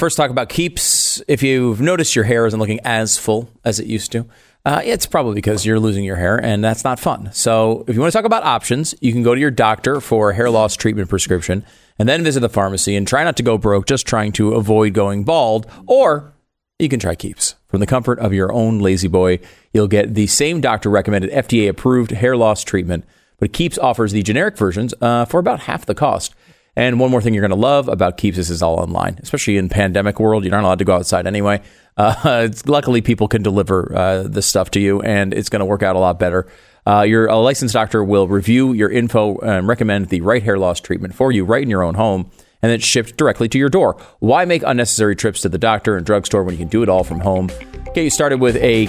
[0.00, 1.22] first talk about keeps.
[1.28, 4.26] If you've noticed your hair isn't looking as full as it used to,
[4.64, 7.30] uh, it's probably because you're losing your hair, and that's not fun.
[7.32, 10.30] So, if you want to talk about options, you can go to your doctor for
[10.30, 11.64] a hair loss treatment prescription,
[11.98, 14.94] and then visit the pharmacy and try not to go broke, just trying to avoid
[14.94, 15.66] going bald.
[15.86, 16.32] Or
[16.78, 19.38] you can try Keeps from the comfort of your own lazy boy.
[19.74, 23.04] You'll get the same doctor recommended, FDA approved hair loss treatment,
[23.38, 26.34] but Keeps offers the generic versions uh, for about half the cost.
[26.80, 29.58] And one more thing you're going to love about Keeps is is all online, especially
[29.58, 30.44] in pandemic world.
[30.44, 31.60] You're not allowed to go outside anyway.
[31.94, 35.82] Uh, luckily, people can deliver uh, this stuff to you, and it's going to work
[35.82, 36.46] out a lot better.
[36.86, 40.80] Uh, your a licensed doctor will review your info and recommend the right hair loss
[40.80, 42.30] treatment for you right in your own home,
[42.62, 43.96] and it's shipped directly to your door.
[44.18, 47.04] Why make unnecessary trips to the doctor and drugstore when you can do it all
[47.04, 47.50] from home?
[47.94, 48.86] Get you started with a,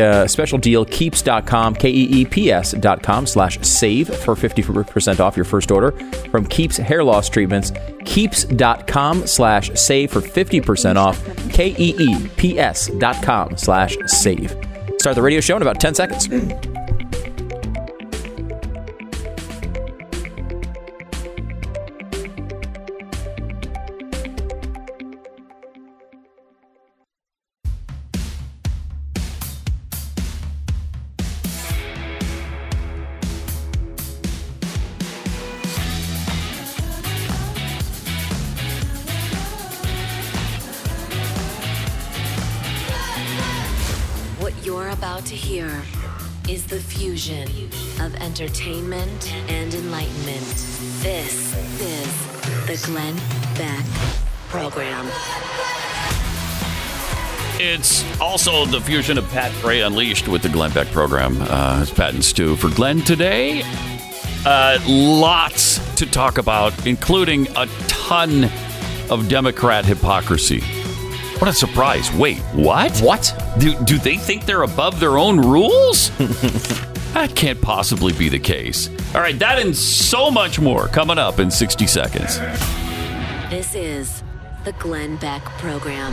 [0.00, 5.90] uh, special deal, keeps.com, K-E-E-P-S.com slash save for 50% off your first order
[6.30, 7.72] from Keeps Hair Loss Treatments.
[8.04, 14.56] Keeps.com slash save for 50% off, K-E-E-P-S.com slash save.
[14.98, 16.28] Start the radio show in about 10 seconds.
[48.34, 50.44] Entertainment and enlightenment.
[51.04, 52.16] This is
[52.66, 53.14] the Glenn
[53.56, 53.84] Beck
[54.48, 55.06] Program.
[57.60, 61.40] It's also the fusion of Pat Gray Unleashed with the Glenn Beck program.
[61.42, 63.62] Uh, it's Pat and Stu for Glenn today.
[64.44, 68.50] Uh, lots to talk about, including a ton
[69.10, 70.60] of Democrat hypocrisy.
[71.38, 72.12] What a surprise.
[72.12, 72.98] Wait, what?
[72.98, 73.32] What?
[73.60, 76.10] Do, do they think they're above their own rules?
[77.14, 78.88] that can't possibly be the case.
[79.14, 82.38] All right, that and so much more coming up in 60 seconds.
[83.50, 84.22] This is
[84.64, 86.12] the Glenn Beck Program.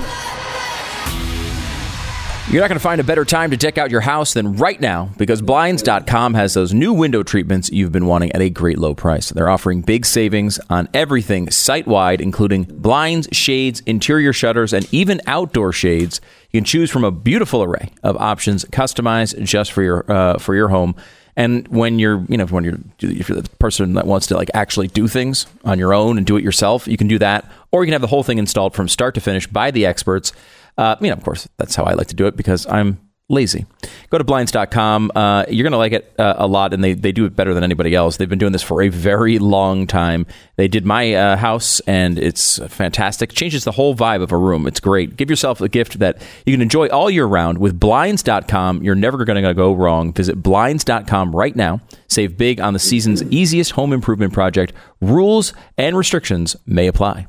[2.51, 4.77] You're not going to find a better time to deck out your house than right
[4.77, 8.93] now because Blinds.com has those new window treatments you've been wanting at a great low
[8.93, 9.29] price.
[9.29, 15.21] They're offering big savings on everything site wide, including blinds, shades, interior shutters, and even
[15.27, 16.19] outdoor shades.
[16.51, 20.53] You can choose from a beautiful array of options customized just for your uh, for
[20.53, 20.97] your home.
[21.37, 24.51] And when you're, you know, when you're, if you're the person that wants to like
[24.53, 27.49] actually do things on your own and do it yourself, you can do that.
[27.71, 30.33] Or you can have the whole thing installed from start to finish by the experts.
[30.77, 32.99] Uh, you know, of course, that's how I like to do it because I'm
[33.31, 33.65] lazy.
[34.09, 35.11] Go to blinds.com.
[35.15, 37.53] Uh, you're going to like it uh, a lot, and they, they do it better
[37.53, 38.17] than anybody else.
[38.17, 40.27] They've been doing this for a very long time.
[40.57, 43.31] They did my uh, house, and it's fantastic.
[43.31, 44.67] Changes the whole vibe of a room.
[44.67, 45.15] It's great.
[45.15, 48.83] Give yourself a gift that you can enjoy all year round with blinds.com.
[48.83, 50.13] You're never going to go wrong.
[50.13, 51.79] Visit blinds.com right now.
[52.07, 54.73] Save big on the season's easiest home improvement project.
[54.99, 57.27] Rules and restrictions may apply.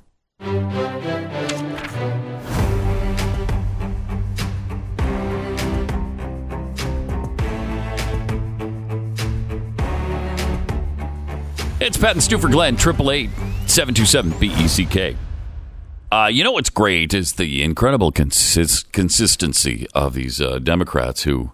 [11.84, 13.28] It's Pat and Stu for Glenn, 888
[13.68, 15.16] 727 BECK.
[16.12, 21.50] Uh, you know what's great is the incredible consist- consistency of these uh, Democrats who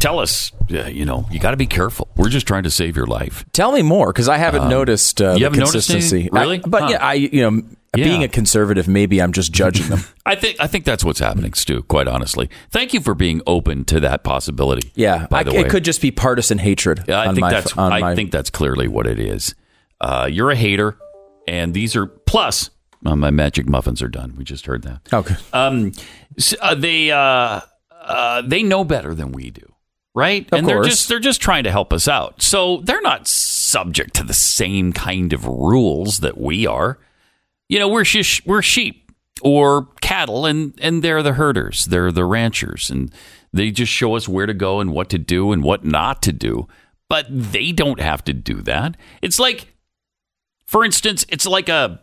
[0.00, 2.08] tell us, uh, you know, you got to be careful.
[2.16, 3.44] We're just trying to save your life.
[3.52, 6.20] Tell me more because I haven't noticed uh, Um, you haven't consistency.
[6.22, 6.30] any?
[6.30, 6.56] Really?
[6.58, 6.88] I- but Huh.
[6.90, 7.62] yeah, I you know,
[7.96, 8.04] Yeah.
[8.04, 10.00] being a conservative, maybe I'm just judging them.
[10.26, 11.82] I think I think that's what's happening, Stu.
[11.82, 14.90] Quite honestly, thank you for being open to that possibility.
[14.94, 17.04] Yeah, by I, the way, it could just be partisan hatred.
[17.08, 19.54] Yeah, I think my, that's I my, think that's clearly what it is.
[20.00, 20.96] Uh, you're a hater,
[21.46, 22.70] and these are plus.
[23.02, 24.34] my magic muffins are done.
[24.36, 25.00] We just heard that.
[25.12, 25.36] okay.
[25.52, 25.92] Um,
[26.38, 27.60] s- uh, they uh,
[28.02, 29.72] uh, they know better than we do,
[30.14, 30.46] right?
[30.52, 32.42] Of and they're just they're just trying to help us out.
[32.42, 36.98] So they're not subject to the same kind of rules that we are.
[37.68, 39.10] You know, we're shish, we're sheep
[39.42, 41.86] or cattle, and and they're the herders.
[41.86, 43.12] They're the ranchers, and
[43.52, 46.32] they just show us where to go and what to do and what not to
[46.32, 46.68] do.
[47.08, 48.96] But they don't have to do that.
[49.22, 49.74] It's like,
[50.66, 52.00] for instance, it's like a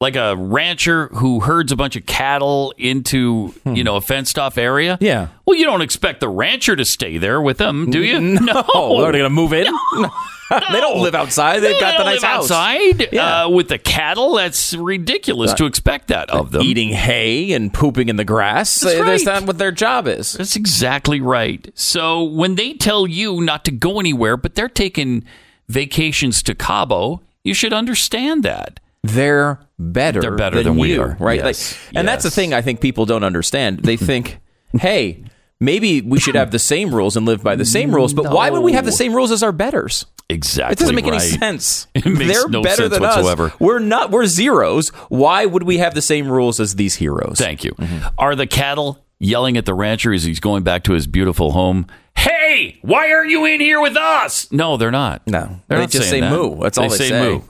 [0.00, 4.56] like a rancher who herds a bunch of cattle into you know a fenced off
[4.58, 4.96] area.
[4.96, 5.04] Hmm.
[5.04, 5.28] Yeah.
[5.46, 8.18] Well, you don't expect the rancher to stay there with them, do you?
[8.20, 9.66] No, oh, are they going to move in?
[10.50, 11.60] they don't live outside.
[11.60, 12.50] They've They got the nice house.
[12.50, 13.44] outside Yeah.
[13.44, 14.34] uh, with the cattle.
[14.36, 16.62] That's ridiculous to expect that of them.
[16.62, 18.80] Eating hay and pooping in the grass.
[18.80, 19.40] That's That's right.
[19.40, 20.32] not what their job is.
[20.32, 21.70] That's exactly right.
[21.74, 25.24] So when they tell you not to go anywhere, but they're taking
[25.68, 28.80] vacations to Cabo, you should understand that.
[29.02, 30.20] They're better.
[30.20, 31.16] They're better than, than we you, are.
[31.18, 31.42] right?
[31.44, 31.78] Yes.
[31.86, 33.80] Like, and that's the thing I think people don't understand.
[33.80, 34.38] They think,
[34.78, 35.24] hey.
[35.62, 38.48] Maybe we should have the same rules and live by the same rules, but why
[38.48, 40.06] would we have the same rules as our betters?
[40.30, 40.72] Exactly.
[40.72, 41.86] It doesn't make any sense.
[41.94, 43.44] It makes They're no better sense than whatsoever.
[43.48, 43.60] us.
[43.60, 44.10] We're not.
[44.10, 44.88] We're zeros.
[45.10, 47.36] Why would we have the same rules as these heroes?
[47.36, 47.72] Thank you.
[47.72, 48.08] Mm-hmm.
[48.16, 51.86] Are the cattle yelling at the rancher as he's going back to his beautiful home?
[52.16, 54.50] Hey, why are you in here with us?
[54.50, 55.26] No, they're not.
[55.26, 55.60] No.
[55.68, 56.34] they're They not just saying say that.
[56.34, 56.58] moo.
[56.62, 57.20] That's all they say.
[57.34, 57.42] moo.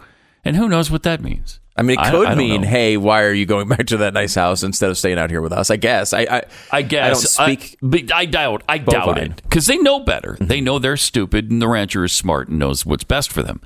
[0.45, 1.61] And who knows what that means?
[1.77, 2.69] I mean, it could I don't mean, know.
[2.69, 5.41] "Hey, why are you going back to that nice house instead of staying out here
[5.41, 6.13] with us?" I guess.
[6.13, 6.21] I.
[6.23, 7.79] I, I guess I don't speak.
[7.81, 8.63] but I doubt.
[8.69, 10.33] I doubt it because they know better.
[10.33, 10.47] Mm-hmm.
[10.47, 13.61] They know they're stupid, and the rancher is smart and knows what's best for them.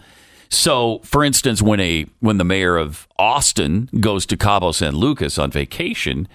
[0.49, 5.39] So, for instance, when a when the mayor of Austin goes to Cabo San Lucas
[5.39, 6.29] on vacation,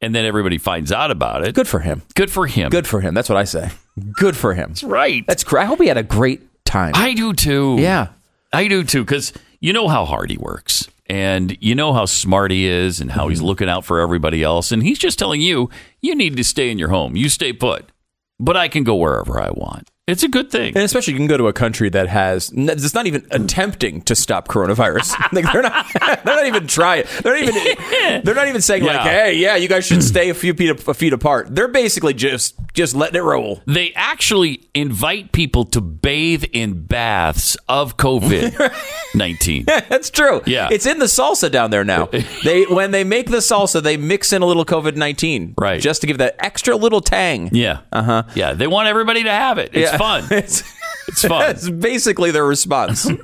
[0.00, 2.02] and then everybody finds out about it, good for him.
[2.14, 2.70] good for him.
[2.70, 3.12] Good for him.
[3.12, 3.70] That's what I say.
[4.12, 4.70] Good for him.
[4.70, 5.26] That's right?
[5.26, 5.62] That's great.
[5.62, 6.92] I hope he had a great time.
[6.94, 7.76] I do too.
[7.78, 8.08] yeah.
[8.52, 12.50] I do too, because you know how hard he works, and you know how smart
[12.50, 13.46] he is, and how he's Mm-hmm.
[13.46, 14.72] looking out for everybody else.
[14.72, 15.70] And he's just telling you,
[16.00, 17.16] you need to stay in your home.
[17.16, 17.90] You stay put,
[18.38, 19.90] but I can go wherever I want.
[20.08, 20.68] It's a good thing.
[20.76, 24.14] And especially you can go to a country that has it's not even attempting to
[24.14, 25.18] stop coronavirus.
[25.32, 25.84] like they're not
[26.24, 27.06] they're not even trying.
[27.24, 30.34] They're not even they're not even saying like, "Hey, yeah, you guys should stay a
[30.34, 33.62] few feet a feet apart." They're basically just just letting it roll.
[33.66, 38.72] They actually invite people to bathe in baths of COVID
[39.16, 39.64] nineteen.
[39.64, 40.40] That's true.
[40.46, 40.68] Yeah.
[40.70, 42.06] it's in the salsa down there now.
[42.44, 45.80] They when they make the salsa, they mix in a little COVID nineteen, Right.
[45.80, 47.50] just to give that extra little tang.
[47.52, 48.22] Yeah, uh huh.
[48.36, 49.70] Yeah, they want everybody to have it.
[49.72, 49.95] It's Yeah.
[49.98, 50.24] Fun.
[50.30, 50.62] It's,
[51.08, 51.40] It's fun.
[51.40, 53.08] that's basically their response.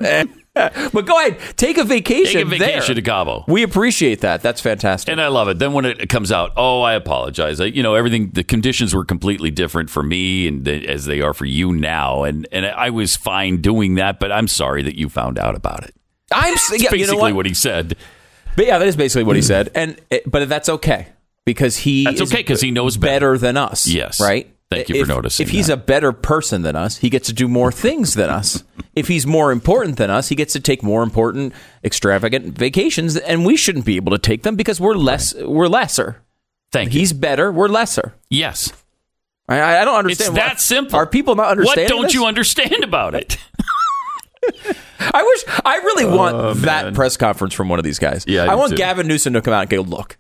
[0.54, 2.34] but go ahead, take a vacation.
[2.34, 2.94] Take a vacation there.
[2.96, 3.44] to Cabo.
[3.48, 4.42] We appreciate that.
[4.42, 5.10] That's fantastic.
[5.10, 5.58] And I love it.
[5.58, 7.58] Then when it comes out, oh, I apologize.
[7.58, 8.32] I, you know, everything.
[8.32, 12.24] The conditions were completely different for me, and the, as they are for you now.
[12.24, 15.84] And and I was fine doing that, but I'm sorry that you found out about
[15.84, 15.94] it.
[16.30, 17.34] I'm That's yeah, basically you know what?
[17.34, 17.46] what?
[17.46, 17.96] he said.
[18.54, 19.46] But yeah, that is basically what he hmm.
[19.46, 21.08] said, and but that's okay
[21.44, 23.32] because he That's okay because he knows better.
[23.32, 23.86] better than us.
[23.86, 24.20] Yes.
[24.20, 24.54] right.
[24.76, 25.72] Thank you for If- noticing If he's that.
[25.74, 28.64] a better person than us, he gets to do more things than us.
[28.94, 31.52] if he's more important than us, he gets to take more important,
[31.84, 35.34] extravagant vacations, and we shouldn't be able to take them because we're less.
[35.34, 36.22] We're lesser.
[36.72, 37.00] Thank you.
[37.00, 37.52] He's better.
[37.52, 38.14] We're lesser.
[38.30, 38.72] Yes,
[39.48, 40.36] I, I don't it's understand.
[40.36, 40.96] that why- simple.
[40.98, 41.84] Are people not understanding?
[41.84, 42.14] What don't this?
[42.14, 43.36] you understand about it?
[45.00, 48.24] I wish I really oh, want that press conference from one of these guys.
[48.28, 48.76] Oh, Yeah, I I, want too.
[48.76, 50.16] Gavin Newsom to come out and go, look,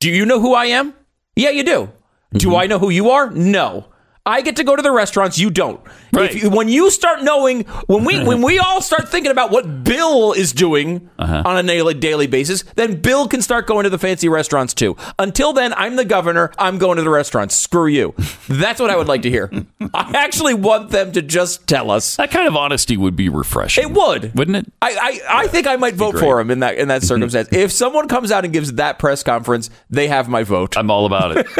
[0.00, 0.94] do you know who I am?
[1.36, 1.90] Yeah, you do.
[2.34, 2.38] Mm-hmm.
[2.38, 3.30] Do I know who you are?
[3.30, 3.86] No.
[4.26, 5.38] I get to go to the restaurants.
[5.38, 5.80] You don't.
[6.12, 6.30] Right.
[6.30, 9.84] If you, when you start knowing, when we when we all start thinking about what
[9.84, 11.42] Bill is doing Uh-huh.
[11.46, 14.98] on a daily, daily basis, then Bill can start going to the fancy restaurants too.
[15.18, 16.52] Until then, I'm the governor.
[16.58, 17.54] I'm going to the restaurants.
[17.54, 18.14] Screw you.
[18.50, 19.50] That's what I would like to hear.
[19.94, 22.16] I actually want them to just tell us.
[22.16, 23.84] That kind of honesty would be refreshing.
[23.84, 24.70] It would, wouldn't it?
[24.82, 24.90] I,
[25.30, 27.48] I, I think I might vote for him in that in that circumstance.
[27.50, 30.76] if someone comes out and gives that press conference, they have my vote.
[30.76, 31.46] I'm all about it.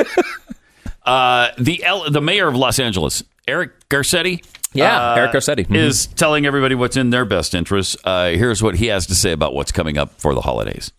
[1.08, 4.44] uh, the L- the mayor of Los Angeles, Eric Garcetti.
[4.75, 5.66] Yeah, uh, Eric Garcetti.
[5.66, 5.76] Mhm.
[5.76, 7.96] is telling everybody what's in their best interest.
[8.05, 10.93] Uh, here's what he has to say about what's coming up for the holidays.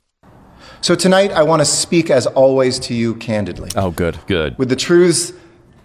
[0.82, 4.18] So tonight, I want to speak, as always, to you candidly, Oh, good.
[4.28, 4.58] Good.
[4.58, 5.34] with the truths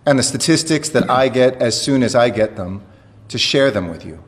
[0.06, 2.82] and the statistics that I get as soon as I get them,
[3.29, 4.19] to share them with you.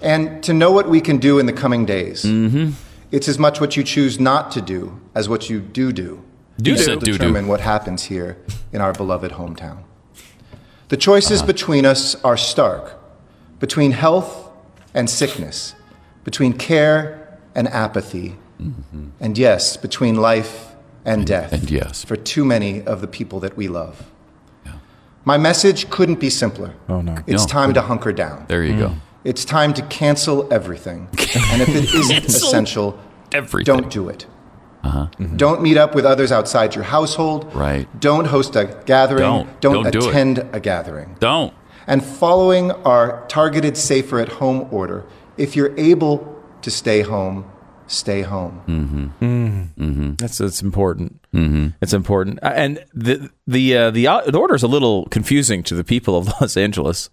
[0.00, 2.22] And to know what we can do in the coming days.
[2.24, 2.70] Mm-hmm.
[3.10, 6.22] It's as much what you choose not to do as what you do do.
[6.60, 7.18] Do that said will do do.
[7.18, 8.36] determine what happens here
[8.72, 9.82] in our beloved hometown.
[10.88, 13.00] The choices between us are stark
[13.58, 14.50] between health
[14.92, 15.74] and sickness,
[16.22, 19.08] between care and apathy, mm-hmm.
[19.20, 22.04] and yes, between life and death and yes.
[22.04, 24.10] for too many of the people that we love.
[25.24, 26.74] My message couldn't be simpler.
[26.88, 27.16] Oh, no.
[27.26, 27.48] It's No.
[27.48, 28.44] time to hunker down.
[28.48, 28.88] There you go.
[28.88, 29.00] Mm.
[29.24, 31.08] It's time to cancel everything.
[31.50, 32.98] and if it isn't essential,
[33.32, 33.64] Everything.
[33.74, 34.26] don't do it.
[35.36, 37.52] Don't meet up with others outside your household.
[37.54, 37.88] Right.
[38.00, 39.20] Don't host a gathering.
[39.20, 39.60] Don't.
[39.60, 40.06] Don't do it.
[40.08, 41.16] attend a gathering.
[41.20, 41.54] Don't.
[41.86, 45.04] And following our targeted safer at home order,
[45.36, 47.50] if you're able to stay home,
[47.86, 48.62] stay home.
[50.18, 51.20] That's it's important.
[51.32, 51.68] Mm-hmm.
[51.80, 55.74] It's important, and the the uh, the, uh, the order is a little confusing to
[55.74, 57.10] the people of Los Angeles.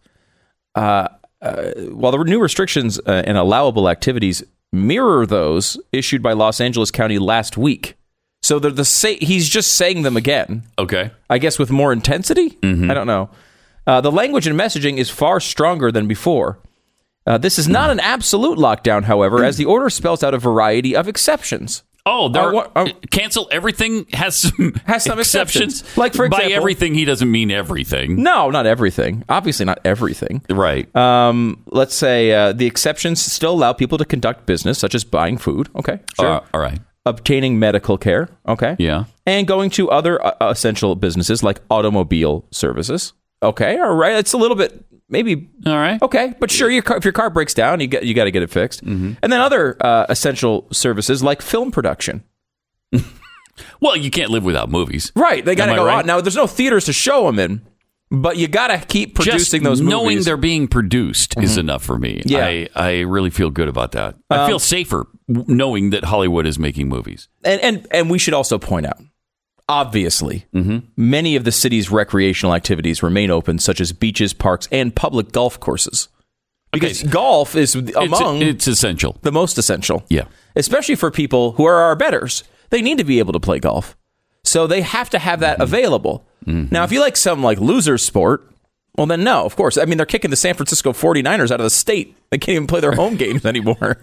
[0.76, 1.10] Uh,
[1.42, 6.92] uh, while the new restrictions uh, and allowable activities mirror those issued by Los Angeles
[6.92, 7.96] County last week,
[8.42, 10.64] so they're the sa- He's just saying them again.
[10.80, 11.12] Okay.
[11.30, 12.58] I guess with more intensity.
[12.64, 13.30] I don't know.
[13.86, 16.60] Uh, the language and messaging is far stronger than before.
[17.28, 20.96] Uh, this is not an absolute lockdown, however, as the order spells out a variety
[20.96, 21.84] of exceptions.
[22.06, 25.84] Oh, there Are what- are- cancel everything has some Has some exceptions.
[25.98, 28.24] Like, for by everything he doesn't mean everything.
[28.24, 29.24] No, not everything.
[29.30, 30.42] Obviously, not everything.
[30.50, 30.94] Right.
[30.96, 35.38] Um, let's say uh, the exceptions still allow people to conduct business, such as buying
[35.38, 35.70] food.
[35.76, 36.28] Okay, sure.
[36.28, 36.80] Uh, all right.
[37.06, 38.30] Obtaining medical care.
[38.48, 38.76] Okay.
[38.78, 39.06] Yeah.
[39.26, 43.14] And going to other uh, essential businesses like automobile services.
[43.42, 43.80] Okay.
[43.80, 44.16] All right.
[44.18, 46.02] It's a little bit maybe All right.
[46.02, 48.32] Okay, but sure, your car, if your car breaks down, you get you got to
[48.32, 48.84] get it fixed.
[48.84, 49.14] Mm-hmm.
[49.22, 52.24] And then other uh, essential services like film production.
[53.80, 55.12] Well, you can't live without movies.
[55.16, 56.00] Right, they got to Am go right?
[56.00, 56.20] out now.
[56.22, 57.62] There's no theaters to show them in,
[58.10, 59.94] but you got to keep producing Just those movies.
[59.94, 60.04] Mm-hmm.
[60.04, 62.24] knowing they're being produced is enough for me.
[62.26, 62.40] Yeah.
[62.40, 64.16] Um, I, I really feel good about that.
[64.30, 67.28] I feel safer knowing that Hollywood is making movies.
[67.44, 69.00] and and and we should also point out,
[69.72, 70.80] obviously, Mm-hmm.
[70.98, 75.60] many of the city's recreational activities remain open, such as beaches, parks, and public golf
[75.60, 76.10] courses.
[76.74, 79.18] Because golf is among it's, it's essential.
[79.22, 80.04] the most essential.
[80.10, 80.26] Yeah.
[80.56, 82.44] especially for people who are our betters.
[82.70, 83.98] They need to be able to play golf.
[84.44, 85.64] So they have to have that mm-hmm.
[85.64, 86.26] available.
[86.46, 86.74] Mm-hmm.
[86.74, 88.50] Now, if you like some like loser sport,
[88.98, 89.78] well, then no, of course.
[89.78, 92.16] I mean, they're kicking the San Francisco 49ers out of the state.
[92.30, 93.98] They can't even play their home games anymore.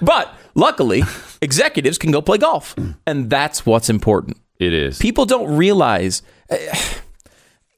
[0.00, 1.02] But luckily,
[1.42, 2.74] executives can go play golf.
[2.76, 2.96] Mm.
[3.06, 4.38] And that's what's important.
[4.58, 4.98] It is.
[4.98, 6.56] People don't realize uh,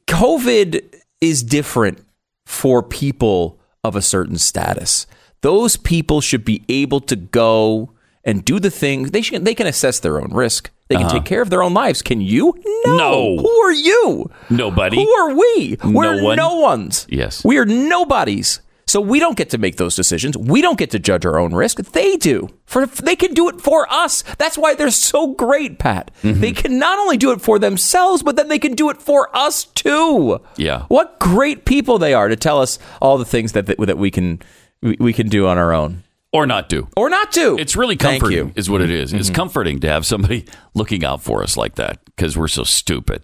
[0.06, 0.82] COVID
[1.20, 2.04] is different
[2.44, 5.06] for people of a certain status.
[5.42, 7.92] Those people should be able to go
[8.24, 9.44] and do the things they should.
[9.44, 10.70] They can assess their own risk.
[10.88, 12.00] They can take care of their own lives.
[12.00, 12.54] Can you?
[12.84, 12.92] No.
[12.92, 12.96] Uh-huh.
[12.96, 13.36] No.
[13.38, 14.30] Who are you?
[14.50, 14.96] Nobody.
[14.96, 15.76] Who are we?
[15.82, 16.36] We're one.
[16.36, 17.06] no ones.
[17.10, 17.44] Yes.
[17.44, 18.60] We are nobodies.
[18.88, 20.38] So we don't get to make those decisions.
[20.38, 21.78] We don't get to judge our own risk.
[21.78, 22.48] They do.
[22.66, 24.22] For they can do it for us.
[24.38, 26.12] That's why they're so great, Pat.
[26.22, 26.40] Mm-hmm.
[26.40, 29.34] They can not only do it for themselves, but then they can do it for
[29.36, 30.40] us too.
[30.56, 30.84] Yeah.
[30.86, 34.12] What great people they are to tell us all the things that that, that we
[34.12, 34.38] can
[34.82, 36.86] we, can do on our own or not do.
[36.96, 37.58] or not do.
[37.58, 38.50] It's really comforting.
[38.50, 38.58] Mm-hmm.
[38.58, 39.12] is what it is.
[39.12, 43.22] It's comforting to have somebody looking out for us like that because we're so stupid.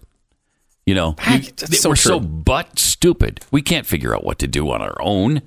[0.85, 1.41] You know, you-
[1.85, 3.45] we're so butt stupid.
[3.49, 5.41] We can't figure out what to do on our own.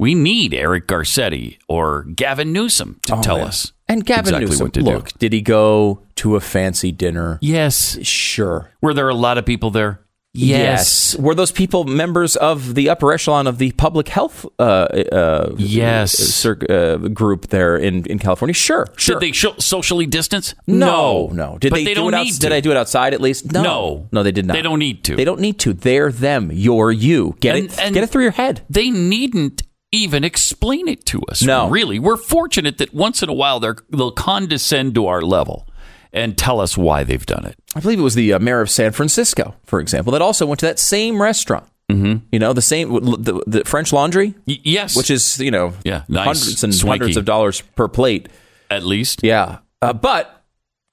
[0.00, 3.44] We need Eric Garcetti or Gavin Newsom to tell Oh, Yeah.
[3.44, 5.14] us And Gavin exactly Newsom, look, do.
[5.18, 7.38] did he go to a fancy dinner?
[7.42, 7.98] Yes.
[8.02, 8.70] Sure.
[8.80, 10.00] Were there a lot of people there?
[10.32, 11.16] Yes.
[11.16, 16.46] Were those people members of the upper echelon of the public health uh, uh, Yes.
[16.46, 18.54] uh, group there in, in California?
[18.54, 18.86] Sure.
[18.96, 19.18] Sure.
[19.18, 20.54] Did they sh- socially distance?
[20.68, 21.58] no, no.
[21.58, 22.40] Did but they, they do outs- need to.
[22.40, 23.52] Did I do it outside at least?
[23.52, 23.62] No.
[23.62, 24.08] No.
[24.12, 24.54] No, they did not.
[24.54, 25.16] They don't need to.
[25.16, 25.72] They don't need to.
[25.72, 26.50] They're them.
[26.52, 27.36] You're you.
[27.40, 28.62] Get And- it and- get it through your head.
[28.70, 31.42] They needn't even explain it to us.
[31.42, 31.68] No.
[31.68, 31.98] Really.
[31.98, 35.66] We're fortunate that once in a while they're, they'll condescend to our level
[36.12, 37.56] and tell us why they've done it.
[37.74, 40.60] I believe it was the uh, mayor of San Francisco, for example, that also went
[40.60, 41.66] to that same restaurant.
[41.88, 42.24] Mm-hmm.
[42.30, 44.96] You know, the same the, the French Laundry, Y- yes.
[44.96, 46.24] which is you know Yeah, nice.
[46.24, 46.98] hundreds and Swanky.
[47.00, 48.28] hundreds of dollars per plate.
[48.70, 49.24] at least.
[49.24, 50.44] Yeah, uh, but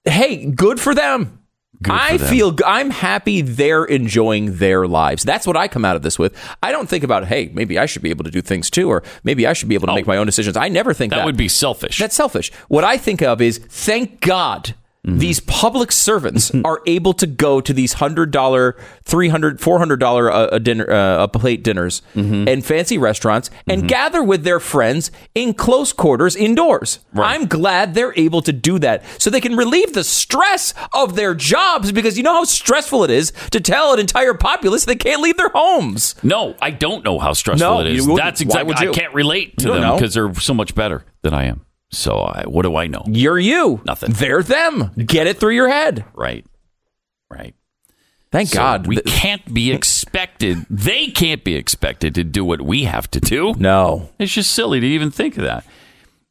[0.06, 1.37] hey, good for them.
[1.82, 5.24] Good I feel I'm happy they're enjoying their lives.
[5.24, 6.36] That's what I come out of this with.
[6.64, 9.04] I don't think about hey, maybe I should be able to do things too, or
[9.24, 9.96] maybe I should be able to oh.
[9.96, 10.58] make my own decisions.
[10.58, 11.20] I never think that, Oh.
[11.22, 11.98] That would be selfish.
[11.98, 12.52] That's selfish.
[12.68, 14.76] What I think of is thank God
[15.08, 15.20] Mm-hmm.
[15.20, 18.30] these public servants are able to go to these $100,
[19.06, 22.48] $300, $400 a, a dinner uh, a plate dinners Mm-hmm.
[22.48, 27.00] and fancy restaurants and gather with their friends in close quarters indoors.
[27.16, 31.34] I'm glad they're able to do that so they can relieve the stress of their
[31.36, 35.22] jobs because you know how stressful it is to tell an entire populace they can't
[35.22, 36.16] leave their homes.
[36.24, 38.08] no, I don't know how stressful No, it is.
[38.08, 38.74] That's exactly.
[38.76, 41.62] I can't relate to them because they're so much better than I am.
[41.90, 43.04] So I, what do I know?
[43.08, 43.82] You're you.
[43.86, 44.12] Nothing.
[44.14, 44.92] They're them.
[44.98, 46.06] Get it through your head.
[46.14, 46.46] Right.
[47.30, 47.56] Right.
[48.32, 48.88] Thank So God.
[48.88, 50.66] we can't be expected.
[50.70, 53.54] They can't be expected to do what we have to do.
[53.58, 54.10] no.
[54.20, 55.66] It's just silly to even think of that.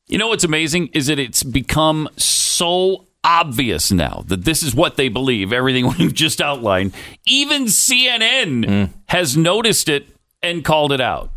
[0.06, 4.96] You know what's amazing is that it's become so obvious now that this is what
[4.96, 6.94] they believe, everything we've just outlined.
[7.26, 8.98] Even CNN hmm.
[9.08, 10.06] has noticed it
[10.42, 11.30] and called it out.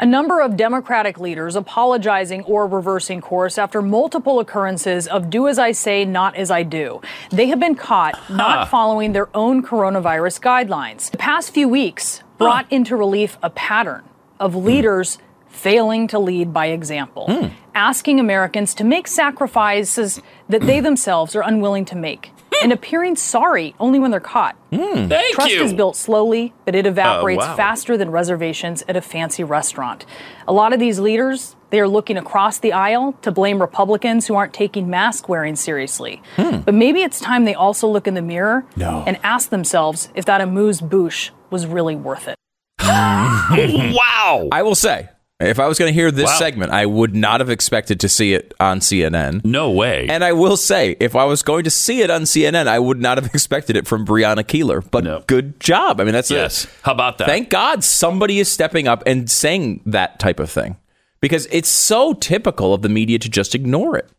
[0.00, 5.58] A number of Democratic leaders apologizing or reversing course after multiple occurrences of do as
[5.58, 7.02] I say, not as I do.
[7.28, 11.10] They have been caught not following their own coronavirus guidelines.
[11.10, 14.02] The past few weeks brought into relief a pattern
[14.38, 14.64] of hmm.
[14.64, 17.48] leaders failing to lead by example, hmm.
[17.74, 23.74] asking Americans to make sacrifices that they themselves are unwilling to make, and appearing sorry
[23.80, 24.56] only when they're caught.
[24.72, 25.08] Hmm.
[25.08, 25.62] Thank Trust you.
[25.62, 27.56] is built slowly, but it evaporates oh, wow.
[27.56, 30.06] faster than reservations at a fancy restaurant.
[30.46, 34.34] A lot of these leaders, they are looking across the aisle to blame Republicans who
[34.34, 36.22] aren't taking mask wearing seriously.
[36.36, 36.58] Hmm.
[36.60, 39.04] But maybe it's time they also look in the mirror No.
[39.06, 42.36] and ask themselves if that amuse bouche was really worth it.
[42.80, 43.92] Hmm.
[43.94, 44.48] wow.
[44.52, 45.08] I will say,
[45.40, 46.36] If I was going to hear this Wow.
[46.38, 49.42] segment, I would not have expected to see it on CNN.
[49.44, 50.06] No way.
[50.08, 53.00] And I will say, if I was going to see it on CNN, I would
[53.00, 54.84] not have expected it from Brianna Keilar.
[54.90, 55.24] But No.
[55.26, 55.98] good job.
[56.00, 56.66] I mean, that's yes.
[56.82, 57.26] How about that?
[57.26, 60.76] Thank God somebody is stepping up and saying that type of thing
[61.22, 64.10] because it's so typical of the media to just ignore it.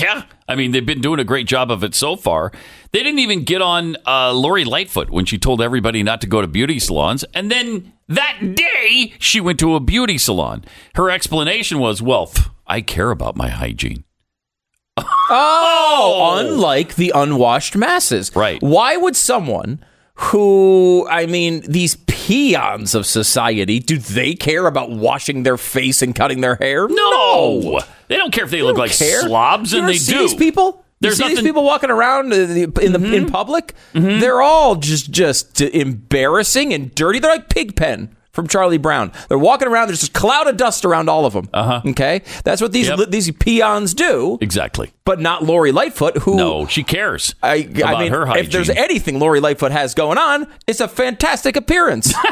[0.00, 2.52] Yeah, I mean they've been doing a great job of it so far.
[2.92, 6.40] They didn't even get on uh, Lori Lightfoot when she told everybody not to go
[6.40, 10.64] to beauty salons, and then that day she went to a beauty salon.
[10.94, 12.32] Her explanation was, "Well,
[12.66, 14.04] I care about my hygiene."
[15.30, 18.34] Oh, unlike the unwashed masses.
[18.34, 18.62] Right.
[18.62, 19.84] Why would someone
[20.14, 26.14] who, I mean, these peons of society, do they care about washing their face and
[26.14, 26.88] cutting their hair?
[26.88, 29.20] No, they don't care if they, look like care.
[29.20, 30.18] slobs, You and ever they see do.
[30.20, 30.82] These people.
[31.00, 31.46] There's you see these nothing- Mm-hmm.
[31.46, 33.74] people walking around uh, the- in the in public.
[33.94, 37.18] They're all just just embarrassing and dirty.
[37.18, 39.10] They're like Pigpen from Charlie Brown.
[39.28, 39.88] They're walking around.
[39.88, 41.48] There's just a cloud of dust around all of them.
[41.52, 41.80] Uh-huh.
[41.86, 43.10] Okay, that's what these Yep.
[43.10, 44.38] these peons do.
[44.40, 44.92] Exactly.
[45.04, 48.44] But not Lori Lightfoot, who No, she cares I, about I mean, her hygiene.
[48.44, 52.12] if there's anything Lori Lightfoot has going on, it's a fantastic appearance.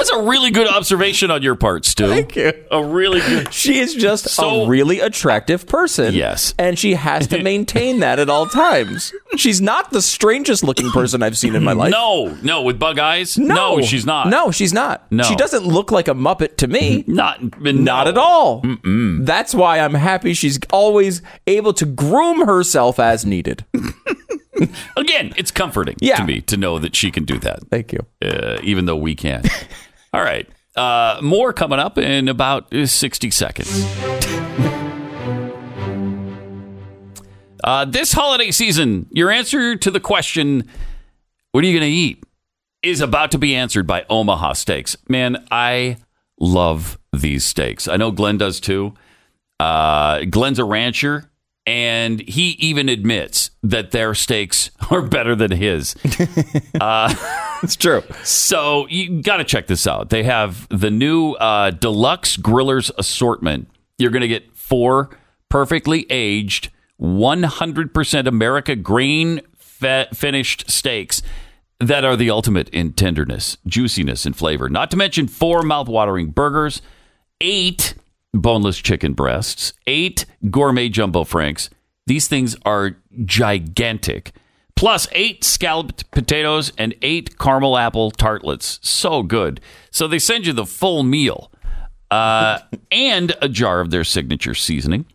[0.00, 2.08] That's a really good observation on your part, Stu.
[2.08, 2.52] Thank you.
[2.70, 3.52] A really good.
[3.54, 6.14] she is just So- a really attractive person.
[6.14, 6.54] Yes.
[6.58, 9.12] And she has to maintain that at all times.
[9.36, 11.90] She's not the strangest looking person I've seen in my life.
[11.90, 13.36] No, no, with bug eyes.
[13.36, 14.28] No, she's not.
[14.28, 15.10] No, she's not.
[15.12, 15.22] No.
[15.24, 17.04] She doesn't look like a Muppet to me.
[17.08, 18.62] not Not at all.
[18.84, 23.64] That's why I'm happy she's always able to groom herself as needed.
[24.96, 26.16] Again, it's comforting Yeah.
[26.16, 27.60] to me to know that she can do that.
[27.70, 28.00] Thank you.
[28.22, 29.46] uh, even though we can't.
[30.12, 30.48] All right.
[30.76, 33.68] Uh, more coming up in about uh, 60 seconds.
[37.62, 40.68] Uh, this holiday season, your answer to the question,
[41.52, 42.24] what are you going to eat,
[42.82, 44.96] is about to be answered by Omaha Steaks.
[45.08, 45.98] Man, I
[46.38, 47.86] love these steaks.
[47.86, 48.94] I know Glenn does too.
[49.58, 51.30] Uh, Glenn's a rancher,
[51.66, 55.94] and he even admits that their steaks are better than his.
[57.62, 58.02] It's true.
[58.24, 60.08] So you got to check this out.
[60.08, 63.68] They have the new uh, deluxe grillers assortment.
[63.98, 65.10] You're going to get four
[65.50, 71.22] perfectly aged, 100% America grain fe- finished steaks
[71.80, 74.68] that are the ultimate in tenderness, juiciness, and flavor.
[74.68, 76.80] Not to mention four mouthwatering burgers,
[77.40, 77.94] eight
[78.32, 81.70] boneless chicken breasts, eight gourmet jumbo franks.
[82.06, 84.32] These things are gigantic.
[84.76, 88.80] Plus eight scalloped potatoes and eight caramel apple tartlets.
[88.82, 89.60] So good.
[89.90, 91.52] So they send you the full meal
[92.10, 95.06] uh, and a jar of their signature seasoning.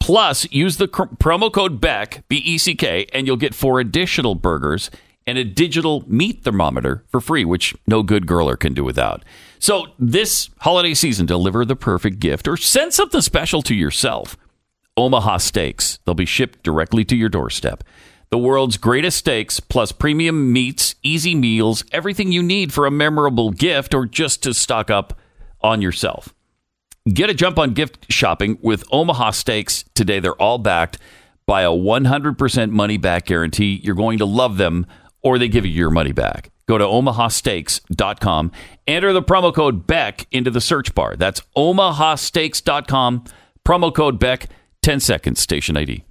[0.00, 3.78] Plus, use the cr- promo code BECK, B E C K, and you'll get four
[3.78, 4.90] additional burgers
[5.26, 9.22] and a digital meat thermometer for free, which no good girler can do without.
[9.60, 14.36] So, this holiday season, deliver the perfect gift or send something special to yourself.
[14.96, 15.98] Omaha Steaks.
[16.04, 17.84] They'll be shipped directly to your doorstep.
[18.30, 23.50] The world's greatest steaks, plus premium meats, easy meals, everything you need for a memorable
[23.50, 25.18] gift or just to stock up
[25.62, 26.34] on yourself.
[27.08, 30.20] Get a jump on gift shopping with Omaha Steaks today.
[30.20, 30.98] They're all backed
[31.46, 33.80] by a 100% money back guarantee.
[33.82, 34.86] You're going to love them
[35.22, 36.50] or they give you your money back.
[36.68, 38.52] Go to omahasteaks.com,
[38.86, 41.16] enter the promo code BECK into the search bar.
[41.16, 43.24] That's omahasteaks.com,
[43.64, 44.48] promo code BECK,
[44.82, 46.04] 10 seconds, station ID.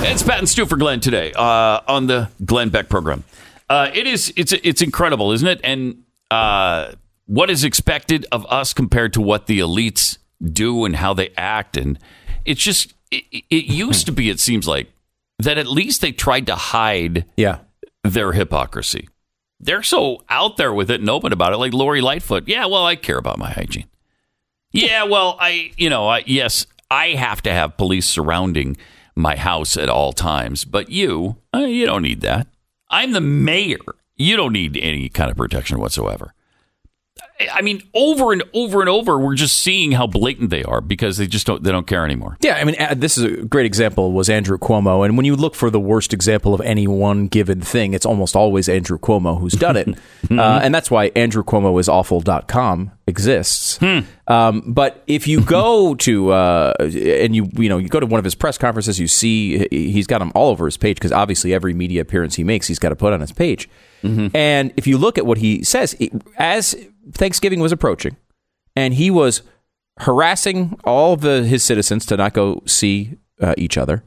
[0.00, 3.24] It's Pat and Stu for Glenn today uh, on the Glenn Beck program.
[3.68, 5.60] Uh, it is it's it's incredible, isn't it?
[5.62, 6.92] And uh,
[7.26, 11.76] what is expected of us compared to what the elites do and how they act,
[11.76, 11.98] and
[12.44, 14.30] it's just it, it used to be.
[14.30, 14.88] It seems like
[15.38, 17.58] that at least they tried to hide Yeah.
[18.04, 19.08] their hypocrisy.
[19.60, 22.46] They're so out there with it and open about it, like Lori Lightfoot.
[22.46, 23.86] Yeah, well, I care about my hygiene.
[24.72, 28.76] Yeah, well, I, you know, I, yes, I have to have police surrounding
[29.16, 32.46] my house at all times, but you, uh, you don't need that.
[32.90, 33.78] I'm the mayor.
[34.20, 36.34] You don't need any kind of protection whatsoever.
[37.54, 41.18] I- mean, over and over and over, we're just seeing how blatant they are because
[41.18, 42.36] they just don't they don't care anymore.
[42.40, 45.36] Yeah, I mean, uh, this is a great example was Andrew Cuomo, and when you
[45.36, 49.38] look for the worst example of any one given thing, it's almost always Andrew Cuomo
[49.40, 49.88] who's done it,
[50.30, 53.78] uh, and that's why Andrew Cuomo is awful.com exists.
[54.26, 58.18] Um, but if you go to uh, and you you know you go to one
[58.18, 61.54] of his press conferences, you see he's got them all over his page because obviously
[61.54, 63.68] every media appearance he makes, he's got to put on his page.
[64.02, 66.76] And if you look at what he says, it- as
[67.12, 68.16] Thanksgiving was approaching,
[68.76, 69.42] and he was
[69.98, 74.04] harassing all the, his citizens to not go see uh, each other.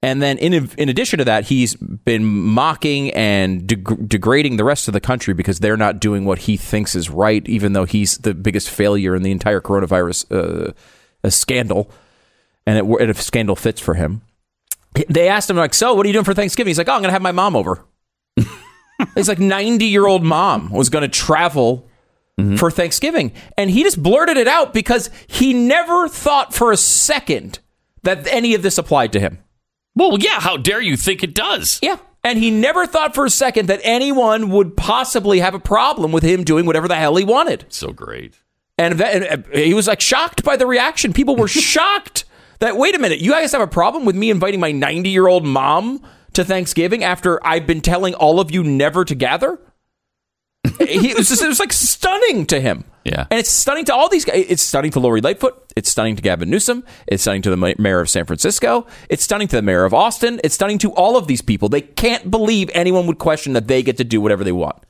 [0.00, 4.86] And then, in in addition to that, he's been mocking and deg- degrading the rest
[4.86, 8.18] of the country because they're not doing what he thinks is right, even though he's
[8.18, 10.72] the biggest failure in the entire coronavirus uh,
[11.24, 11.90] uh, scandal,
[12.64, 14.22] and it, if scandal fits for him.
[15.08, 17.00] They asked him like, "So, what are you doing for Thanksgiving?" He's like, "Oh, I'm
[17.00, 17.84] going to have my mom over."
[19.16, 21.87] His like 90 year old mom was going to travel
[22.38, 22.54] Mm-hmm.
[22.54, 23.32] for Thanksgiving.
[23.56, 27.58] And he just blurted it out because he never thought for a second
[28.04, 29.38] that any of this applied to him.
[29.96, 30.38] Well, yeah.
[30.38, 31.80] How dare you think it does?
[31.82, 31.96] Yeah.
[32.22, 36.22] And he never thought for a second that anyone would possibly have a problem with
[36.22, 37.64] him doing whatever the hell he wanted.
[37.70, 38.38] So great.
[38.76, 41.12] And, that, and he was like shocked by the reaction.
[41.12, 42.24] People were shocked
[42.60, 45.26] that, wait a minute, you guys have a problem with me inviting my 90 year
[45.26, 46.00] old mom
[46.34, 49.58] to Thanksgiving after I've been telling all of you never to gather?
[50.64, 52.84] He, it, was just, it was like stunning to him.
[53.04, 53.26] Yeah.
[53.30, 54.44] And it's stunning to all these guys.
[54.48, 55.72] It's stunning to Lori Lightfoot.
[55.76, 56.84] It's stunning to Gavin Newsom.
[57.06, 58.86] It's stunning to the mayor of San Francisco.
[59.08, 60.40] It's stunning to the mayor of Austin.
[60.44, 61.68] It's stunning to all of these people.
[61.68, 64.82] They can't believe anyone would question that they get to do whatever they want.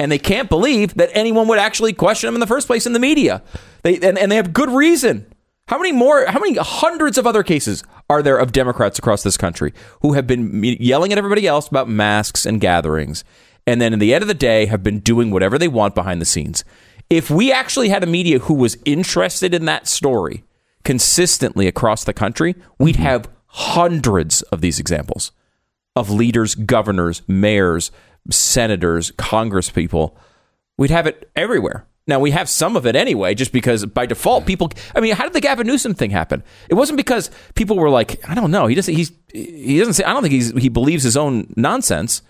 [0.00, 2.92] And they can't believe that anyone would actually question them in the first place in
[2.92, 3.42] the media.
[3.82, 5.26] They and, and they have good reason.
[5.66, 6.24] How many more?
[6.26, 10.26] How many hundreds of other cases are there of Democrats across this country who have
[10.26, 13.24] been yelling at everybody else about masks and gatherings,
[13.68, 16.22] and then in the end of the day have been doing whatever they want behind
[16.22, 16.64] the scenes?
[17.10, 20.42] If we actually had a media who was interested in that story
[20.84, 23.04] consistently across the country, we'd mm-hmm.
[23.04, 25.32] have hundreds of these examples
[25.94, 27.90] of leaders, governors, mayors,
[28.30, 30.14] senators, congresspeople.
[30.78, 31.86] We'd have it everywhere.
[32.06, 34.70] Now we have some of it anyway, just because by default people.
[34.94, 36.42] I mean, how did the Gavin Newsom thing happen?
[36.70, 38.66] It wasn't because people were like, I don't know.
[38.66, 38.94] He doesn't.
[38.94, 40.04] He's he doesn't say.
[40.04, 42.22] I don't think he's he believes his own nonsense.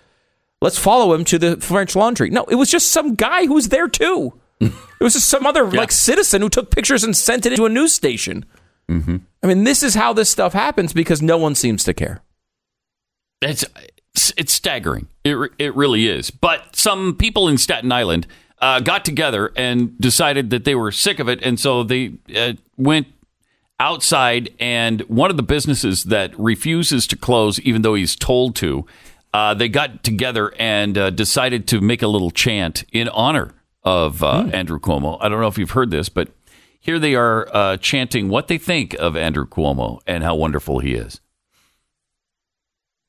[0.61, 2.29] Let's follow him to the French Laundry.
[2.29, 4.33] No, it was just some guy who was there too.
[4.59, 7.69] it was just some other like citizen who took pictures and sent it to a
[7.69, 8.45] news station.
[9.43, 12.21] I mean, this is how this stuff happens because no one seems to care.
[13.41, 13.63] It's
[14.13, 15.07] it's, it's staggering.
[15.23, 16.31] It it really is.
[16.31, 18.27] But some people in Staten Island
[18.59, 22.53] uh, got together and decided that they were sick of it, and so they uh,
[22.77, 23.07] went
[23.79, 24.53] outside.
[24.59, 28.85] And one of the businesses that refuses to close, even though he's told to,
[29.33, 34.23] uh, they got together and uh, decided to make a little chant in honor of
[34.23, 35.17] uh, Andrew Cuomo.
[35.21, 36.29] I don't know if you've heard this, but
[36.79, 40.93] here they are uh, chanting what they think of Andrew Cuomo and how wonderful he
[40.93, 41.21] is.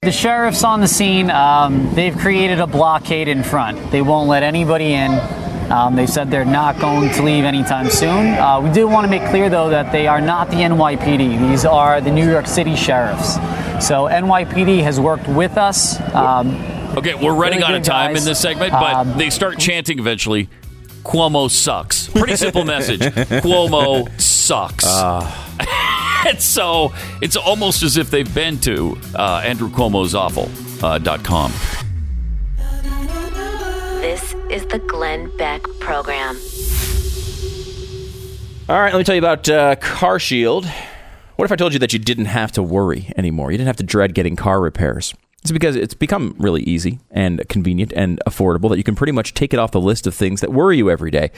[0.02, 1.30] The sheriff's on the scene.
[1.30, 3.90] Um, they've created a blockade in front.
[3.90, 5.11] They won't let anybody in.
[5.70, 8.35] Um, they said they're not going to leave anytime soon.
[8.35, 11.48] Uh, we do want to make clear, though, that they are not the NYPD.
[11.50, 13.35] These are the New York City sheriffs.
[13.87, 16.00] So NYPD has worked with us.
[16.14, 16.56] Um,
[16.96, 18.24] Okay, we're running Really out of time guys.
[18.24, 20.48] in this segment, but Um, they start chanting eventually.
[21.04, 22.09] Cuomo sucks.
[22.09, 22.98] Pretty simple message.
[23.44, 24.85] Cuomo sucks.
[26.26, 30.50] and so it's almost as if they've been to uh, Andrew Cuomo's awful
[30.85, 31.52] uh, dot com.
[34.00, 36.36] This is the Glenn Beck Program.
[38.68, 40.66] All right, let me tell you about uh, CarShield.
[41.36, 43.52] What if I told you that you didn't have to worry anymore?
[43.52, 45.14] You didn't have to dread getting car repairs.
[45.42, 49.34] It's because it's become really easy and convenient and affordable that you can pretty much
[49.34, 51.30] take it off the list of things that worry you every day.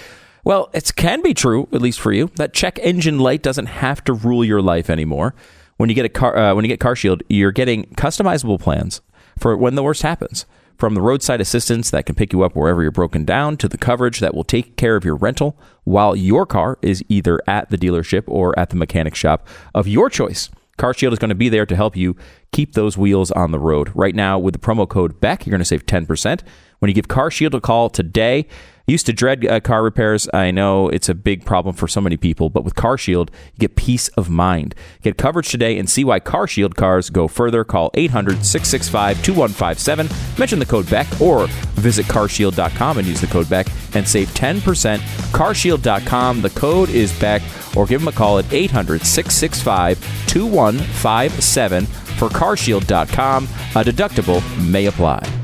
[0.43, 4.03] Well, it can be true, at least for you, that check engine light doesn't have
[4.05, 5.35] to rule your life anymore.
[5.77, 9.03] When you get a car, uh, when you get CarShield, you're getting customizable plans
[9.39, 10.47] for when the worst happens.
[10.77, 13.79] From the roadside assistance that can pick you up wherever you're broken down to the
[13.79, 17.79] coverage that will take care of your rental while your car is either at the
[17.79, 20.51] dealership or at the mechanic shop of your choice.
[20.79, 22.17] CarShield is going to be there to help you
[22.51, 23.93] keep those wheels on the road.
[23.95, 26.41] Right now, with the promo code BECK, you're going to save 10%.
[26.79, 28.49] When you give CarShield a call today,
[28.93, 30.29] used to dread uh, car repairs.
[30.33, 33.75] I know it's a big problem for so many people, but with CarShield, you get
[33.75, 34.75] peace of mind.
[35.03, 37.65] Get coverage today and see why CarShield cars go further.
[37.65, 40.09] Call 800 665 2157.
[40.39, 44.99] Mention the code BECK or visit carshield.com and use the code BECK and save 10%.
[45.33, 46.43] Carshield.com.
[46.43, 47.43] The code is BECK
[47.77, 53.45] or give them a call at 800 665 2157 for carshield.com.
[53.45, 55.42] A deductible may apply.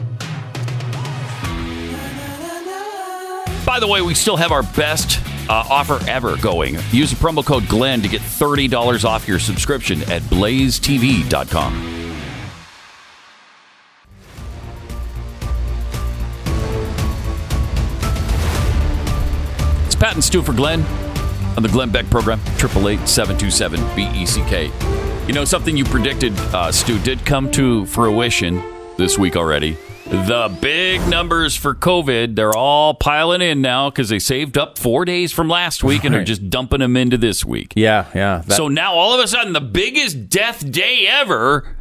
[3.69, 6.79] By the way, we still have our best uh, offer ever going.
[6.91, 11.97] Use the promo code Glenn to get $30 off your subscription at blazetv.com.
[19.85, 20.81] It's Pat and Stu for Glenn
[21.59, 22.99] on the Glenn Beck program, 888
[23.95, 25.29] BECK.
[25.29, 28.63] You know, something you predicted, uh, Stu, did come to fruition
[28.97, 29.77] this week already.
[30.11, 35.05] The big numbers for COVID, they're all piling in now because they saved up four
[35.05, 37.73] days from last week and are just dumping them into this week.
[37.77, 38.43] Yeah, yeah.
[38.47, 41.77] That- so now all of a sudden, the biggest death day ever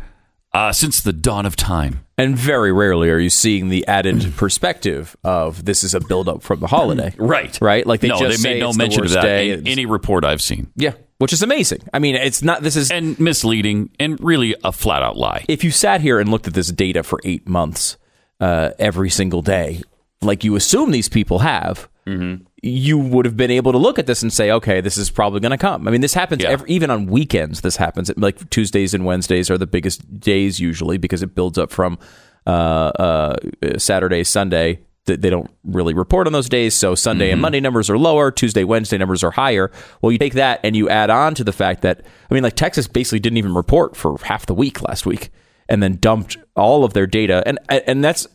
[0.54, 2.04] uh, since the dawn of time.
[2.18, 6.60] and very rarely are you seeing the added perspective of this is a buildup from
[6.60, 7.14] the holiday.
[7.20, 7.58] Right.
[7.62, 7.86] Right?
[7.88, 9.52] Like they no, just they made say no mention of that day.
[9.52, 10.72] in any report I've seen.
[10.76, 11.80] yeah, which is amazing.
[11.94, 12.62] I mean, it's not.
[12.62, 15.46] This is And misleading and really a flat out lie.
[15.48, 17.98] if you sat here and looked at this data for eight months
[18.40, 19.82] uh, every single day,
[20.22, 22.46] like you assume these people have, Mm-hmm.
[22.64, 25.42] you would have been able to look at this and say, okay, this is probably
[25.42, 25.86] going to come.
[25.90, 26.52] I mean, this happens Yeah.
[26.52, 27.60] every, even on weekends.
[27.60, 28.10] This happens.
[28.16, 32.00] Like Tuesdays and Wednesdays are the biggest days usually because it builds up from
[32.46, 33.36] uh, uh,
[33.78, 34.80] Saturday, Sunday.
[35.04, 36.74] They don't really report on those days.
[36.76, 37.34] So Sunday Mm-hmm.
[37.34, 38.32] and Monday numbers are lower.
[38.32, 39.70] Tuesday, Wednesday numbers are higher.
[40.02, 42.56] Well, you take that and you add on to the fact that, I mean, like
[42.56, 45.30] Texas basically didn't even report for half the week last week
[45.70, 47.44] and then dumped all of their data.
[47.46, 48.28] And, and that's,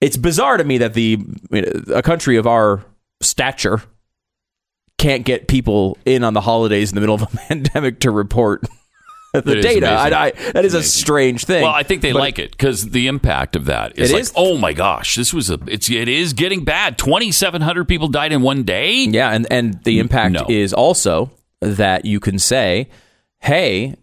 [0.00, 1.18] it's bizarre to me that the
[1.94, 2.84] a country of our
[3.20, 3.82] stature
[4.98, 8.62] can't get people in on the holidays in the middle of a pandemic to report
[9.32, 9.88] the It data.
[9.88, 11.62] I, I, that is a strange thing.
[11.62, 14.22] Well, I think they But like it because the impact of that is It like,
[14.22, 14.32] is?
[14.36, 16.98] oh my gosh, this was a, it's, it is getting bad.
[16.98, 19.04] Twenty seven hundred people died in one day.
[19.04, 20.46] Yeah, and and the impact no.
[20.48, 22.88] is also that you can say,
[23.40, 23.94] "Hey,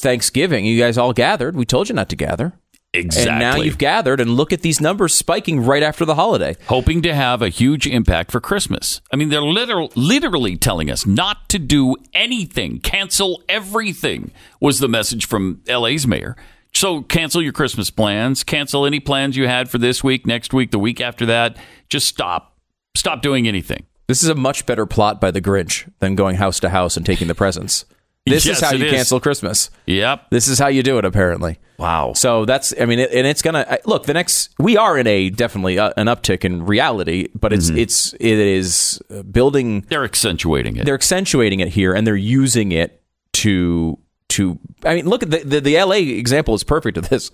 [0.00, 1.56] Thanksgiving, you guys all gathered.
[1.56, 2.54] We told you not to gather."
[2.92, 3.30] Exactly.
[3.30, 6.56] And now you've gathered and look at these numbers spiking right after the holiday.
[6.66, 9.00] hoping to have a huge impact for Christmas.
[9.12, 14.88] I mean, they're literal, literally telling us not to do anything, cancel everything, was the
[14.88, 16.36] message from LA's mayor.
[16.72, 20.72] So cancel your Christmas plans, cancel any plans you had for this week, next week,
[20.72, 21.56] the week after that.
[21.88, 22.56] Just stop.
[22.96, 23.84] Stop doing anything.
[24.08, 27.06] This is a much better plot by the Grinch than going house to house and
[27.06, 27.84] taking the presents.
[28.30, 28.92] This Yes, is how you is.
[28.92, 29.70] cancel Christmas.
[29.86, 30.30] Yep.
[30.30, 31.58] This is how you do it, apparently.
[31.78, 32.12] Wow.
[32.14, 34.04] So that's, I mean, it, and it's gonna look.
[34.06, 38.12] The next, we are in a definitely uh, an uptick in reality, but it's it's
[38.14, 39.82] it is uh, building.
[39.88, 40.84] They're accentuating it.
[40.84, 43.02] They're accentuating it here, and they're using it
[43.34, 43.98] to
[44.30, 44.58] to.
[44.84, 47.30] I mean, look at the the, the LA example is perfect of this.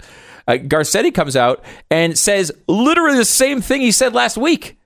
[0.48, 4.78] Uh, Garcetti comes out and says literally the same thing he said last week.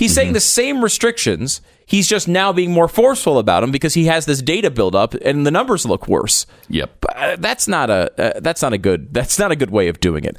[0.00, 1.60] He's saying the same restrictions.
[1.86, 5.14] He's just now being more forceful about them because he has this data build up
[5.14, 6.46] and the numbers look worse.
[6.68, 6.90] yep.
[7.00, 9.88] But uh, that's not a uh, that's not a good that's not a good way
[9.88, 10.36] of doing it.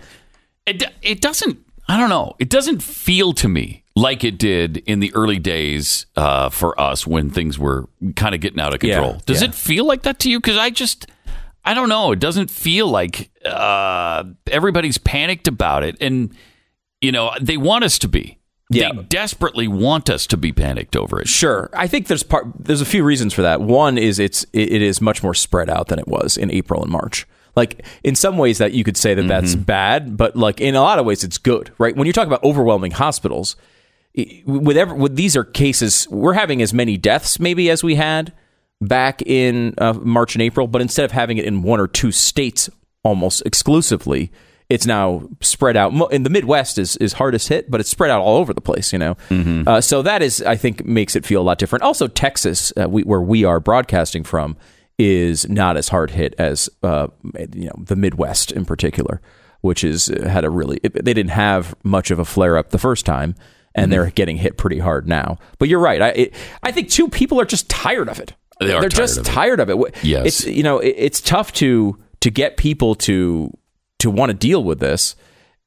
[0.66, 5.00] It, it doesn't, I don't know, it doesn't feel to me like it did in
[5.00, 8.96] the early days uh, for us when things were kind of getting out of Yeah,
[8.96, 9.22] control.
[9.26, 9.50] Does yeah.
[9.50, 10.40] it feel like that to you?
[10.40, 11.08] Because I just,
[11.66, 12.12] I don't know.
[12.14, 15.98] It doesn't feel like uh, everybody's panicked about it.
[16.00, 16.34] And,
[17.02, 18.38] you know, they want us to be.
[18.72, 18.94] Yeah.
[18.94, 21.28] They desperately want us to be panicked over it.
[21.28, 23.62] Sure, I think there's part there's a few reasons for that.
[23.62, 26.92] One is it's it, is much more spread out than it was in April and
[26.92, 27.28] March.
[27.56, 30.82] Like in some ways that you could say that that's bad, but like in a
[30.82, 31.96] lot of ways it's good, right?
[31.96, 33.58] When you talk about overwhelming hospitals,
[34.46, 38.32] with ever, with these are cases we're having as many deaths maybe as we had
[38.82, 42.12] back in uh, March and April, but instead of having it in one or two
[42.12, 42.70] states
[43.04, 44.32] almost exclusively,
[44.72, 45.92] it's now spread out.
[46.14, 48.94] In the Midwest is is hardest hit, but it's spread out all over the place.
[48.94, 49.18] You know,
[49.68, 51.84] uh, so that is I think makes it feel a lot different.
[51.84, 54.56] Also, Texas, uh, we, where we are broadcasting from,
[54.98, 57.08] is not as hard hit as uh,
[57.54, 59.22] you know the Midwest in particular,
[59.60, 62.70] which is uh, had a really it, they didn't have much of a flare up
[62.70, 63.36] the first time.
[63.74, 65.38] And they're getting hit pretty hard now.
[65.58, 66.02] But you're right.
[66.02, 68.34] I it, I think too people are just tired of it.
[68.60, 69.78] They are They're tired just of tired of it.
[70.04, 70.26] Yes.
[70.26, 73.58] It's you know it, it's tough to to get people to
[74.02, 75.16] to want to deal with this.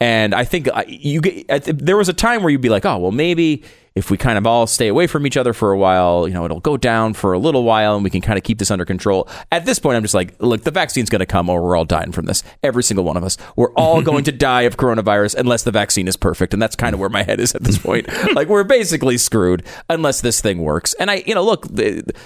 [0.01, 3.12] And I think you get, there was a time where you'd be like, oh well,
[3.12, 6.35] maybe if we kind of all stay away from each other for a while, you
[6.35, 8.73] know, it'll go down for a little while, and we can kind of keep this
[8.73, 9.29] under control.
[9.53, 11.85] At this point, I'm just like, look, the vaccine's going to come, or we're all
[11.85, 12.42] dying from this.
[12.64, 16.09] Every single one of us, we're all going to die of coronavirus unless the vaccine
[16.09, 18.09] is perfect, and that's kind of where my head is at this point.
[18.35, 20.94] like we're basically screwed unless this thing works.
[20.94, 21.66] And I, you know, look,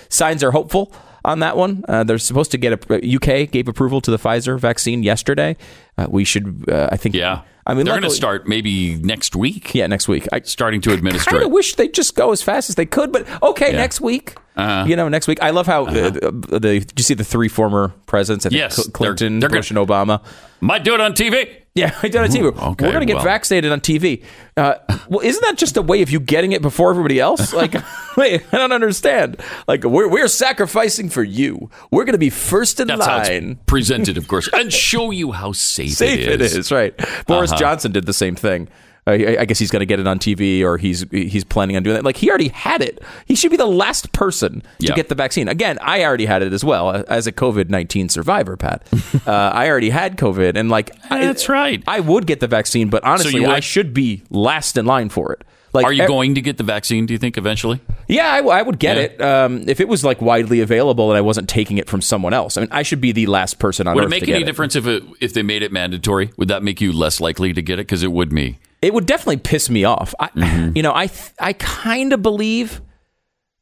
[0.08, 0.90] signs are hopeful
[1.22, 1.84] on that one.
[1.86, 5.56] Uh, they're supposed to get a UK gave approval to the Pfizer vaccine yesterday.
[5.98, 7.14] Uh, we should, uh, I think.
[7.14, 7.42] Yeah.
[7.68, 9.74] I mean, they're going to start maybe next week.
[9.74, 10.26] Yeah, next week.
[10.32, 11.54] I Starting to administer I kind of it.
[11.54, 14.34] wish they'd just go as fast as they could, but okay, next week.
[14.56, 14.86] Uh-huh.
[14.88, 15.40] You know, next week.
[15.40, 18.44] I love how uh, the, did you see the three former presidents?
[18.44, 20.20] I think Yes, Cl- they're- Clinton, they're Bush, and Obama.
[20.60, 21.48] Might do it on TV.
[21.76, 22.46] Yeah, I did on TV.
[22.46, 23.24] okay, We're going to get well.
[23.24, 24.24] vaccinated on TV.
[24.56, 24.74] Uh,
[25.08, 27.52] well, isn't that just a way of you getting it before everybody else?
[27.58, 27.74] Like,
[28.16, 29.40] wait, I don't understand.
[29.68, 31.70] Like, we're, we're sacrificing for you.
[31.92, 33.60] We're going to be first in That's line.
[33.66, 36.54] presented, of course, and show you how safe, Safe it is.
[36.54, 36.96] it is, right?
[37.28, 37.57] Boris Uh-huh.
[37.58, 38.68] Johnson did the same thing.
[39.06, 41.82] I, I guess he's going to get it on TV or he's he's planning on
[41.82, 42.04] doing that.
[42.04, 43.02] Like he already had it.
[43.24, 45.48] He should be the last person to get the vaccine.
[45.48, 48.86] Again, I already had it as well as a COVID nineteen survivor, Pat.
[49.26, 51.82] uh, I already had COVID, and like I- That's right.
[51.86, 53.48] I would get the vaccine, but honestly, would?
[53.48, 55.42] I should be last in line for it.
[55.72, 57.04] Like, Are you going to get the vaccine?
[57.06, 57.80] Do you think eventually?
[58.08, 59.02] Yeah, I, w- I would get Yeah.
[59.02, 62.32] it um, if it was like widely available and I wasn't taking it from someone
[62.32, 62.56] else.
[62.56, 64.46] I mean, I should be the last person on Would it make any it.
[64.46, 66.30] difference if it if they made it mandatory?
[66.38, 67.86] Would that make you less likely to get it?
[67.86, 68.58] Because it would me.
[68.80, 70.14] It would definitely piss me off.
[70.18, 70.76] I, Mm-hmm.
[70.76, 72.80] You know, I th- I kind of believe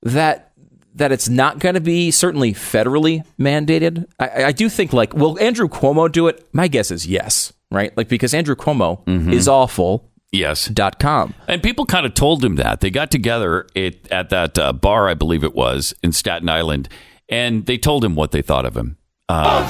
[0.03, 0.53] that
[0.95, 4.07] that it's not going to be certainly federally mandated.
[4.19, 6.47] I, I do think like, will Andrew Cuomo do it?
[6.55, 7.95] My guess is yes, right?
[7.97, 9.33] Like because Andrew Cuomo Mm-hmm.
[9.33, 10.11] is awful.
[10.39, 10.67] Yes.
[10.69, 11.35] Dot com.
[11.49, 12.81] And people kind of told him that.
[12.81, 16.89] They got together it, at that uh, bar, I believe it was, in Staten Island,
[17.29, 18.97] and they told him what they thought of him.
[19.29, 19.67] God,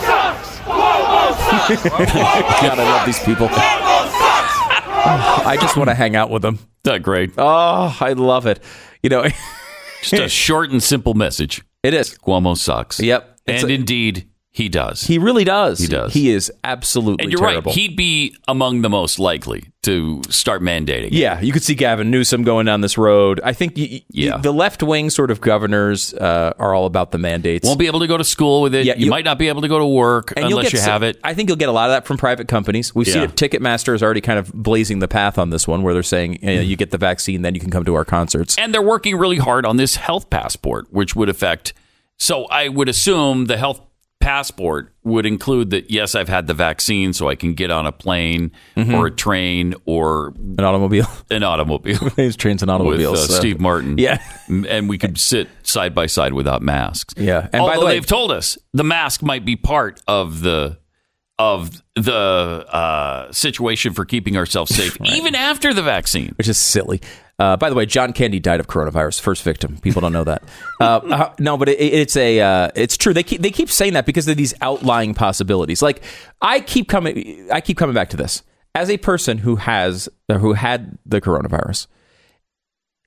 [2.79, 3.49] I love these people.
[3.51, 3.53] Oh,
[5.47, 6.59] I just want to hang out with them.
[6.85, 7.33] That great.
[7.39, 8.61] Oh, I love it.
[9.03, 9.25] You know,
[10.03, 11.63] Just a short and simple message.
[11.83, 12.17] it is.
[12.19, 13.01] Cuomo sucks.
[13.01, 13.39] Yep.
[13.47, 15.03] It's And a- indeed, he does.
[15.03, 15.79] He really does.
[15.81, 16.15] He does.
[16.15, 17.71] He is absolutely and you're terrible.
[17.73, 17.79] right.
[17.79, 21.11] He'd be among the most likely to start mandating.
[21.13, 23.39] yeah, you could see Gavin Newsom going down this road.
[23.45, 23.75] I think
[24.09, 24.39] Yeah.
[24.39, 27.67] the left wing sort of governors uh, are all about the mandates.
[27.67, 28.87] Won't be able to go to school with it.
[28.87, 31.21] Yeah, you, might not be able to go to work unless you some- have it.
[31.23, 32.95] I think you'll get a lot of that from private companies.
[32.95, 33.25] We see Yeah.
[33.25, 33.37] it.
[33.37, 36.55] Ticketmaster is already kind of blazing the path on this one, where they're saying you,
[36.57, 38.57] know, you get the vaccine, then you can come to our concerts.
[38.59, 41.75] And they're working really hard on this health passport, which would affect.
[42.19, 43.83] So I would assume the health
[44.27, 47.93] passport would include that, yes, I've had the vaccine, so I can get on a
[47.93, 48.95] plane Mm-hmm.
[48.95, 51.07] or a train or An automobile.
[51.31, 53.19] an automobile These trains and with automobiles.
[53.21, 53.99] uh, so- Steve Martin.
[53.99, 54.21] Yeah.
[54.49, 57.15] and we could sit side by side without masks.
[57.17, 57.49] Yeah.
[57.53, 60.79] And Although by the way- they've told us the mask might be part of the
[61.39, 62.13] of the
[62.73, 66.33] uh, situation for keeping ourselves safe, even after the vaccine.
[66.39, 67.01] which is silly.
[67.39, 69.77] Uh, by the way, John Candy died of coronavirus, first victim.
[69.79, 70.43] People don't know that.
[70.81, 73.15] Uh, uh, no, but it, it's a uh, it's true.
[73.15, 75.81] They keep they keep saying that because of these outlying possibilities.
[75.81, 76.03] Like
[76.43, 78.43] I keep coming, I keep coming back to this
[78.75, 81.87] as a person who has uh, who had the coronavirus.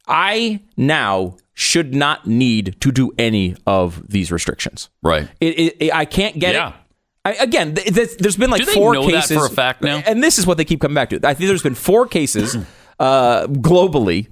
[0.08, 4.90] I now should not need to do any of these restrictions.
[5.04, 5.28] Right.
[5.40, 6.70] It, it, it- I can't get Yeah.
[6.70, 6.76] it.
[7.26, 9.98] I, again, th- th- there's been like four know that cases for a fact now?
[10.06, 11.18] and this is what they keep coming back to.
[11.18, 12.56] I think there's been four cases
[13.00, 14.28] uh, globally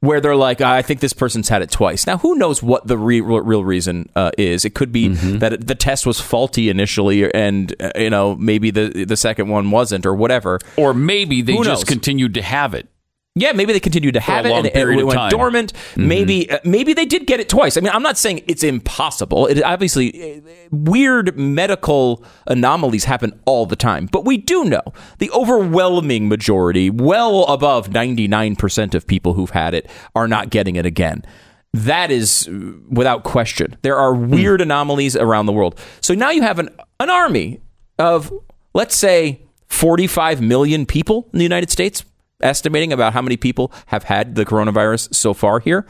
[0.00, 2.08] where they're like, I think this person's had it twice.
[2.08, 4.64] Now, who knows what the re- real reason uh, is?
[4.64, 5.38] It could be Mm-hmm.
[5.38, 9.48] that it- the test was faulty initially, and uh, you know maybe the the second
[9.48, 10.58] one wasn't, or whatever.
[10.76, 11.84] Or maybe they Who just knows?
[11.88, 12.88] continued to have it.
[13.34, 15.30] Yeah, maybe they continued to have it and it, went time.
[15.30, 15.72] dormant.
[15.96, 17.78] Maybe uh, maybe they did get it twice.
[17.78, 19.46] I mean, I'm not saying it's impossible.
[19.46, 24.82] It obviously uh, weird medical anomalies happen all the time, but we do know
[25.16, 30.84] the overwhelming majority, well above 99% of people who've had it are not getting it
[30.84, 31.24] again.
[31.72, 33.78] That is uh, without question.
[33.80, 35.80] There are weird anomalies around the world.
[36.02, 36.68] So now you have an
[37.00, 37.62] an army
[37.98, 38.30] of
[38.74, 42.04] let's say 45 million people in the United States
[42.42, 45.86] estimating about how many people have had the coronavirus so far here.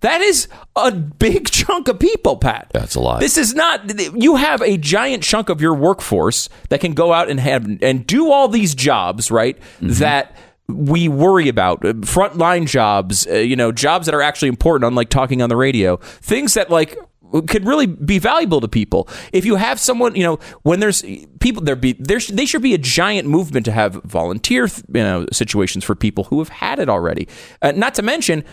[0.00, 2.68] That is a big chunk of people, Pat.
[2.74, 3.20] That's a lot.
[3.20, 3.98] This is not.
[4.20, 8.06] You have a giant chunk of your workforce that can go out and have and
[8.06, 9.56] do all these jobs, right?
[9.80, 10.36] That
[10.68, 15.08] we worry about uh, frontline jobs, uh, you know, jobs that are actually important, unlike
[15.08, 15.96] talking on the radio.
[15.96, 16.98] Things that like
[17.42, 19.08] could really be valuable to people.
[19.32, 21.02] If you have someone, you know, when there's
[21.40, 25.02] people, there be there sh- they should be a giant movement to have volunteer, you
[25.02, 27.28] know, situations for people who have had it already.
[27.62, 28.44] Uh, not to mention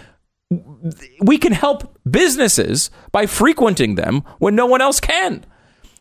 [1.21, 5.45] we can help businesses by frequenting them when no one else can.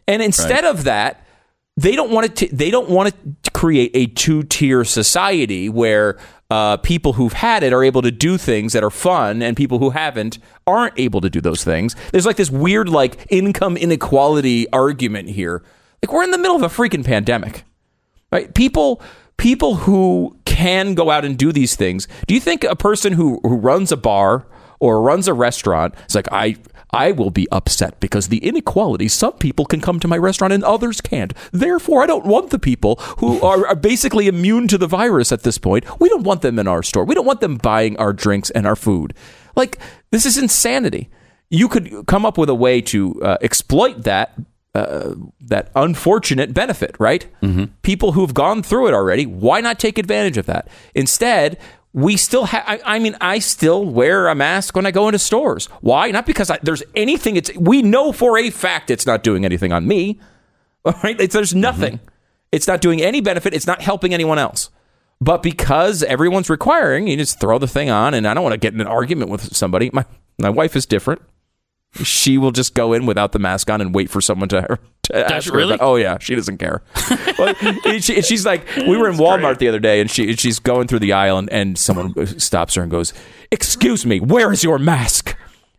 [0.08, 1.19] And instead of that,
[1.80, 2.48] they don't want to.
[2.48, 6.18] They don't want to create a two-tier society where
[6.50, 9.78] uh, people who've had it are able to do things that are fun, and people
[9.78, 11.96] who haven't aren't able to do those things.
[12.12, 15.62] There's like this weird like income inequality argument here.
[16.02, 17.64] Like we're in the middle of a freaking pandemic
[18.32, 19.02] right people
[19.36, 23.40] people who can go out and do these things do you think a person who,
[23.42, 24.46] who runs a bar
[24.78, 26.56] or runs a restaurant is like i
[26.92, 30.64] i will be upset because the inequality some people can come to my restaurant and
[30.64, 34.87] others can't therefore i don't want the people who are, are basically immune to the
[34.87, 37.57] virus at this point we don't want them in our store we don't want them
[37.57, 39.14] buying our drinks and our food
[39.57, 39.79] like
[40.11, 41.09] this is insanity
[41.50, 44.38] you could come up with a way to uh, exploit that
[44.72, 47.26] uh, that unfortunate benefit, right?
[47.42, 47.64] Mm-hmm.
[47.83, 50.68] People who've gone through it already, why not take advantage of that?
[50.94, 51.59] Instead,
[51.92, 52.62] we still have.
[52.66, 55.66] I, I mean, I still wear a mask when I go into stores.
[55.81, 56.11] Why?
[56.11, 57.37] Not because I, there's anything.
[57.37, 60.21] It's we know for a fact it's not doing anything on me.
[60.85, 61.60] All right, it's, there's mm-hmm.
[61.60, 62.00] nothing.
[62.52, 63.54] It's not doing any benefit.
[63.54, 64.71] It's not helping anyone else.
[65.21, 68.58] But because everyone's requiring, you just throw the thing on, and I don't want to
[68.58, 69.90] get in an argument with somebody.
[69.92, 70.04] My
[70.38, 71.23] my wife is different.
[72.04, 75.00] She will just go in without the mask on and wait for someone to, to
[75.15, 75.56] ask her.
[75.56, 75.75] really?
[75.75, 76.83] about- oh yeah, she doesn't care.
[77.38, 77.54] Well,
[78.00, 80.98] she, she's like, we were in Walmart the other day, and she she's going through
[80.98, 83.13] the aisle, and, and someone stops her and goes,
[83.50, 85.37] "Excuse me, where is your mask?"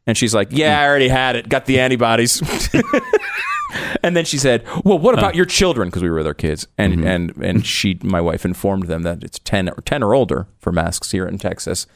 [0.08, 1.48] And she's like, "Yeah, I already had it.
[1.50, 2.42] Got the antibodies."
[4.04, 6.68] And then she said, "Well, what about your children?" Because we were with our kids,
[6.78, 7.08] and Mm-hmm.
[7.08, 10.72] and and she, my wife, informed them that it's ten or ten or older for
[10.74, 11.88] masks here in Texas.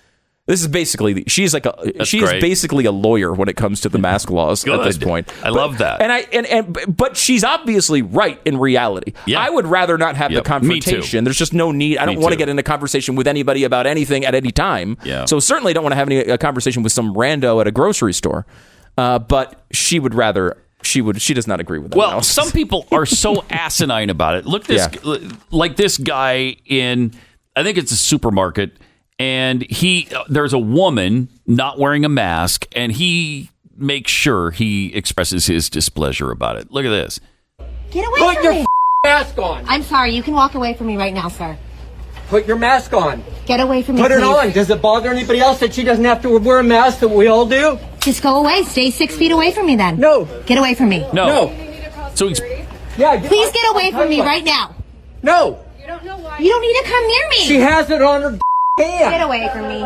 [0.48, 2.39] This is basically she's like a she is great.
[2.41, 5.28] basically a lawyer when it comes to the mask laws at this point.
[5.43, 6.02] I love that.
[6.02, 9.14] And I and, and but she's obviously right in reality.
[9.26, 9.39] Yeah.
[9.39, 10.43] I would rather not have Yep.
[10.43, 11.24] the confrontation.
[11.24, 11.98] There's just no need.
[11.98, 14.98] I don't want to get in a conversation with anybody about anything at any time.
[15.04, 15.26] Yeah.
[15.26, 18.14] So certainly don't want to have any a conversation with some rando at a grocery
[18.14, 18.46] store.
[18.98, 20.62] Uh, but she would rather.
[20.84, 21.20] She would.
[21.20, 21.98] She does not agree with that.
[21.98, 22.32] Well, analysis.
[22.36, 24.46] some people are so asinine about it.
[24.46, 24.88] Look this
[25.50, 27.14] like this guy in
[27.56, 28.78] I think it's a supermarket
[29.20, 34.93] and he uh, there's a woman not wearing a mask and he makes sure he
[34.95, 36.72] expresses his displeasure about it.
[36.72, 37.20] Look at this.
[37.91, 38.28] Get away from me.
[38.28, 38.59] Put from your me!
[38.61, 38.66] f-
[39.05, 39.63] mask on.
[39.68, 40.16] I'm sorry.
[40.16, 41.57] You can walk away from me right now, sir.
[42.30, 43.24] Put your mask on.
[43.45, 44.24] Get away from me, Put it please.
[44.26, 44.51] on.
[44.51, 47.28] Does it bother anybody else that she doesn't have to wear a mask that we
[47.28, 47.78] all do?
[47.99, 48.63] Just go away.
[48.63, 49.99] Stay six feet away from me, then.
[49.99, 50.26] No.
[50.45, 50.99] Get away from me.
[51.13, 51.28] No.
[51.28, 52.11] No.
[52.16, 52.39] So he's
[52.97, 53.18] Yeah.
[53.18, 54.74] Get, Please get away from me right now.
[55.22, 55.63] No.
[55.80, 56.39] You don't know why.
[56.39, 57.36] You don't need to come near me.
[57.38, 58.39] She has it on her
[58.80, 59.86] Get away from me.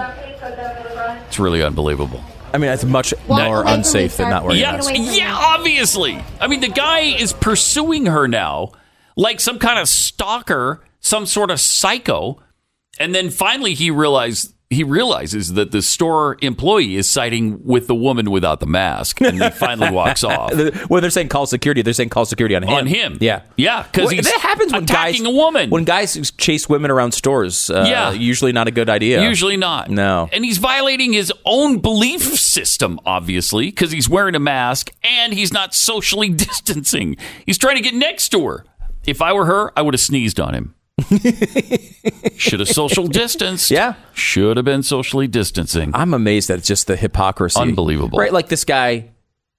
[1.28, 2.24] it's really unbelievable.
[2.52, 4.30] I mean, it's much Walk more away from me, unsafe than sir.
[4.32, 4.92] not wearing a Yeah, mask.
[4.96, 6.24] yeah, obviously.
[6.42, 8.72] I mean, the guy is pursuing her now
[9.16, 12.42] like some kind of stalker, some sort of psycho.
[13.00, 17.96] And then finally he realized he realizes that the store employee is siding with the
[17.96, 20.54] woman without the mask and he finally walks off.
[20.88, 22.70] When they're saying call security, they're saying call security on him.
[22.70, 23.18] On him.
[23.20, 23.42] Yeah.
[23.58, 25.72] Yeah, 'cause Well, that happens when guys attacking a woman.
[25.72, 27.72] When guys chase women around stores.
[27.72, 28.12] Uh, Yeah.
[28.12, 29.24] Usually not a good idea.
[29.24, 29.90] Usually not.
[29.90, 30.30] No.
[30.32, 35.52] And he's violating his own belief system, obviously, because he's wearing a mask and he's
[35.52, 37.18] not socially distancing.
[37.44, 38.66] He's trying to get next to her.
[39.08, 40.76] If I were her, I would have sneezed on him.
[42.38, 43.72] Should have social distanced.
[43.72, 43.96] Yeah.
[44.14, 45.92] Should have been socially distancing.
[45.94, 47.60] I'm amazed at just the hypocrisy.
[47.60, 48.18] Unbelievable.
[48.18, 48.34] Right?
[48.34, 49.10] Like this guy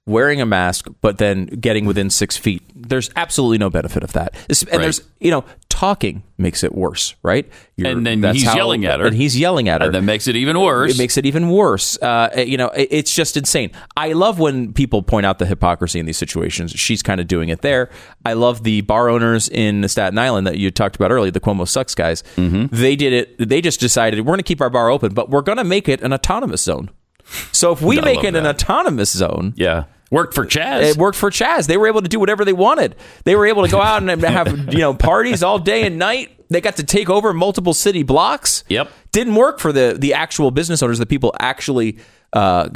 [0.07, 2.63] wearing a mask, but then getting within six feet.
[2.75, 4.35] There's absolutely no benefit of that.
[4.49, 4.81] And Right.
[4.81, 7.47] there's, you know, talking makes it worse, right?
[7.77, 9.07] You're- And then he's yelling at her.
[9.07, 9.87] And he's yelling at her.
[9.89, 10.93] And that makes it even worse.
[10.95, 11.99] It makes it even worse.
[12.03, 13.71] Uh, you know, it- it's just insane.
[13.97, 16.73] I love when people point out the hypocrisy in these situations.
[16.73, 17.91] She's kind of doing it there.
[18.25, 21.69] I love the bar owners in Staten Island that you talked about earlier, the Cuomo
[21.69, 22.25] sucks guys.
[22.37, 22.75] Mm-hmm.
[22.75, 23.49] They did it.
[23.49, 25.89] They just decided we're going to keep our bar open, but we're going to make
[25.89, 26.91] it an autonomous zone.
[27.53, 28.57] So if we make it an that.
[28.57, 29.85] autonomous zone, yeah.
[30.11, 30.83] Worked for Chaz.
[30.83, 31.69] it worked for Chaz.
[31.69, 32.97] They were able to do whatever they wanted.
[33.25, 36.31] They were able to go out and have you know parties all day and night.
[36.51, 38.65] They got to take over multiple city blocks.
[38.69, 38.91] Yep.
[39.13, 41.99] Didn't work for the the actual business owners, the people actually
[42.33, 42.69] uh,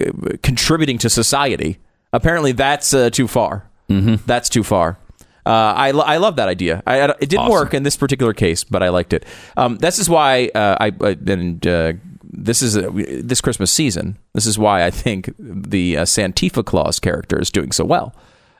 [0.42, 1.78] contributing to society.
[2.12, 3.68] Apparently, that's uh, too far.
[3.88, 4.24] Mm-hmm.
[4.26, 4.98] That's too far.
[5.46, 6.82] Uh, I, lo- I love that idea.
[6.86, 7.52] I, I- it didn't Awesome.
[7.52, 9.26] work in this particular case, but I liked it.
[9.58, 11.92] Um, this is why uh, I I- and uh,
[12.36, 12.90] this is uh,
[13.22, 14.18] this Christmas season.
[14.34, 18.14] This is why I think the uh, Santifa Claus character is doing so well.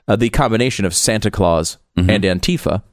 [0.07, 2.09] Uh, the combination of Santa Claus Mm-hmm.
[2.09, 2.83] and Antifa.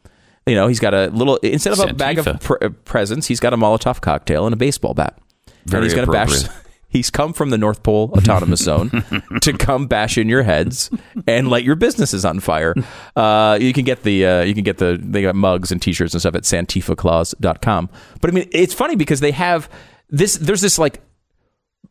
[0.46, 2.40] You know, he's got a little instead of a bag of Santifa.
[2.40, 5.18] pre- uh, presents, he's got a Molotov cocktail and a baseball bat.
[5.66, 6.44] Very and he's gonna bash.
[6.88, 8.90] He's come from the North Pole Autonomous Zone
[9.40, 10.90] to come bash in your heads
[11.26, 12.74] and light your businesses on fire.
[13.16, 16.12] Uh, you can get the uh, you can get the they got mugs and T-shirts
[16.12, 17.88] and stuff at santifaclaus.com.
[18.20, 19.70] But I mean, it's funny because they have
[20.12, 20.36] this.
[20.36, 21.02] There's this like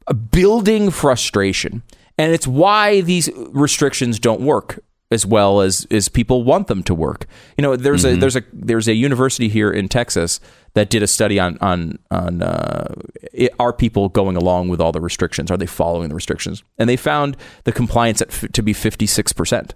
[0.08, 1.84] a building frustration,
[2.18, 4.80] and it's why these restrictions don't work
[5.12, 7.26] as well as as people want them to work.
[7.58, 10.40] You know, there's a there's a there's a university here in Texas
[10.74, 12.96] that did a study on on on uh,
[13.34, 15.52] it, are people going along with all the restrictions?
[15.52, 16.64] Are they following the restrictions?
[16.78, 19.76] And they found the compliance at f- to be 56 percent.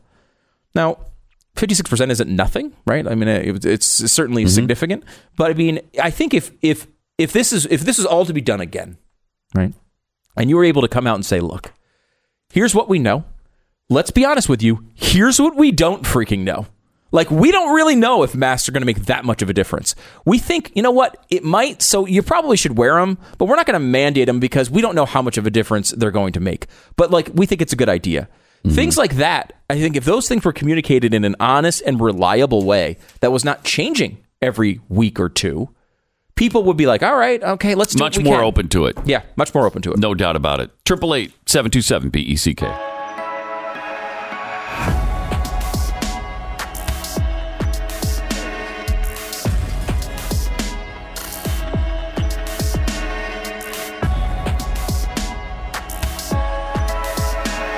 [0.74, 0.98] Now,
[1.56, 3.08] 56% isn't nothing, right?
[3.08, 5.06] I mean, it, it's certainly significant,
[5.38, 6.88] but I mean, I think if if
[7.18, 8.98] if this is if this is all to be done again,
[9.54, 9.74] right?
[10.38, 11.74] And you were able to come out and say, "Look,
[12.50, 13.26] here's what we know.
[13.90, 14.86] Let's be honest with you.
[14.94, 16.68] Here's what we don't freaking know."
[17.12, 19.54] Like we don't really know if masks are going to make that much of a
[19.54, 19.96] difference.
[20.26, 21.82] We think, you know what, it might.
[21.82, 24.82] So you probably should wear them, but we're not going to mandate them because we
[24.82, 26.68] don't know how much of a difference they're going to make.
[26.98, 28.28] But like we think it's a good idea.
[28.66, 28.76] Mm-hmm.
[28.76, 32.66] Things like that, I think if those things were communicated in an honest and reliable
[32.66, 35.70] way that was not changing every week or two,
[36.36, 38.98] people would be like, "All right, okay, let's do Much more can." open to it.
[39.06, 40.00] Yeah, much more open to it.
[40.00, 40.72] No doubt about it.
[40.86, 41.72] Triple eight seven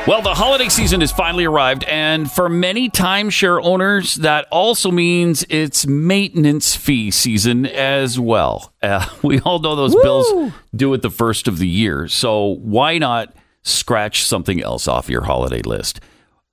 [0.08, 5.46] Well, the holiday season has finally arrived, and for many timeshare owners, that also means
[5.50, 8.72] it's maintenance fee season as well.
[8.82, 12.98] Uh, we all know those bills due at the first of the year, so why
[12.98, 16.00] not scratch something else off your holiday list?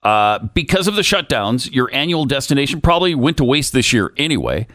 [0.03, 4.67] Uh, because of the shutdowns, your annual destination probably went to waste this year anyway,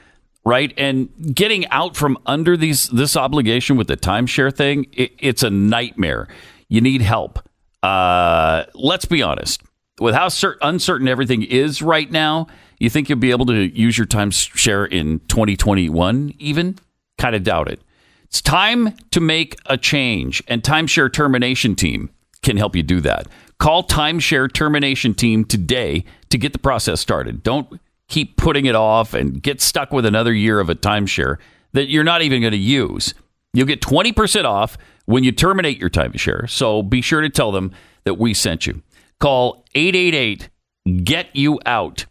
[0.46, 0.74] right?
[0.78, 5.50] And getting out from under these this obligation with the timeshare thing, it, it's a
[5.50, 6.30] nightmare.
[6.70, 7.40] You need help.
[7.84, 9.62] Uh, let's be honest.
[10.00, 12.48] With how cer- uncertain everything is right now,
[12.80, 16.78] you think you'll be able to use your timeshare in 2021 even?
[17.18, 17.82] Kind of doubt it.
[18.24, 22.12] It's time to make a change, and Timeshare Termination Team
[22.44, 23.28] can help you do that.
[23.58, 27.42] Call Timeshare Termination Team today to get the process started.
[27.42, 31.38] Don't keep putting it off and get stuck with another year of a timeshare
[31.74, 33.14] that you're not even going to use.
[33.54, 34.78] You'll get 20% off
[35.10, 36.48] when you terminate your timeshare.
[36.48, 37.72] So be sure to tell them
[38.04, 38.84] that we sent you.
[39.20, 40.50] Call 888
[41.04, 42.06] Get You Out,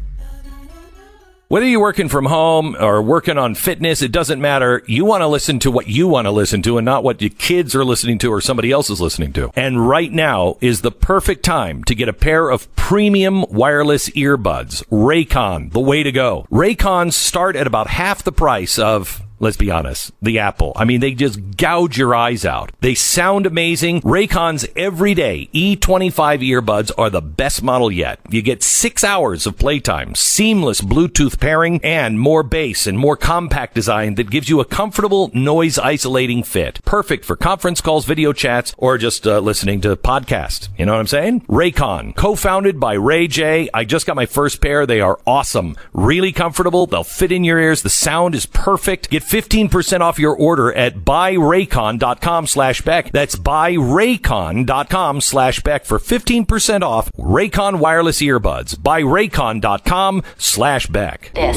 [1.51, 4.83] Whether you're working from home or working on fitness, it doesn't matter.
[4.87, 7.29] You want to listen to what you want to listen to and not what your
[7.29, 9.51] kids are listening to or somebody else is listening to.
[9.53, 14.81] And right now is the perfect time to get a pair of premium wireless earbuds.
[14.85, 16.45] Raycon, the way to go.
[16.49, 20.11] Raycons start at about half the price of Let's be honest.
[20.21, 20.71] The Apple.
[20.75, 22.71] I mean, they just gouge your eyes out.
[22.81, 24.01] They sound amazing.
[24.01, 28.19] Raycon's everyday E25 earbuds are the best model yet.
[28.29, 33.73] You get six hours of playtime, seamless Bluetooth pairing, and more bass and more compact
[33.73, 36.79] design that gives you a comfortable noise isolating fit.
[36.85, 40.69] Perfect for conference calls, video chats, or just uh, listening to podcasts.
[40.77, 41.41] You know what I'm saying?
[41.47, 43.69] Raycon, co-founded by Ray J.
[43.73, 44.85] I just got my first pair.
[44.85, 45.75] They are awesome.
[45.93, 46.85] Really comfortable.
[46.85, 47.81] They'll fit in your ears.
[47.81, 49.09] The sound is perfect.
[49.09, 53.11] Get 15% off your order at buyraycon.com slash Beck.
[53.11, 58.75] That's buyraycon.com slash Beck for 15% off Raycon wireless earbuds.
[58.75, 61.31] Buyraycon.com slash Beck.
[61.33, 61.55] This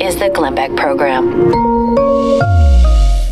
[0.00, 1.26] is the Glenn Beck program.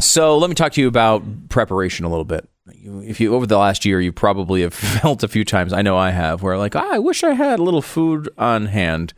[0.02, 2.48] So let me talk to you about preparation a little bit.
[2.66, 5.72] If you over the last year, you probably have felt a few times.
[5.72, 8.66] I know I have, where like, ah, I wish I had a little food on
[8.66, 9.14] hand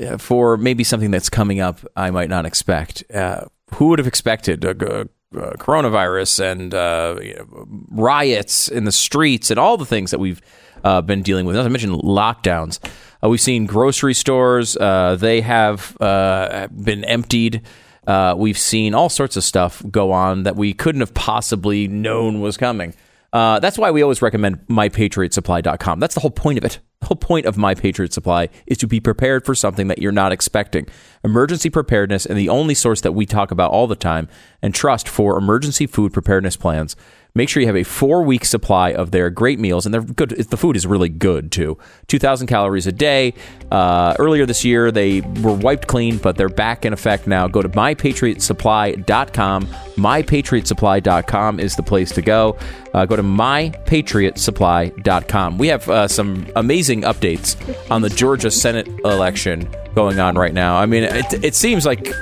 [0.00, 3.02] uh, for maybe something that's coming up I might not expect.
[3.12, 5.00] Uh, who would have expected a, a,
[5.38, 10.18] a coronavirus and uh, you know, riots in the streets and all the things that
[10.18, 10.40] we've
[10.84, 11.56] uh, been dealing with?
[11.56, 12.78] As I mentioned, lockdowns.
[13.22, 17.62] Uh, we've seen grocery stores; uh, they have uh, been emptied.
[18.06, 22.40] Uh, we've seen all sorts of stuff go on that we couldn't have possibly known
[22.40, 22.94] was coming.
[23.34, 25.98] Uh, that's why we always recommend mypatriotsupply.com.
[25.98, 26.78] That's the whole point of it.
[27.00, 30.12] The whole point of My Patriot Supply is to be prepared for something that you're
[30.12, 30.86] not expecting.
[31.24, 34.28] Emergency preparedness and the only source that we talk about all the time
[34.62, 36.94] and trust for emergency food preparedness plans.
[37.36, 40.30] Make sure you have a four week supply of their great meals, and they're good.
[40.30, 41.76] The food is really good too.
[42.06, 43.34] 2,000 calories a day.
[43.72, 47.48] Uh, earlier this year, they were wiped clean, but they're back in effect now.
[47.48, 49.66] Go to mypatriotsupply.com.
[49.66, 52.56] Mypatriotsupply.com is the place to go.
[52.92, 55.58] Uh, go to mypatriotsupply.com.
[55.58, 60.76] We have uh, some amazing updates on the Georgia Senate election going on right now.
[60.76, 62.14] I mean, it, it seems like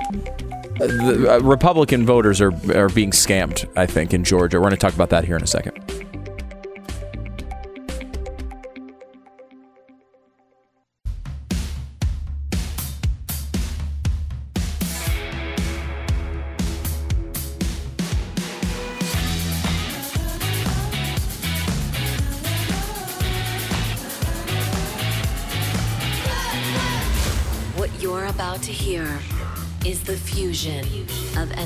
[0.81, 3.69] Uh, Republican voters are are being scammed.
[3.77, 4.59] I think in Georgia.
[4.59, 6.02] We're going to talk about that here in a second.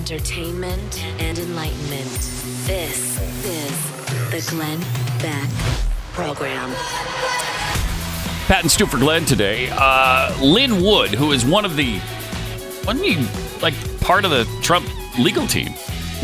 [0.09, 2.09] Entertainment and enlightenment.
[2.65, 4.79] This is the Glenn
[5.21, 5.51] Beck
[6.13, 6.73] program.
[8.47, 9.69] Pat and Stu for Glenn today.
[9.73, 11.95] Uh, Lin Wood, who is one of the,
[12.87, 13.27] wasn't he
[13.61, 14.87] like part of the Trump
[15.19, 15.71] legal team?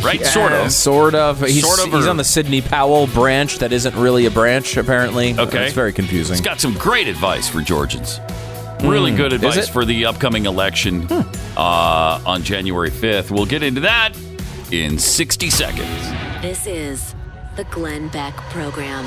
[0.04, 0.20] right?
[0.20, 0.70] Yeah, sort of.
[0.70, 1.40] Sort of.
[1.40, 4.76] He's, Sort of, he's or- on the Sidney Powell branch that isn't really a branch,
[4.76, 5.36] apparently.
[5.36, 5.64] Okay.
[5.66, 6.34] It's very confusing.
[6.34, 8.20] He's got some great advice for Georgians.
[8.82, 9.16] Really Hmm.
[9.16, 9.66] good advice it?
[9.68, 9.72] Hmm.
[9.72, 11.06] for the upcoming election
[11.56, 13.30] uh, on January 5th.
[13.30, 14.12] We'll get into that
[14.70, 15.88] in 60 seconds.
[16.42, 17.14] This is
[17.56, 19.06] the Glenn Beck Program.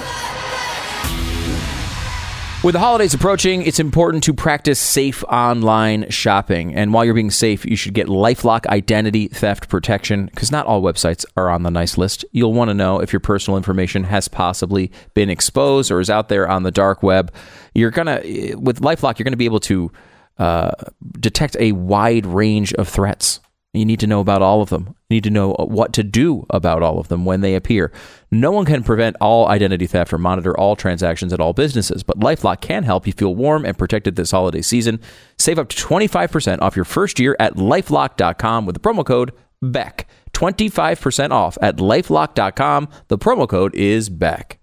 [2.64, 6.74] With the holidays approaching, it's important to practice safe online shopping.
[6.74, 10.82] And while you're being safe, you should get Lifelock identity theft protection because not all
[10.82, 12.26] websites are on the nice list.
[12.32, 16.30] You'll want to know if your personal information has possibly been exposed or is out
[16.30, 17.32] there on the dark web.
[17.76, 18.22] You're gonna
[18.56, 19.92] with Lifelock, you're gonna be able to
[20.38, 20.72] uh,
[21.20, 23.40] detect a wide range of threats.
[23.74, 24.96] You need to know about all of them.
[25.10, 27.92] You need to know what to do about all of them when they appear.
[28.32, 32.20] No one can prevent all identity theft or monitor all transactions at all businesses, but
[32.20, 35.02] Lifelock can help you feel warm and protected this holiday season.
[35.38, 40.08] Save up to 25% off your first year at lifelock.com with the promo code BECK.
[40.34, 42.90] 25% off at lifelock.com.
[43.10, 44.60] The promo code is BECK.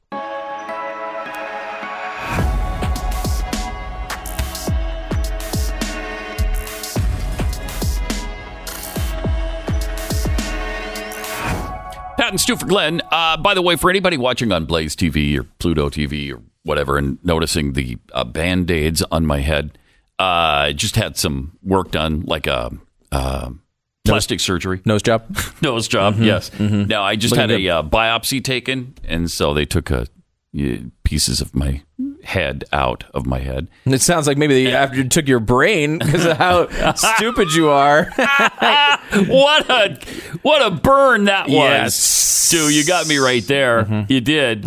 [12.33, 13.03] Pat and Stu for Glenn.
[13.11, 16.97] Uh, by the way, for anybody watching on Blaze TV or Pluto TV or whatever
[16.97, 19.77] and noticing the uh, band aids on my head,
[20.19, 22.71] uh, I just had some work done, like a
[23.11, 23.51] uh,
[24.07, 24.81] plastic surgery.
[24.87, 25.25] Nose job?
[25.61, 26.49] Nose job, Mhm, yes.
[26.51, 26.89] mhm.
[26.89, 27.67] Now, I just Looking had good.
[27.67, 30.07] a uh, biopsy taken, and so they took a,
[30.59, 31.83] uh, pieces of my
[32.25, 33.69] head out of my head.
[33.85, 37.69] It sounds like maybe they, after you took your brain because of how stupid you
[37.69, 38.05] are.
[38.17, 39.99] what a
[40.43, 41.95] what a burn that was, Yes.
[41.97, 42.69] Stu.
[42.71, 44.07] You got me right there.
[44.09, 44.65] You did.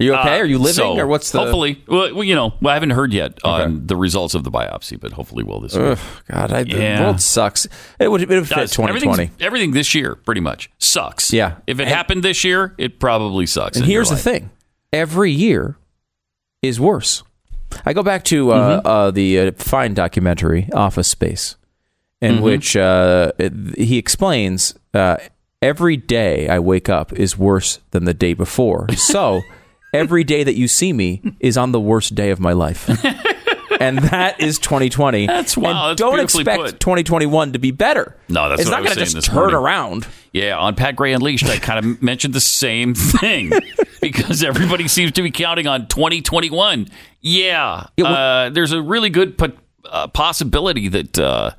[0.00, 0.36] You okay?
[0.36, 1.40] Uh, Are you living, so or what's the?
[1.40, 4.50] Hopefully, well, well, you know, well, I haven't heard yet on the results of the
[4.50, 5.98] biopsy, but hopefully, will this week.
[6.30, 7.00] God, I, the Yeah.
[7.02, 7.66] world sucks.
[7.98, 8.70] It would, it would fit Does.
[8.72, 9.08] 2020.
[9.24, 11.32] Everything's- Everything this year, pretty much, sucks.
[11.32, 11.56] Yeah.
[11.66, 13.76] If it And- happened this year, it probably sucks.
[13.76, 14.22] And in your here's the life.
[14.24, 14.50] thing:
[14.92, 15.76] every year
[16.62, 17.22] is worse.
[17.84, 18.86] I go back to uh, Mm-hmm.
[18.86, 21.56] uh, the uh, fine documentary Office Space,
[22.20, 22.42] in Mhm.
[22.42, 25.16] which uh, it, he explains uh,
[25.62, 28.88] every day I wake up is worse than the day before.
[28.96, 29.42] So
[29.94, 32.88] every day that you see me is on the worst day of my life.
[33.80, 35.26] And that is 2020.
[35.26, 36.80] That's- wow, that's don't expect put.
[36.80, 38.16] 2021 to be better.
[38.28, 39.54] No, that's it's not gonna saying just turn morning.
[39.56, 40.06] around.
[40.32, 43.50] Yeah, on Pat Gray Unleashed, I kind of mentioned the same thing
[44.00, 46.88] because everybody seems to be counting on 2021.
[47.20, 49.52] Yeah, uh, there's a really good po-
[49.84, 51.52] uh, possibility that uh,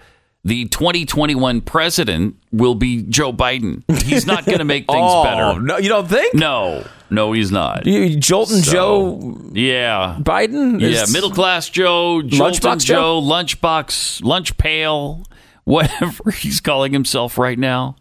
[0.43, 3.83] the 2021 president will be Joe Biden.
[4.03, 5.61] He's not going to make things Oh, better.
[5.61, 6.33] No, you don't think?
[6.33, 7.85] No, no, he's not.
[7.85, 10.17] You, Jolton So, Joe Yeah.
[10.21, 10.79] Biden?
[10.79, 12.93] Yeah, middle class Joe, Jolton Lunchbox Joe?
[12.95, 15.23] Joe, lunchbox, lunch pail,
[15.65, 17.95] whatever he's calling himself right now.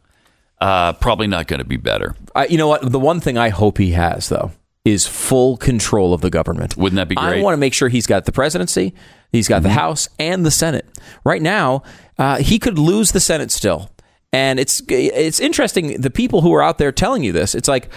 [0.60, 2.16] Uh, probably not going to be better.
[2.34, 2.90] I, you know what?
[2.90, 4.50] The one thing I hope he has, though,
[4.92, 6.76] is full control of the government.
[6.76, 7.34] Wouldn't that be I great?
[7.36, 7.44] Mm-hmm.
[7.44, 8.94] want to make sure he's got the presidency,
[9.32, 10.86] he's got the House and the Senate.
[11.24, 11.82] Right now,
[12.18, 13.90] uh, he could lose the Senate still,
[14.32, 16.00] and it's it's interesting.
[16.00, 17.88] The people who are out there telling you this, it's like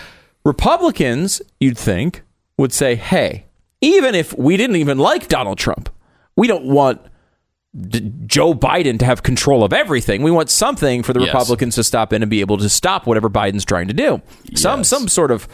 [0.45, 2.23] Republicans, you'd think,
[2.57, 3.45] would say, "Hey,
[3.79, 5.89] even if we didn't even like Donald Trump,
[6.35, 7.01] we don't want."
[7.87, 10.23] D- Joe Biden to have control of everything.
[10.23, 11.29] We want something for the Yes.
[11.33, 14.21] Republicans to stop in and be able to stop whatever Biden's trying to do.
[14.55, 15.47] Some some sort of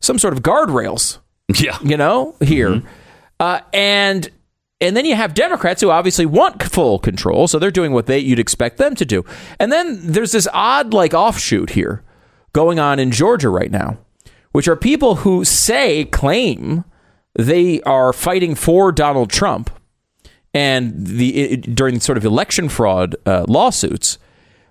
[0.00, 1.18] some sort of guardrails.
[1.54, 1.78] Yeah.
[1.82, 2.82] You know, here.
[3.40, 4.30] Uh, and
[4.80, 8.18] and then you have Democrats who obviously want full control, so they're doing what they
[8.18, 9.24] you'd expect them to do.
[9.58, 12.04] And then there's this odd like offshoot here
[12.52, 13.98] going on in Georgia right now,
[14.52, 16.84] which are people who say claim
[17.34, 19.70] they are fighting for Donald Trump
[20.54, 24.18] and the it, during sort of election fraud uh, lawsuits,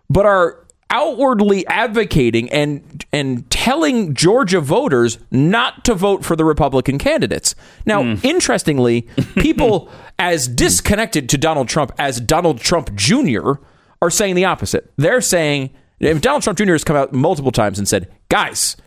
[0.10, 6.98] but are outwardly advocating and and telling Georgia voters not to vote for the Republican
[6.98, 7.56] candidates.
[7.86, 9.02] Now, interestingly,
[9.36, 13.54] people as disconnected to Donald Trump as Donald Trump Jr.
[14.02, 14.92] are saying the opposite.
[14.96, 16.72] They're saying if Donald Trump Jr.
[16.74, 18.78] has come out multiple times and said, "Guys,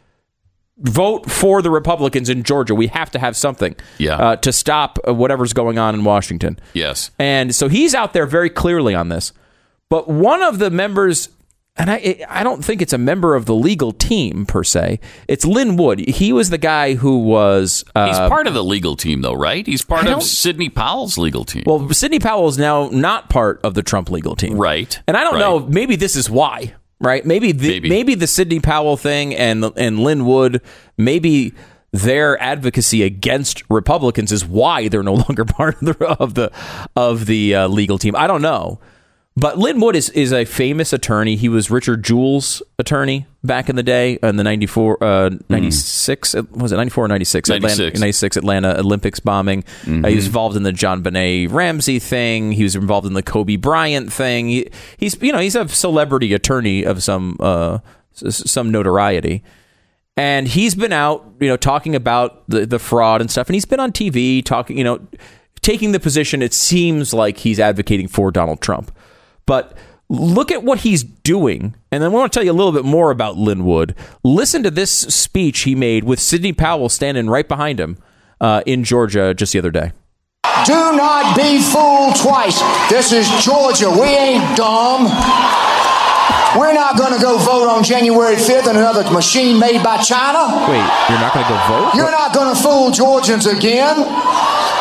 [0.78, 2.74] vote for the Republicans in Georgia.
[2.74, 4.14] We have to have something Yeah.
[4.16, 7.11] uh, to stop uh, whatever's going on in Washington." Yes.
[7.18, 9.32] And so he's out there very clearly on this.
[9.90, 11.28] But one of the members,
[11.76, 15.00] and I, I don't think it's a member of the legal team per se.
[15.28, 16.00] It's Lin Wood.
[16.00, 17.84] He was the guy who was.
[17.94, 19.66] Uh, He's part of the legal team, though, right?
[19.66, 21.62] He's part of Sidney Powell's legal team.
[21.66, 25.00] well, Sidney Powell is now not part of the Trump legal team, right.
[25.06, 25.40] And I don't Right.
[25.40, 25.60] know.
[25.60, 26.74] Maybe this is why.
[27.02, 27.24] Right?
[27.24, 27.88] Maybe the, Maybe.
[27.88, 30.60] maybe the Sidney Powell thing and and Lin Wood.
[30.98, 31.54] Maybe
[31.92, 36.52] their advocacy against Republicans is why they're no longer part of the of the
[36.94, 38.14] of the uh, legal team.
[38.16, 38.80] I don't know.
[39.41, 41.34] But Lin Wood is, is a famous attorney.
[41.34, 46.43] He was Richard Jewell's attorney back in the day in the 94, uh, 96, uh,
[46.51, 47.49] was it 94 or 96?
[47.49, 47.78] 96.
[47.78, 49.64] Atlanta, 96 Atlanta Olympics bombing.
[49.86, 52.53] Uh, he was involved in the JonBenét Ramsey thing.
[52.53, 54.49] He was involved in the Kobe Bryant thing.
[54.49, 54.68] He,
[54.99, 57.78] he's, you know, he's a celebrity attorney of some, uh,
[58.12, 59.43] some notoriety.
[60.18, 63.49] And he's been out, you know, talking about the, the fraud and stuff.
[63.49, 65.01] And he's been on TV talking, you know,
[65.62, 68.93] taking the position it seems like he's advocating for Donald Trump.
[69.51, 69.74] But
[70.09, 71.74] look at what he's doing.
[71.90, 73.96] And then I want to tell you a little bit more about Lin Wood.
[74.22, 77.98] Listen to this speech he made with Sidney Powell standing right behind him
[78.40, 79.90] uh, in Georgia just the other day.
[80.66, 82.62] Do not be fooled twice.
[82.90, 83.90] This is Georgia.
[83.90, 85.07] We ain't dumb.
[86.57, 90.46] We're not going to go vote on January 5th in another machine made by China.
[90.70, 91.90] Wait, you're not going to go vote?
[91.96, 93.96] You're not going to fool Georgians again.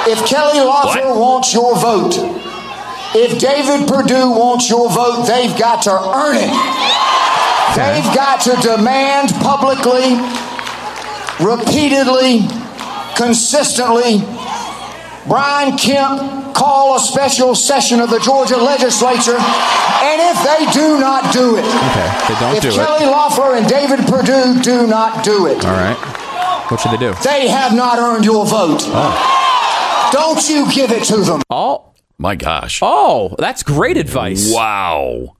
[0.05, 2.48] If Kelly Loeffler wants your vote,
[3.15, 6.51] if David Perdue wants your vote, they've got to earn it.
[7.75, 10.17] They've got to demand publicly,
[11.43, 12.47] repeatedly,
[13.15, 14.19] consistently.
[15.27, 21.31] Brian Kemp call a special session of the Georgia legislature, and if they do not
[21.33, 23.09] do it, Okay, they don't if do Kelly it.
[23.11, 25.97] Loeffler and David Perdue do not do it, All right.
[26.71, 27.13] What should they do?
[27.23, 28.81] they have not earned your vote.
[28.85, 30.09] Oh.
[30.11, 31.41] Don't you give it to them.
[31.49, 31.88] Oh,
[32.19, 32.79] My gosh.
[32.83, 34.53] oh, that's great advice.
[34.53, 35.37] Wow.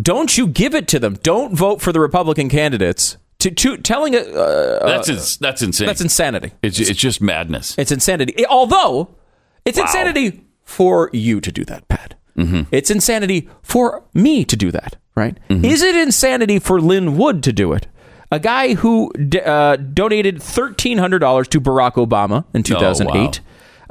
[0.00, 1.14] Don't you give it to them.
[1.22, 3.16] Don't vote for the Republican candidates.
[3.38, 5.86] To, to telling it, uh, That's ins- that's insane.
[5.86, 6.52] that's insanity.
[6.62, 7.74] It's it's just madness.
[7.76, 8.46] It's insanity.
[8.46, 9.08] Although
[9.64, 9.84] it's Wow.
[9.84, 12.14] insanity for you to do that, Pat.
[12.70, 15.36] It's insanity for me to do that, right?
[15.50, 17.86] Is it insanity for Lin Wood to do it?
[18.30, 23.40] A guy who d- uh, donated $1,300 to Barack Obama in 2008.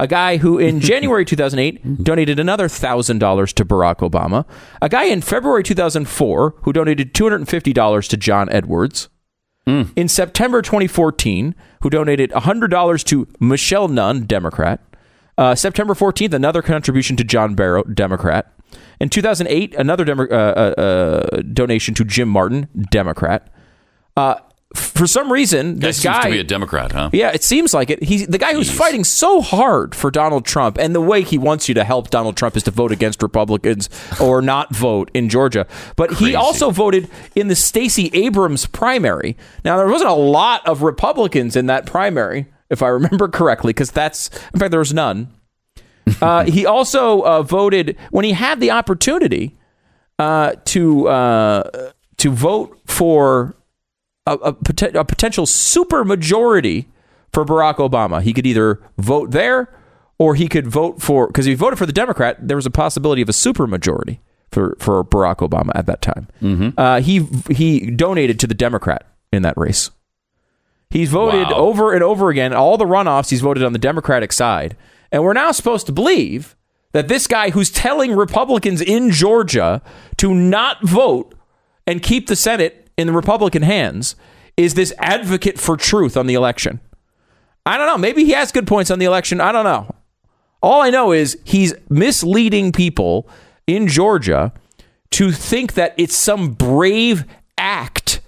[0.02, 4.44] A guy who in January 2008 donated another $1,000 to Barack Obama.
[4.82, 9.08] A guy in February 2004 who donated $250 to John Edwards
[9.94, 14.80] in September 2014, who donated $100 to Michelle Nunn, Democrat.
[15.38, 18.52] Uh, September 14th, another contribution to John Barrow, Democrat.
[19.00, 23.48] In 2008, another Demo- uh, uh, uh, donation to Jim Martin, Democrat.
[24.74, 26.22] For some reason, Guy this seems guy.
[26.24, 27.10] to be a Democrat, huh?
[27.12, 28.02] Yeah, it seems like it.
[28.02, 31.68] He's the guy who's fighting so hard for Donald Trump, and the way he wants
[31.68, 33.88] you to help Donald Trump is to vote against Republicans
[34.20, 35.66] or not vote in Georgia.
[35.96, 39.36] But he also voted in the Stacey Abrams primary.
[39.64, 43.90] Now there wasn't a lot of Republicans in that primary, if I remember correctly, because
[43.90, 45.28] that's in fact there was none.
[46.20, 49.56] Uh, he also uh, voted when he had the opportunity
[50.18, 53.54] uh, to uh, to vote for
[54.26, 56.88] a, a, poten- a potential super majority
[57.32, 58.22] for Barack Obama.
[58.22, 59.74] He could either vote there
[60.18, 62.70] or he could vote for because if he voted for the Democrat, there was a
[62.70, 64.20] possibility of a super majority
[64.50, 66.28] for, for Barack Obama at that time.
[66.78, 69.90] Uh, he he donated to the Democrat in that race.
[70.90, 71.54] He's voted Wow.
[71.56, 72.52] over and over again.
[72.52, 74.76] All the runoffs, he's voted on the Democratic side.
[75.10, 76.54] And we're now supposed to believe
[76.92, 79.80] that this guy who's telling Republicans in Georgia
[80.18, 81.34] to not vote
[81.86, 84.16] and keep the Senate in the Republican hands
[84.56, 86.80] is this advocate for truth on the election.
[87.64, 87.98] I don't know.
[87.98, 89.40] Maybe he has good points on the election.
[89.40, 89.94] I don't know.
[90.62, 93.28] All I know is he's misleading people
[93.66, 94.52] in Georgia
[95.12, 97.24] to think that it's some brave
[97.58, 98.20] act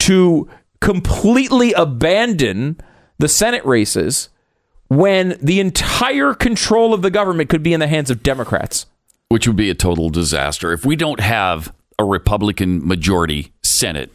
[0.00, 0.48] to
[0.80, 2.80] completely abandon
[3.18, 4.28] the Senate races
[4.88, 8.86] when the entire control of the government could be in the hands of Democrats.
[9.28, 14.10] Which would be a total disaster if we don't have a Republican majority Senate.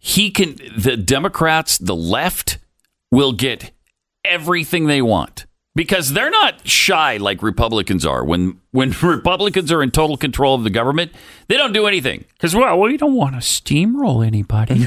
[0.00, 2.58] He can the Democrats, the left
[3.10, 3.70] will get
[4.24, 8.24] everything they want because they're not shy like Republicans are.
[8.24, 11.12] When when Republicans are in total control of the government,
[11.48, 14.86] they don't do anything because well, we don't want to steamroll anybody.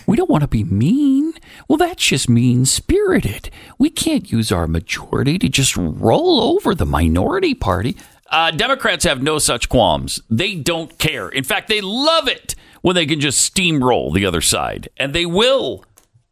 [0.06, 1.32] we don't want to be mean.
[1.68, 3.50] Well, that's just mean spirited.
[3.78, 7.96] We can't use our majority to just roll over the minority party.
[8.30, 10.20] Uh, Democrats have no such qualms.
[10.28, 11.28] They don't care.
[11.28, 15.26] In fact, they love it when they can just steamroll the other side, and they
[15.26, 15.84] will.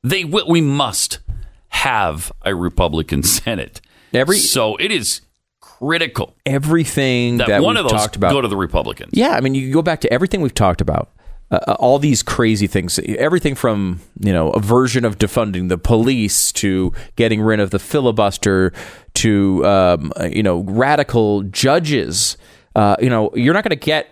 [0.03, 0.47] They will.
[0.49, 1.21] We must
[1.69, 3.81] have a Republican Senate.
[4.13, 5.21] Every- so it is
[5.61, 9.11] critical Everything that, that, one we've of those talked about go to the Republicans.
[9.13, 11.11] Yeah, I mean, you go back to everything we've talked about.
[11.51, 15.77] Uh, uh, all these crazy things, everything from you know a version of defunding the
[15.77, 18.73] police to getting rid of the filibuster
[19.13, 22.39] to um, you know radical judges.
[22.75, 24.09] Uh, you know, you're not going to get.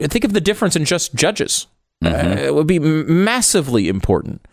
[0.00, 1.66] Think of the difference in just judges.
[2.04, 4.44] Uh, it would be massively important,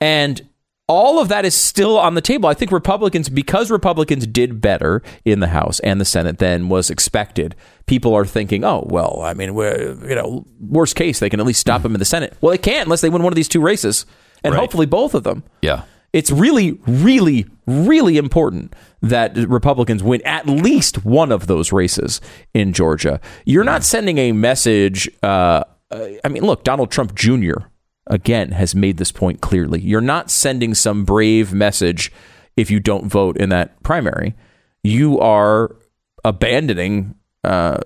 [0.00, 0.48] and
[0.90, 2.48] all of that is still on the table.
[2.48, 6.90] I think Republicans, because Republicans did better in the House and the Senate than was
[6.90, 7.54] expected,
[7.86, 11.46] people are thinking, oh, well, I mean, we're, you know, worst case, they can at
[11.46, 12.36] least stop them in the Senate.
[12.40, 14.04] Well, they can't unless they win one of these two races,
[14.42, 14.60] and Right.
[14.60, 15.44] hopefully both of them.
[15.62, 15.82] Yeah.
[16.12, 22.20] It's really, really, really important that Republicans win at least one of those races
[22.52, 23.20] in Georgia.
[23.44, 25.08] You're not sending a message.
[25.22, 25.62] Uh,
[25.92, 27.58] uh, I mean, look, Donald Trump Jr.
[28.06, 29.80] again has made this point clearly.
[29.80, 32.12] You're not sending some brave message
[32.56, 34.34] if you don't vote in that primary.
[34.82, 35.76] You are
[36.24, 37.78] abandoning uh,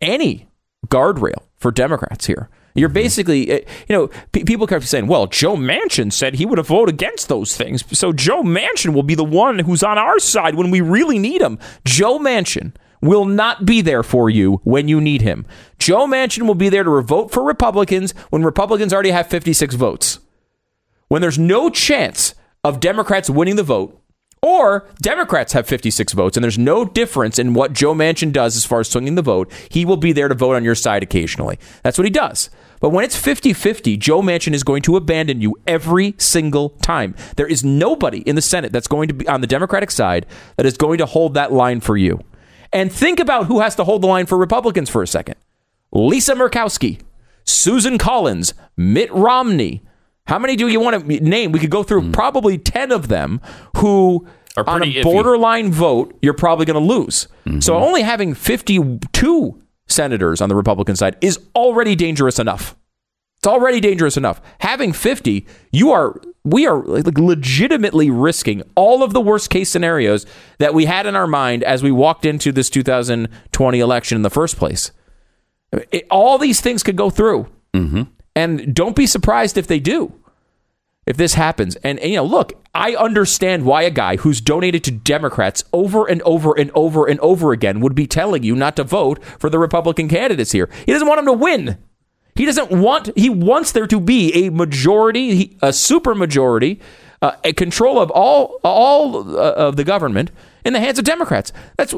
[0.00, 0.48] any
[0.88, 2.48] guardrail for Democrats here.
[2.74, 6.58] You're basically, uh, you know, pe people kept saying, well, Joe Manchin said he would
[6.58, 7.84] have voted against those things.
[7.96, 11.42] So Joe Manchin will be the one who's on our side when we really need
[11.42, 11.58] him.
[11.84, 15.44] Joe Manchin will not be there for you when you need him.
[15.82, 20.20] Joe Manchin will be there to vote for Republicans when Republicans already have 56 votes.
[21.08, 24.00] When there's no chance of Democrats winning the vote,
[24.42, 28.64] or Democrats have 56 votes and there's no difference in what Joe Manchin does as
[28.64, 31.58] far as swinging the vote, he will be there to vote on your side occasionally.
[31.82, 32.48] That's what he does.
[32.78, 37.16] But when it's 50 50, Joe Manchin is going to abandon you every single time.
[37.34, 40.26] There is nobody in the Senate that's going to be on the Democratic side
[40.56, 42.20] that is going to hold that line for you.
[42.72, 45.34] And think about who has to hold the line for Republicans for a second
[45.92, 47.00] Lisa Murkowski,
[47.44, 49.82] Susan Collins, Mitt Romney.
[50.26, 51.52] How many do you want to name?
[51.52, 52.12] We could go through hmm.
[52.12, 53.40] probably 10 of them
[53.76, 54.26] who,
[54.56, 55.02] Are on a pretty iffy.
[55.02, 57.28] borderline vote, you're probably going to lose.
[57.44, 57.70] So mm-hmm.
[57.72, 62.76] only having 52 senators on the Republican side is already dangerous enough.
[63.38, 64.40] It's already dangerous enough.
[64.60, 70.26] Having 50, you are we are like legitimately risking all of the worst case scenarios
[70.58, 74.30] that we had in our mind as we walked into this 2020 election in the
[74.30, 74.92] first place.
[75.90, 77.46] It- all these things could go through.
[78.34, 80.12] And don't be surprised if they do.
[81.04, 81.76] If this happens.
[81.76, 86.06] And, and, you know, look, I understand why a guy who's donated to Democrats over
[86.06, 89.50] and over and over and over again would be telling you not to vote for
[89.50, 90.70] the Republican candidates here.
[90.86, 91.76] He doesn't want them to win.
[92.34, 93.10] He doesn't want.
[93.16, 96.80] He wants there to be a majority, a super majority,
[97.20, 100.30] uh, a control of all all uh, of the government
[100.64, 101.52] in the hands of Democrats.
[101.76, 101.94] That's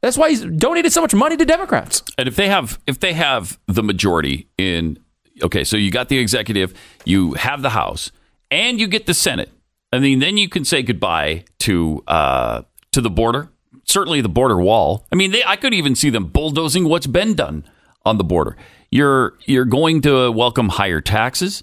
[0.00, 2.02] that's why he's donated so much money to Democrats.
[2.16, 4.98] And if they have if they have the majority in
[5.42, 8.12] okay, so you got the executive, you have the House,
[8.50, 9.50] and you get the Senate.
[9.92, 12.62] I mean, then you can say goodbye to uh,
[12.92, 13.50] to the border.
[13.84, 15.06] Certainly, the border wall.
[15.10, 17.64] I mean, they, I could even see them bulldozing what's been done
[18.04, 18.56] on the border.
[18.90, 21.62] You're you're going to welcome higher taxes,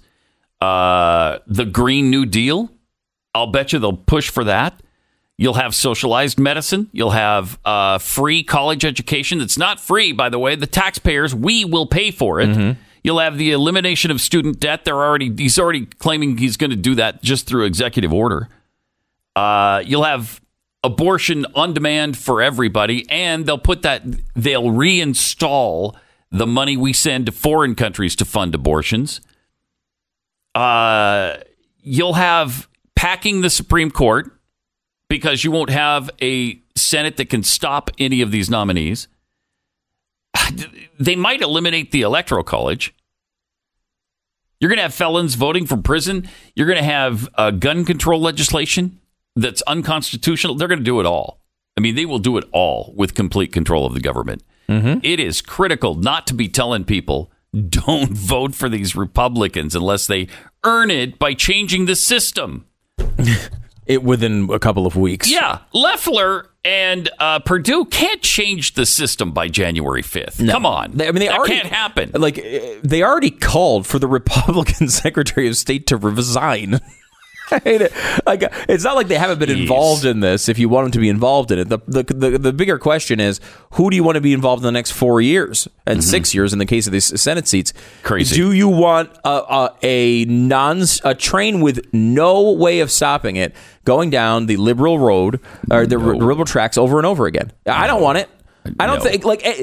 [0.60, 2.70] uh, the Green New Deal.
[3.34, 4.80] I'll bet you they'll push for that.
[5.38, 6.88] You'll have socialized medicine.
[6.92, 9.38] You'll have uh, free college education.
[9.38, 10.56] That's not free, by the way.
[10.56, 12.76] The taxpayers, we will pay for it.
[13.04, 14.84] You'll have the elimination of student debt.
[14.84, 18.48] They're already he's already claiming he's going to do that just through executive order.
[19.36, 20.40] Uh, you'll have
[20.82, 24.02] abortion on demand for everybody, and they'll put that
[24.34, 25.94] they'll reinstall
[26.32, 29.20] the money we send to foreign countries to fund abortions.
[30.54, 31.36] Uh,
[31.82, 32.66] you'll have
[32.96, 34.32] packing the Supreme Court
[35.08, 39.08] because you won't have a Senate that can stop any of these nominees.
[40.98, 42.94] They might eliminate the Electoral College.
[44.60, 46.28] You're going to have felons voting from prison.
[46.54, 49.00] You're going to have uh, gun control legislation
[49.34, 50.54] that's unconstitutional.
[50.54, 51.40] They're going to do it all.
[51.76, 54.42] I mean, they will do it all with complete control of the government.
[55.02, 57.30] It is critical not to be telling people
[57.68, 60.28] don't vote for these Republicans unless they
[60.64, 62.66] earn it by changing the system.
[63.86, 65.30] It within a couple of weeks.
[65.30, 70.48] Yeah, Loeffler and uh, Perdue can't change the system by January 5th.
[70.50, 70.90] Come on.
[70.96, 72.10] They- I mean, they that already can't happen.
[72.14, 72.42] Like uh,
[72.82, 76.80] they already called for the Republican Secretary of State to resign.
[77.52, 77.92] I hate it.
[78.26, 79.62] Like it's not like they haven't been Jeez.
[79.62, 80.48] involved in this.
[80.48, 83.20] If you want them to be involved in it, the, the the the bigger question
[83.20, 83.40] is
[83.72, 86.52] who do you want to be involved in the next four years and six years
[86.52, 87.72] in the case of these Senate seats?
[87.72, 88.06] Mm-hmm.
[88.06, 88.36] Crazy.
[88.36, 93.54] Do you want a, a, a non a train with no way of stopping it
[93.84, 95.40] going down the liberal road
[95.70, 97.52] or the liberal tracks over and over again?
[97.66, 98.28] I don't want it.
[98.80, 99.04] I don't No.
[99.04, 99.62] think like eh,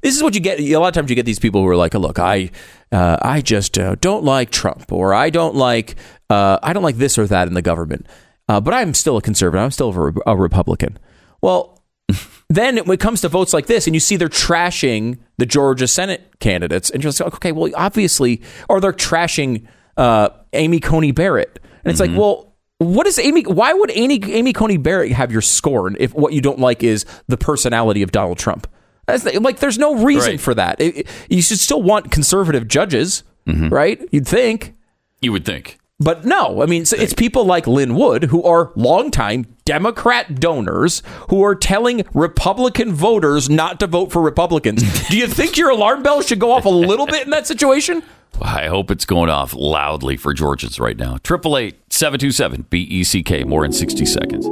[0.00, 0.60] this is what you get.
[0.60, 2.52] A lot of times you get these people who are like, "Look, I,
[2.92, 5.96] uh, I just uh, don't like Trump, or I don't like,
[6.30, 8.06] uh, I don't like this or that in the government,
[8.48, 9.62] uh, but I'm still a conservative.
[9.64, 10.98] I'm still a, re- a Republican."
[11.42, 11.82] Well,
[12.48, 15.86] then when it comes to votes like this, and you see they're trashing the Georgia
[15.88, 19.66] Senate candidates, and you're just like, "Okay, well, obviously," or they're trashing
[19.96, 22.50] uh, Amy Coney Barrett, and it's like, well.
[22.78, 23.42] What is Amy?
[23.44, 27.06] Why would Amy Amy Coney Barrett have your scorn if what you don't like is
[27.28, 28.66] the personality of Donald Trump?
[29.06, 30.40] The- like, there's no reason Right.
[30.40, 30.80] for that.
[30.80, 34.02] It- it- you should still want conservative judges, right?
[34.10, 34.74] You'd think.
[35.22, 35.78] you would think.
[36.00, 41.02] But no, I mean, so it's people like Lin Wood who are longtime Democrat donors
[41.30, 44.82] who are telling Republican voters not to vote for Republicans.
[45.08, 48.02] Do you think your alarm bell should go off a little bit in that situation?
[48.42, 51.18] I hope it's going off loudly for Georgians right now.
[51.22, 53.44] Triple eight seven two seven B E C K.
[53.44, 54.46] More in sixty seconds.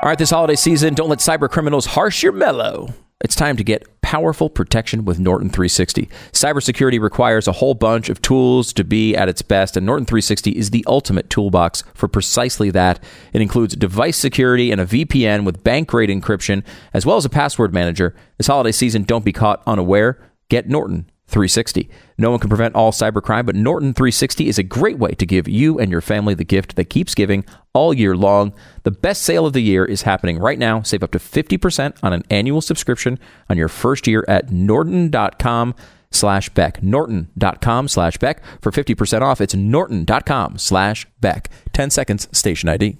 [0.00, 2.92] All right, this holiday season, don't let cyber criminals harsh your mellow.
[3.20, 6.08] It's time to get powerful protection with Norton 360.
[6.32, 10.52] Cybersecurity requires a whole bunch of tools to be at its best, and Norton 360
[10.52, 13.04] is the ultimate toolbox for precisely that.
[13.34, 17.28] It includes device security and a VPN with bank grade encryption, as well as a
[17.28, 18.14] password manager.
[18.38, 20.18] This holiday season, don't be caught unaware.
[20.48, 21.90] Get Norton 360.
[22.18, 25.48] No one can prevent all cybercrime, but Norton 360 is a great way to give
[25.48, 28.52] you and your family the gift that keeps giving all year long.
[28.82, 30.82] The best sale of the year is happening right now.
[30.82, 35.74] Save up to 50% on an annual subscription on your first year at norton.com
[36.10, 36.82] slash Beck.
[36.82, 39.40] Norton.com slash Beck for 50% off.
[39.40, 41.48] It's norton.com slash Beck.
[41.72, 42.98] 10 seconds, station ID.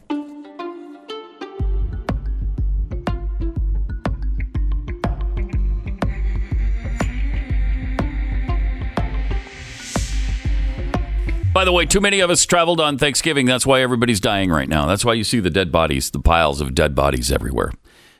[11.58, 13.44] By the way, too many of us traveled on Thanksgiving.
[13.44, 14.86] That's why everybody's dying right now.
[14.86, 17.72] That's why you see the dead bodies, the piles of dead bodies everywhere.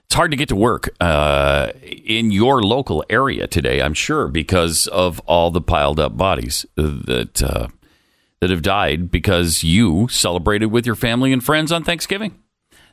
[0.07, 4.89] It's hard to get to work uh, in your local area today, I'm sure, because
[4.89, 7.69] of all the piled up bodies that uh,
[8.41, 12.43] that have died because you celebrated with your family and friends on Thanksgiving.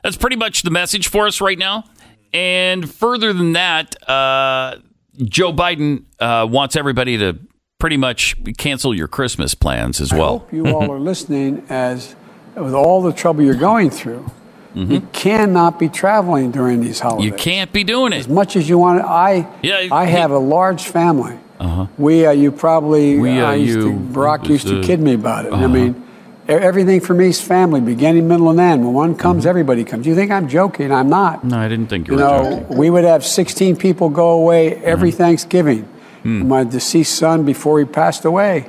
[0.04, 1.86] That's pretty much the message for us right now.
[2.32, 4.76] And further than that, uh,
[5.24, 7.36] Joe Biden uh, wants everybody to
[7.78, 10.38] pretty much cancel your Christmas plans as I well.
[10.38, 12.16] hope you all are listening as
[12.54, 14.30] with all the trouble you're going through.
[14.74, 17.30] You cannot be traveling during these holidays.
[17.32, 17.38] Mm-hmm.
[17.38, 18.16] You can't be doing it.
[18.18, 19.02] As much as you want.
[19.02, 21.38] I Yeah, I have a large family.
[21.58, 21.86] Uh-huh.
[21.96, 25.00] We uh, you probably We, uh, I used you- to, Barack used to uh, kid
[25.00, 25.54] me about it.
[25.54, 25.68] I uh-huh.
[25.68, 26.06] mean,
[26.46, 28.84] e- everything for me is family, beginning, middle, and end.
[28.84, 30.06] When one comes, everybody comes.
[30.06, 30.92] You think I'm joking?
[30.92, 31.38] I'm not.
[31.38, 31.48] Mm-hmm.
[31.48, 32.64] No, I didn't think you You were know, joking.
[32.64, 32.76] Mm-hmm.
[32.76, 35.88] we would have 16 people go away every Thanksgiving.
[36.26, 36.48] Hmm.
[36.48, 38.68] My deceased son, before he passed away,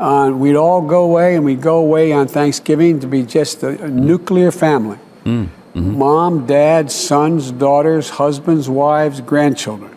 [0.00, 3.84] uh, we'd all go away, and we'd go away on Thanksgiving to be just a,
[3.84, 5.44] a nuclear family Hmm.
[5.74, 5.98] Mm-hmm.
[5.98, 9.92] mom, dad, sons, daughters, husbands, wives, grandchildren.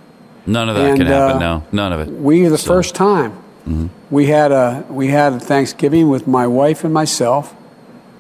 [0.45, 1.64] None of that And, can happen uh, now.
[1.72, 2.08] None of it.
[2.12, 3.32] We the first time
[3.68, 3.88] Mm-hmm.
[4.10, 7.56] we had a we had a Thanksgiving with my wife and myself,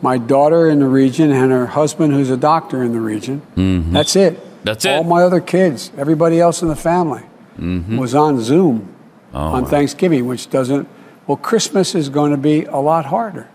[0.01, 3.41] my daughter in the region, and her husband, who's a doctor in the region.
[3.57, 3.91] Mhm.
[3.91, 4.37] That's it.
[4.63, 4.97] That's All it.
[4.97, 7.23] All my other kids, everybody else in the family,
[7.61, 7.97] Mhm.
[7.97, 8.87] was on Zoom
[9.33, 9.69] Oh, on wow.
[9.69, 10.87] Thanksgiving, which doesn't.
[11.27, 13.47] Well, Christmas is going to be a lot harder.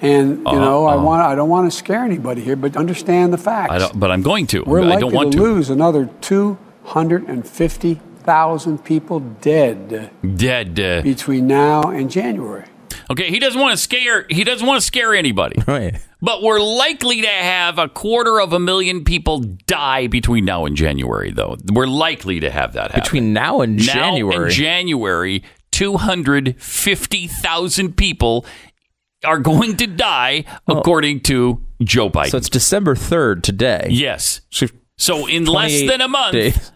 [0.00, 1.04] And you Uh-huh, know, I uh-huh.
[1.04, 3.72] want I don't want to scare anybody here, but understand the facts.
[3.72, 4.62] I don't, but I'm going to.
[4.64, 5.44] We're I likely don't want to to.
[5.44, 10.80] lose another 250,000 people dead Dead.
[10.80, 12.64] uh, between now and January.
[13.10, 14.26] Okay, he doesn't want to scare.
[14.28, 15.62] He doesn't want to scare anybody.
[15.66, 15.94] Right.
[16.20, 20.76] But we're likely to have a quarter of a million people die between now and
[20.76, 21.56] January, though.
[21.72, 23.04] We're likely to have that happen.
[23.04, 24.46] Between now and Now January.
[24.46, 28.44] and January, 250,000 people
[29.24, 30.78] are going to die, oh.
[30.78, 32.30] according to Joe Biden.
[32.30, 33.86] So it's December 3rd today.
[33.90, 34.40] Yes.
[34.96, 36.72] So in less than a month, days.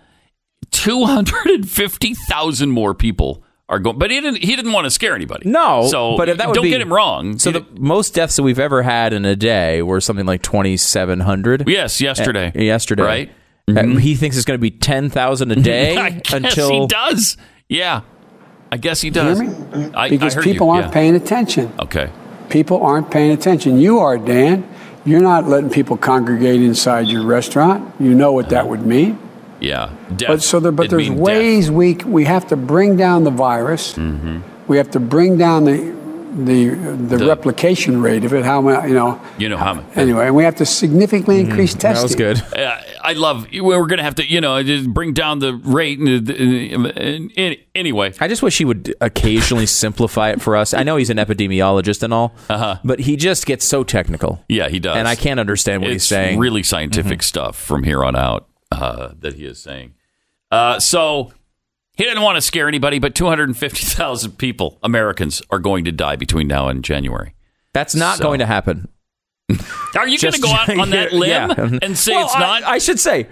[0.70, 3.42] 250,000 more people
[3.72, 3.98] are going.
[3.98, 4.42] But he didn't.
[4.44, 5.48] He didn't want to scare anybody.
[5.48, 7.38] No, So but if that would don't be, get him wrong.
[7.38, 10.76] So the most deaths that we've ever had in a day were something like twenty
[10.76, 11.68] seven hundred.
[11.68, 12.52] Yes, yesterday.
[12.54, 13.30] yesterday, Right.
[13.68, 13.96] Mm-hmm.
[13.96, 16.86] Uh, he thinks it's going to be ten thousand a day I guess until he
[16.86, 17.36] does.
[17.68, 18.02] Yeah,
[18.70, 19.40] I guess he does.
[19.40, 20.72] hear I, because I heard people you.
[20.74, 20.92] aren't yeah.
[20.92, 21.72] paying attention.
[21.78, 22.10] Okay.
[22.50, 23.78] People aren't paying attention.
[23.78, 24.68] You are, Dan.
[25.06, 27.94] You're not letting people congregate inside your restaurant.
[27.98, 29.18] You know what that would mean.
[29.62, 29.90] Yeah.
[30.16, 30.28] Death.
[30.28, 33.30] But so there, but It'd there's mean ways we we have to bring down the
[33.30, 33.94] virus.
[33.94, 34.40] Mm-hmm.
[34.68, 36.02] We have to bring down the
[36.34, 38.42] the the, The- replication rate of it.
[38.44, 39.20] How mu- you know?
[39.36, 39.84] You know how.
[39.94, 41.94] Anyway, and we have to significantly increase testing.
[41.94, 42.58] That was good.
[42.58, 43.46] Uh, I love.
[43.52, 45.98] We're going to have to, you know, just bring down the rate.
[45.98, 50.72] And, and- and- anyway, I just wish he would occasionally simplify it for us.
[50.72, 52.78] I know he's an epidemiologist and all, uh-huh.
[52.82, 54.42] but he just gets so technical.
[54.48, 54.96] Yeah, he does.
[54.96, 56.38] and I can't understand what it's he's saying.
[56.38, 57.24] Really scientific Mhm.
[57.24, 59.94] stuff from here on out uh, that he is saying.
[60.50, 61.32] Uh, so
[61.96, 66.46] he didn't want to scare anybody, but 250,000 people, Americans, are going to die between
[66.48, 67.34] now and January.
[67.72, 68.88] That's not So- going to happen.
[69.96, 71.78] Are you going to go out on that limb Yeah.
[71.82, 72.62] and say Well, it's I- not?
[72.64, 73.28] I, should say,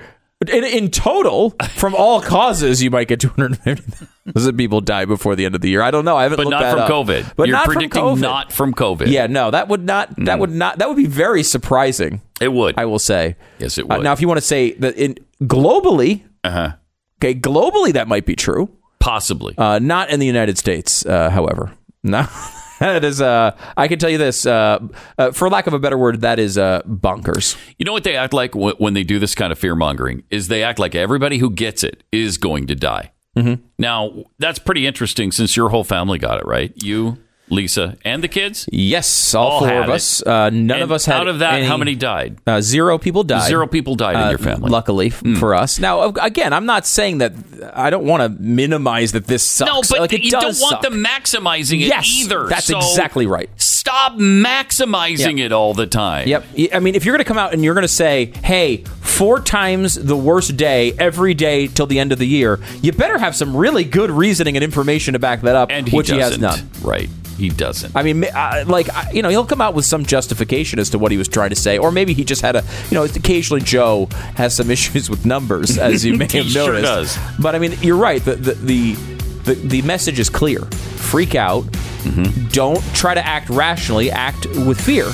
[0.49, 5.55] in, in total, from all causes, you might get 250,000 people die before the end
[5.55, 5.83] of the year.
[5.83, 6.17] I don't know.
[6.17, 6.91] I haven't but not from up.
[6.91, 7.33] COVID.
[7.37, 8.21] But You're not predicting from COVID.
[8.23, 9.07] not from COVID.
[9.09, 10.15] Yeah, no, that would not.
[10.25, 10.79] That would not.
[10.79, 12.23] That would be very surprising.
[12.41, 12.79] It would.
[12.79, 13.37] I will say.
[13.59, 14.05] Yes, it Uh, would.
[14.05, 16.73] now, if you want to say that in globally, uh-huh.
[17.23, 18.71] okay, globally that might be true.
[18.99, 19.55] Possibly.
[19.59, 21.73] Uh, not in the United States, uh, however.
[22.03, 22.27] No,
[22.95, 23.21] that is.
[23.21, 24.79] Uh, I can tell you this, uh,
[25.19, 27.57] uh, for lack of a better word, that is uh, bonkers.
[27.79, 30.49] You know what they act like when they do this kind of fear mongering is
[30.49, 33.13] they act like everybody who gets it is going to die.
[33.37, 33.63] Mm-hmm.
[33.79, 36.73] Now that's pretty interesting since your whole family got it, right?
[36.77, 37.19] You,
[37.51, 38.67] Lisa, and the kids.
[38.73, 40.23] Yes, all, All four of us.
[40.25, 41.17] Uh, none And of us had.
[41.17, 42.37] out of that, any- how many died?
[42.47, 43.47] Uh, zero people died.
[43.49, 44.71] Zero people died in Uh, your family.
[44.71, 45.79] Luckily f- for us.
[45.79, 47.33] Now, again, I'm not saying that.
[47.75, 49.71] I don't want to minimize that this sucks.
[49.71, 50.83] No, but like, you don't does want suck.
[50.83, 52.47] them maximizing it Yes, either.
[52.49, 53.51] that's So exactly right.
[53.57, 55.47] Stop maximizing Yep.
[55.47, 56.29] it all the time.
[56.29, 56.45] Yep.
[56.73, 59.41] I mean, if you're going to come out and you're going to say, "Hey, four
[59.41, 63.35] times the worst day every day till the end of the year," you better have
[63.35, 66.39] some really good reasoning and information to back that up, And he which he has
[66.39, 66.69] none.
[66.83, 67.09] Right.
[67.41, 67.97] He doesn't.
[67.97, 70.99] I mean, uh, like uh, you know, he'll come out with some justification as to
[70.99, 73.05] what he was trying to say, or maybe he just had a you know.
[73.05, 77.17] Occasionally, Joe has some issues with numbers, as you may He have sure noticed.
[77.17, 77.19] does.
[77.41, 78.23] But I mean, you're right.
[78.23, 78.93] The the the,
[79.45, 80.61] the, the message is clear.
[80.61, 81.65] Freak out.
[81.65, 82.49] Mm-hmm.
[82.49, 84.11] Don't try to act rationally.
[84.11, 85.07] Act with fear.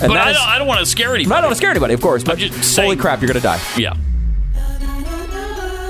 [0.00, 1.34] And but I is- don't, I don't want to scare anybody.
[1.34, 2.22] I don't want to scare anybody, of course.
[2.24, 2.62] But just holy
[2.94, 3.60] saying- crap, you're going to die.
[3.76, 3.94] Yeah.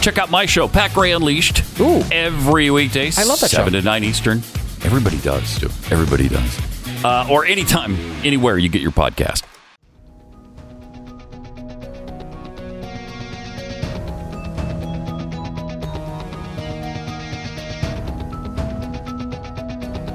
[0.00, 1.62] Check out my show, Pat Gray Unleashed.
[1.78, 2.02] Ooh.
[2.10, 3.12] Every weekday.
[3.16, 3.78] I love that 7 show.
[3.78, 4.38] to 9 Eastern.
[4.84, 5.68] Everybody does, too.
[5.92, 6.71] Everybody does.
[7.04, 9.42] Uh, or anytime, anywhere you get your podcast.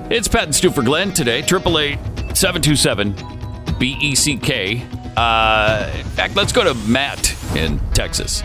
[0.10, 1.40] It's Pat and Stu for Glenn today.
[1.40, 3.14] 888 727
[3.78, 5.18] BECK.
[5.18, 8.40] Uh, in fact, let's go to Matt in Texas.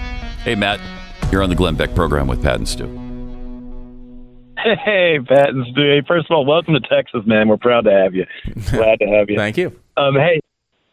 [0.45, 0.80] Hey, Matt.
[1.30, 3.01] You're on the Glenn Beck program with Pat and Stu.
[4.84, 5.80] Hey, Pat and Stu.
[5.80, 7.48] Hey, first of all, welcome to Texas, man.
[7.48, 8.26] We're proud to have you.
[8.70, 9.36] Glad to have you.
[9.36, 9.76] Thank you.
[9.96, 10.40] Um, hey,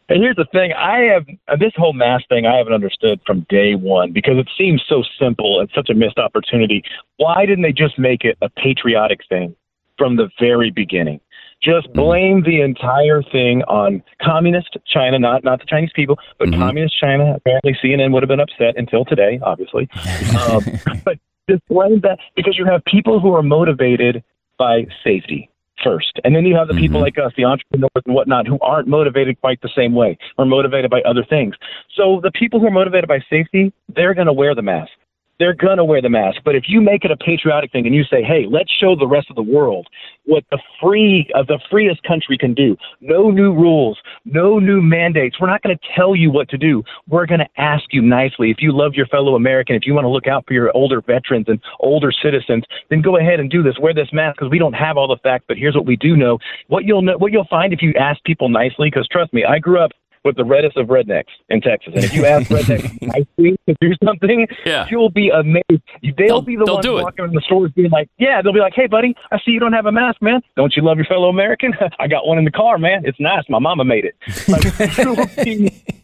[0.08, 2.46] and here's the thing: I have uh, this whole mask thing.
[2.46, 6.18] I haven't understood from day one because it seems so simple and such a missed
[6.18, 6.82] opportunity.
[7.18, 9.54] Why didn't they just make it a patriotic thing
[9.96, 11.20] from the very beginning?
[11.62, 16.98] Just blame the entire thing on communist China, not not the Chinese people, but communist
[16.98, 17.34] China.
[17.36, 19.88] Apparently, CNN would have been upset until today, obviously.
[20.48, 20.64] um,
[21.04, 21.18] but
[21.50, 24.22] just blame that because you have people who are motivated
[24.58, 25.48] by safety
[25.82, 27.04] first, and then you have the people mm-hmm.
[27.04, 30.90] like us, the entrepreneurs and whatnot, who aren't motivated quite the same way, or motivated
[30.90, 31.54] by other things.
[31.96, 34.92] So the people who are motivated by safety, they're going to wear the mask
[35.40, 36.42] they're going to wear the mask.
[36.44, 39.08] But if you make it a patriotic thing and you say, hey, let's show the
[39.08, 39.88] rest of the world
[40.26, 42.76] what the free of the freest country can do.
[43.00, 45.40] No new rules, no new mandates.
[45.40, 46.84] We're not going to tell you what to do.
[47.08, 48.50] We're going to ask you nicely.
[48.50, 51.00] If you love your fellow American, if you want to look out for your older
[51.00, 53.74] veterans and older citizens, then go ahead and do this.
[53.80, 56.16] Wear this mask because we don't have all the facts, but here's what we do
[56.16, 56.38] know.
[56.68, 59.58] What you'll know, what you'll find if you ask people nicely, because trust me, I
[59.58, 59.92] grew up
[60.24, 61.92] with the reddest of rednecks in Texas.
[61.94, 64.86] And if you ask rednecks nicely to do something, Yeah.
[64.90, 65.62] you'll be amazed.
[65.70, 66.90] They'll, They'll- be the they'll ones it.
[66.92, 69.60] walking in the stores being like, yeah, they'll be like, hey, buddy, I see you
[69.60, 70.40] don't have a mask, man.
[70.56, 71.72] Don't you love your fellow American?
[71.98, 73.02] I got one in the car, man.
[73.06, 73.44] It's nice.
[73.48, 74.14] My mama made it.
[74.48, 75.99] Like,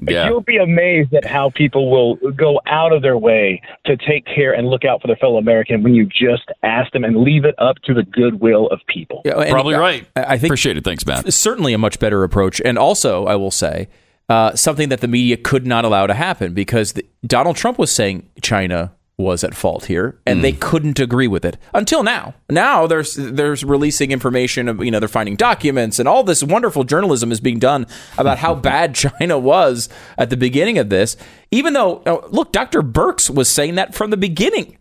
[0.00, 0.28] Yeah.
[0.28, 4.52] you'll be amazed at how people will go out of their way to take care
[4.52, 7.54] and look out for their fellow American when you just ask them and leave it
[7.58, 9.22] up to the goodwill of people.
[9.24, 10.06] Yeah, Probably I- right.
[10.16, 10.84] I I think Appreciate it.
[10.84, 11.32] Thanks, Matt.
[11.32, 12.60] certainly a much better approach.
[12.64, 13.88] And also, I will say,
[14.28, 17.90] uh, something that the media could not allow to happen because the, Donald Trump was
[17.92, 22.34] saying China was at fault here, and they couldn't agree with it until now.
[22.48, 26.84] Now there's there's releasing information of you know they're finding documents and all this wonderful
[26.84, 27.86] journalism is being done
[28.18, 29.88] about how bad China was
[30.18, 31.16] at the beginning of this.
[31.50, 32.82] Even though uh, look, Dr.
[32.82, 34.78] Birx was saying that from the beginning.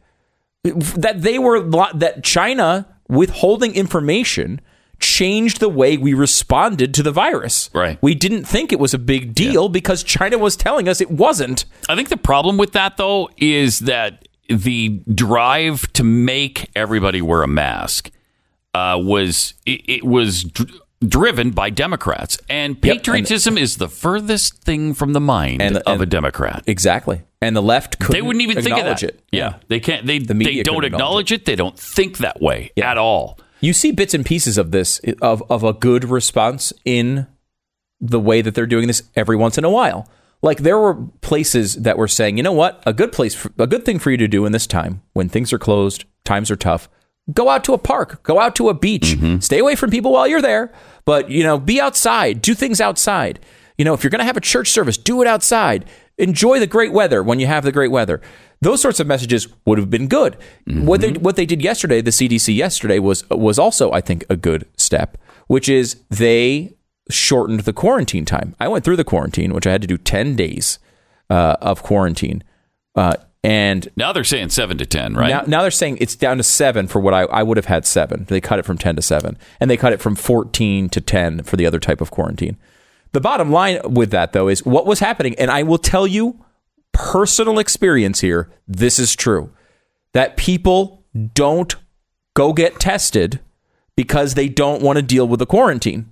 [0.63, 4.61] that they were that China withholding information
[4.99, 7.69] changed the way we responded to the virus.
[7.73, 7.97] Right.
[8.01, 11.65] We didn't think it was a big deal because China was telling us it wasn't.
[11.87, 17.43] I think the problem with that, though, is that the drive to make everybody wear
[17.43, 18.11] a mask
[18.73, 24.93] uh, was it, it was dr- driven by Democrats, and patriotism is the furthest thing
[24.93, 26.63] from the mind of a Democrat.
[26.67, 29.15] Exactly, and the left couldn't they wouldn't even think of acknowledge that.
[29.15, 29.23] it.
[29.31, 30.05] Yeah, they can't.
[30.05, 31.45] They The they don't acknowledge it.
[31.45, 33.39] They don't think that way at all.
[33.61, 37.27] You see bits and pieces of this of of a good response in
[38.01, 40.09] the way that they're doing this every once in a while.
[40.41, 43.67] Like there were places that were saying, you know what, a good place, for, a
[43.67, 46.55] good thing for you to do in this time when things are closed, times are
[46.55, 46.87] tough.
[47.33, 49.39] Go out to a park, go out to a beach, mm-hmm.
[49.39, 50.73] stay away from people while you're there,
[51.05, 53.39] but you know, be outside, do things outside.
[53.77, 55.85] You know, if you're going to have a church service, do it outside.
[56.17, 58.19] Enjoy the great weather when you have the great weather.
[58.61, 60.37] Those sorts of messages would have been good.
[60.65, 61.23] What they mm-hmm.
[61.23, 65.17] what they did yesterday, the CDC yesterday was was also, I think, a good step,
[65.47, 66.73] which is they
[67.10, 68.56] shortened the quarantine time.
[68.60, 70.80] I went through the quarantine, which I had to do ten days
[71.30, 72.44] uh, of quarantine,
[72.95, 75.30] uh, and Now they're saying seven to ten, right?
[75.30, 77.86] now, now they're saying it's down to seven for what I, I would have had
[77.86, 78.26] seven.
[78.27, 81.44] They cut it from 10 to seven, and they cut it from 14 to 10
[81.44, 82.57] for the other type of quarantine.
[83.14, 86.44] The bottom line with that, though, is what was happening, and I will tell you
[86.91, 89.52] personal experience here, this is true
[90.14, 91.76] that people don't
[92.34, 93.40] go get tested
[93.95, 96.11] because they don't want to deal with the quarantine.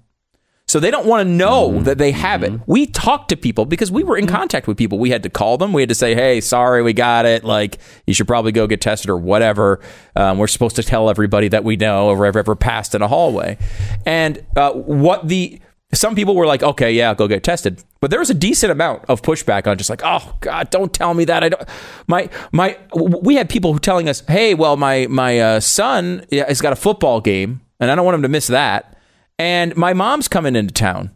[0.69, 2.59] So they don't want to know that they have it.
[2.67, 4.99] We talked to people because we were in contact with people.
[4.99, 5.71] We had to call them.
[5.71, 7.45] We had to say, "Hey, sorry, we got it.
[7.45, 9.79] Like, you should probably go get tested or whatever."
[10.17, 13.07] Um, we're supposed to tell everybody that we know or have ever passed in a
[13.07, 13.57] hallway.
[14.05, 15.61] And uh, what the
[15.93, 19.05] some people were like, "Okay, yeah, go get tested," but there was a decent amount
[19.07, 21.63] of pushback on just like, "Oh God, don't tell me that." I don't.
[22.07, 22.77] My my.
[22.93, 26.75] We had people who telling us, "Hey, well, my my uh, son has got a
[26.75, 28.96] football game, and I don't want him to miss that."
[29.39, 31.11] And my mom's coming into town.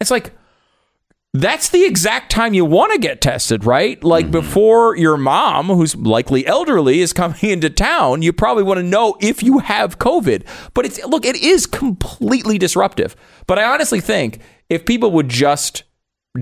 [0.00, 0.32] It's like
[1.32, 4.02] that's the exact time you want to get tested, right?
[4.04, 4.32] Like mm-hmm.
[4.32, 9.16] before your mom, who's likely elderly, is coming into town, you probably want to know
[9.20, 10.46] if you have COVID.
[10.74, 13.16] But it's look, it is completely disruptive.
[13.46, 14.40] But I honestly think
[14.70, 15.82] if people would just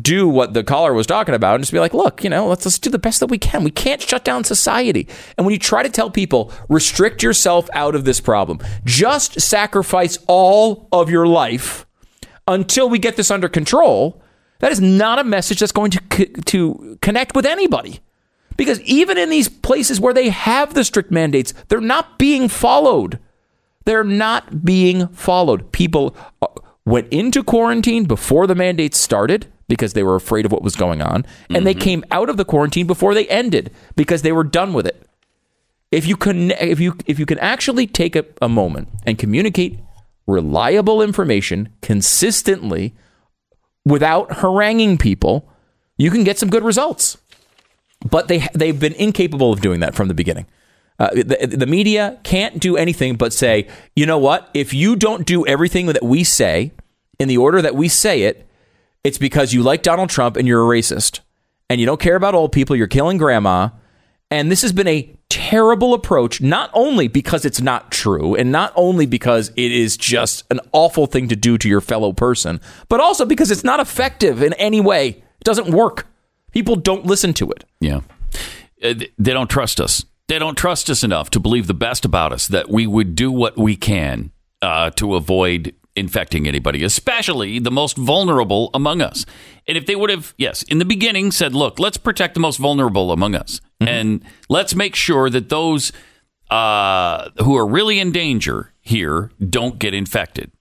[0.01, 2.64] do what the caller was talking about and just be like, look, you know, let's
[2.64, 3.62] let's do the best that we can.
[3.62, 5.06] We can't shut down society.
[5.36, 10.19] And when you try to tell people, restrict yourself out of this problem, just sacrifice
[10.27, 11.86] all of your life
[12.48, 14.23] until we get this under control,
[14.60, 18.01] that is not a message that's going to to connect with anybody.
[18.56, 23.19] Because even in these places where they have the strict mandates, they're not being followed.
[23.85, 25.73] They're not being followed.
[25.73, 26.47] People uh,
[26.85, 31.00] went into quarantine before the mandates started because they were afraid of what was going
[31.00, 34.74] on, and they came out of the quarantine before they ended because they were done
[34.74, 35.08] with it.
[35.90, 39.78] If you can, if you if you can actually take a, a moment and communicate
[40.26, 42.94] reliable information consistently
[43.86, 45.48] without haranguing people,
[45.96, 47.16] you can get some good results.
[48.04, 50.44] But they they've been incapable of doing that from the beginning.
[50.98, 53.66] Uh, the, the media can't do anything but say,
[53.96, 54.50] you know what?
[54.52, 56.72] If you don't do everything that we say
[57.18, 58.46] in the order that we say it,
[59.04, 61.20] it's because you like Donald Trump and you're a racist
[61.68, 62.76] and you don't care about old people.
[62.76, 63.70] You're killing grandma.
[64.30, 68.72] And this has been a terrible approach, not only because it's not true and not
[68.76, 73.00] only because it is just an awful thing to do to your fellow person, but
[73.00, 75.08] also because it's not effective in any way.
[75.08, 76.06] It doesn't work.
[76.52, 77.64] People don't listen to it.
[77.80, 78.00] Yeah.
[78.82, 80.04] Uh, They don't trust us.
[80.28, 83.30] They don't trust us enough to believe the best about us, that we would do
[83.30, 84.30] what we can
[84.62, 89.27] uh, to avoid infecting anybody, especially the most vulnerable among us.
[89.69, 92.56] And if they would have, yes, in the beginning said, look, let's protect the most
[92.56, 95.93] vulnerable among us and let's make sure that those
[96.51, 100.52] uh, who are really in danger here don't get infected.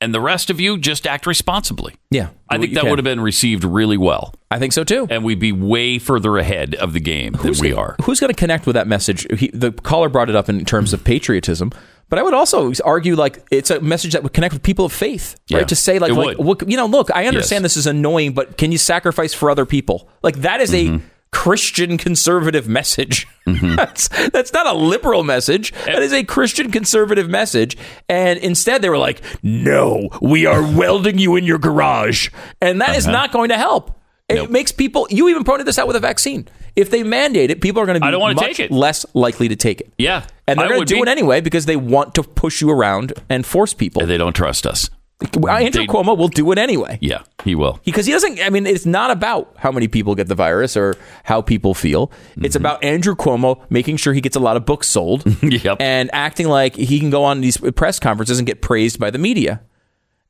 [0.00, 1.94] And the rest of you just act responsibly.
[2.10, 2.28] Yeah.
[2.50, 2.90] I think that can.
[2.90, 4.34] would have been received really well.
[4.50, 5.06] I think so too.
[5.08, 7.96] And we'd be way further ahead of the game than we gonna- are.
[8.02, 9.26] Who's going to connect with that message?
[9.38, 11.70] He, the caller brought it up in terms of patriotism,
[12.14, 14.92] but I would also argue like it's a message that would connect with people of
[14.92, 15.58] faith, right?
[15.62, 18.56] Yeah, to say like, like look, you know, look, I understand this is annoying, but
[18.56, 20.08] can you sacrifice for other people?
[20.22, 20.96] Like that is Mm-hmm.
[20.96, 21.00] a
[21.32, 23.26] Christian conservative message.
[23.46, 25.72] that's that's not a liberal message.
[25.86, 27.76] That is a Christian conservative message.
[28.08, 32.30] And instead, they were like, "No, we are welding you in your garage,"
[32.60, 33.12] and that is Uh-huh.
[33.18, 33.98] not going to help.
[34.28, 35.08] It makes people.
[35.10, 36.46] You even pointed this out with a vaccine.
[36.76, 38.70] If they mandate it, people are going to be I don't take it.
[38.70, 39.92] less likely to take it.
[39.98, 40.26] Yeah.
[40.46, 41.02] And they're I going to do be.
[41.02, 44.04] it anyway because they want to push you around and force people.
[44.04, 44.90] They don't trust us.
[45.22, 46.98] Andrew They- Cuomo will do it anyway.
[47.00, 47.78] Yeah, he will.
[47.84, 50.96] Because he doesn't, I mean, it's not about how many people get the virus or
[51.22, 52.08] how people feel.
[52.08, 52.44] Mm-hmm.
[52.44, 55.76] It's about Andrew Cuomo making sure he gets a lot of books sold yep.
[55.80, 59.18] and acting like he can go on these press conferences and get praised by the
[59.18, 59.62] media.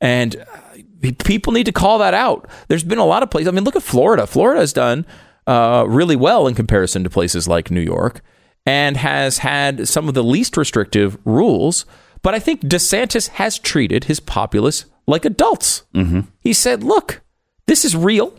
[0.00, 2.46] And uh, people need to call that out.
[2.68, 3.48] There's been a lot of places.
[3.48, 4.26] I mean, look at Florida.
[4.26, 5.06] Florida has done
[5.46, 8.20] uh, really well in comparison to places like New York
[8.66, 11.84] and has had some of the least restrictive rules.
[12.22, 15.84] But I think DeSantis has treated his populace like adults.
[15.94, 16.20] Mm-hmm.
[16.40, 17.22] He said, look,
[17.66, 18.34] this is real.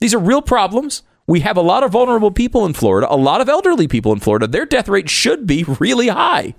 [0.00, 1.02] These are real problems.
[1.26, 4.20] We have a lot of vulnerable people in Florida, a lot of elderly people in
[4.20, 4.46] Florida.
[4.46, 6.54] Their death rate should be really high.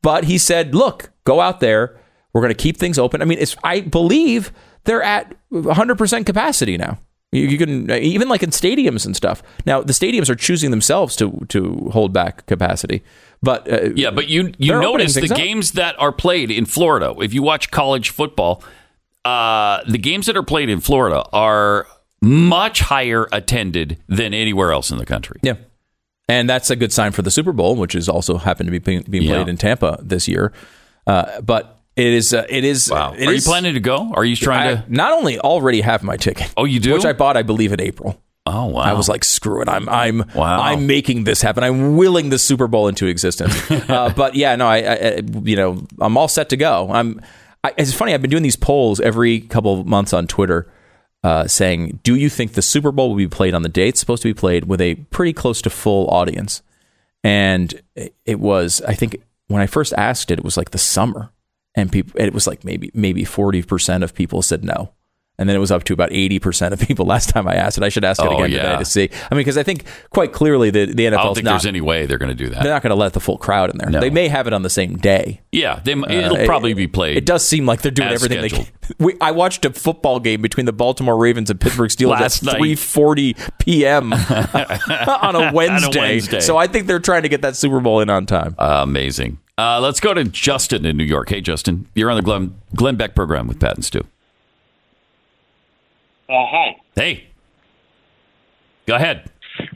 [0.00, 1.98] But he said, look, go out there.
[2.32, 3.20] We're going to keep things open.
[3.20, 4.52] I mean, it's, I believe
[4.84, 6.98] they're at 100% capacity now.
[7.32, 9.42] You, you can even like in stadiums and stuff.
[9.66, 13.02] Now the stadiums are choosing themselves to to hold back capacity,
[13.42, 15.36] but uh, Yeah, but you you notice the up.
[15.36, 17.14] games that are played in Florida.
[17.20, 18.62] If you watch college football,
[19.24, 21.86] uh, the games that are played in Florida are
[22.22, 25.38] much higher attended than anywhere else in the country.
[25.42, 25.54] Yeah.
[26.30, 28.78] And that's a good sign for the Super Bowl, which is also happened to be
[28.78, 29.34] being, being Yeah.
[29.36, 30.52] played in Tampa this year.
[31.06, 32.90] Uh, but it is, uh, it is.
[32.90, 33.12] Wow.
[33.16, 34.12] it Are is- you planning to go?
[34.14, 34.92] Are you trying I to?
[34.92, 36.52] not only already have my ticket.
[36.56, 36.94] Oh, you do?
[36.94, 38.20] Which I bought, I believe, in April.
[38.46, 38.80] Oh wow!
[38.80, 39.68] I was like, screw it.
[39.68, 40.62] I'm, I'm, Wow.
[40.62, 41.62] I'm making this happen.
[41.62, 43.54] I'm willing the Super Bowl into existence.
[43.70, 46.90] uh, but yeah, no, I, I, you know, I'm all set to go.
[46.90, 47.20] I'm.
[47.62, 48.14] I, it's funny.
[48.14, 50.72] I've been doing these polls every couple of months on Twitter,
[51.24, 54.00] uh, saying, "Do you think the Super Bowl will be played on the day it's
[54.00, 56.62] supposed to be played with a pretty close to full audience?"
[57.24, 60.78] And it- it was, I think, when I first asked it, it was like the
[60.78, 61.32] summer,
[61.74, 64.92] and people, it was like maybe maybe forty percent of people said no.
[65.40, 67.84] And then it was up to about 80% of people last time I asked it.
[67.84, 68.62] I should ask it Oh, again yeah.
[68.70, 69.08] today to see.
[69.30, 71.80] I mean, because I think quite clearly the, the I don't think not, there's any
[71.80, 72.60] way they're going to do that.
[72.64, 73.88] they're not going to let the full crowd in there.
[73.88, 74.00] No.
[74.00, 75.42] They may have it on the same day.
[75.52, 77.16] Yeah, they, it'll Uh, probably be played.
[77.18, 78.66] It does seem like they're doing everything they can.
[78.98, 82.56] We, I watched a football game between the Baltimore Ravens and Pittsburgh Steelers Last at
[82.56, 84.12] 3:40 p.m.
[84.12, 86.00] on a Wednesday.
[86.00, 86.40] Wednesday.
[86.40, 88.56] So I think they're trying to get that Super Bowl in on time.
[88.58, 89.38] Amazing.
[89.58, 91.28] Uh, let's go to Justin in New York.
[91.30, 93.98] Hey, Justin, you're on the Glenn, Glenn Beck program with Pat and Stu.
[96.28, 96.76] Uh, hi.
[96.94, 97.26] Hey,
[98.86, 99.28] go ahead.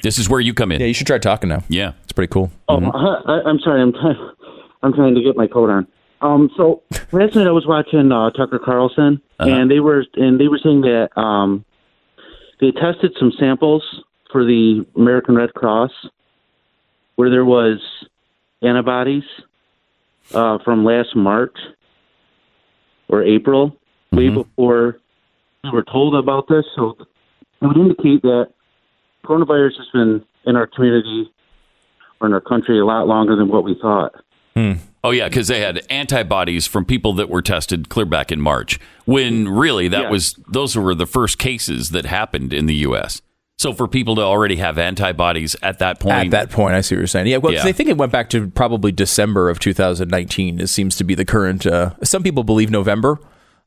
[0.02, 0.80] This is where you come in.
[0.80, 1.64] Yeah, you should try talking now.
[1.68, 2.52] Yeah, it's pretty cool.
[2.68, 3.82] Oh, hi, I, I'm sorry.
[3.82, 4.16] I'm trying.
[4.84, 5.86] I'm trying to get my coat on.
[6.20, 6.82] Um, so
[7.12, 9.50] last night I was watching uh, Tucker Carlson, Uh-huh.
[9.50, 11.64] and they were and they were saying that um,
[12.60, 13.82] they tested some samples
[14.30, 15.90] for the American Red Cross,
[17.16, 17.80] where there was
[18.62, 19.24] antibodies
[20.34, 21.56] uh, from last March
[23.08, 23.76] or April,
[24.12, 24.98] way before
[25.64, 26.64] we were told about this.
[26.76, 26.96] So
[27.60, 28.52] it would indicate that
[29.24, 31.30] coronavirus has been in our community
[32.20, 34.14] or in our country a lot longer than what we thought.
[35.04, 38.78] Oh yeah, because they had antibodies from people that were tested clear back in March.
[39.04, 40.10] When really that Yeah.
[40.10, 43.20] was those were the first cases that happened in the U.S.
[43.58, 46.94] So for people to already have antibodies at that point, At that point, I see
[46.96, 47.28] what you're saying.
[47.28, 47.62] Yeah, well, Yeah.
[47.62, 50.58] they think it went back to probably December of 2019.
[50.60, 51.64] It seems to be the current.
[51.66, 53.20] Uh, some people believe November,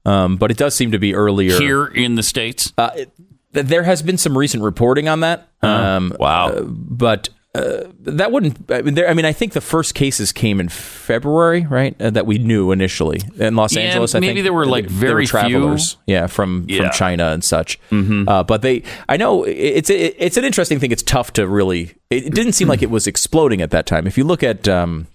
[0.06, 2.74] um, but it does seem to be earlier here in the states.
[2.78, 3.12] Uh, it,
[3.54, 5.48] there has been some recent reporting on that.
[5.62, 7.30] Um, wow, uh, but.
[7.56, 8.70] Uh, that wouldn't.
[8.72, 11.96] I mean, there, I mean, I think the first cases came in February, right?
[12.02, 14.14] Uh, that we knew initially in Los Yeah, Angeles.
[14.14, 15.32] I maybe think there were, like, very few.
[15.32, 16.82] travelers, yeah, from Yeah.
[16.82, 17.80] from China and such.
[17.92, 18.28] Mhm.
[18.28, 20.92] Uh, but they, I know it's it, it's an interesting thing.
[20.92, 21.94] It's tough to really.
[22.10, 24.06] It, didn't seem like it was exploding at that time.
[24.08, 25.08] If you look at um,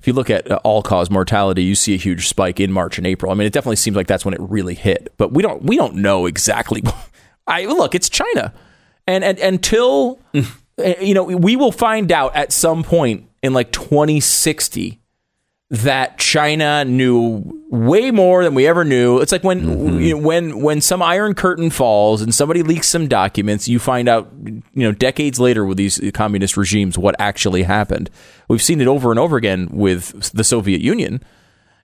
[0.00, 2.98] if you look at uh, all cause mortality, you see a huge spike in March
[2.98, 3.32] and April.
[3.32, 5.12] I mean, it definitely seems like that's when it really hit.
[5.16, 6.82] But we don't we don't know exactly.
[7.46, 8.52] I look, it's China,
[9.06, 10.20] and and until
[11.00, 15.00] you know, we will find out at some point in like 2060
[15.70, 19.18] that China knew way more than we ever knew.
[19.18, 23.06] It's like when you know, when when some iron curtain falls and somebody leaks some
[23.06, 28.08] documents, you find out you know decades later with these communist regimes what actually happened.
[28.48, 31.22] We've seen it over and over again with the Soviet Union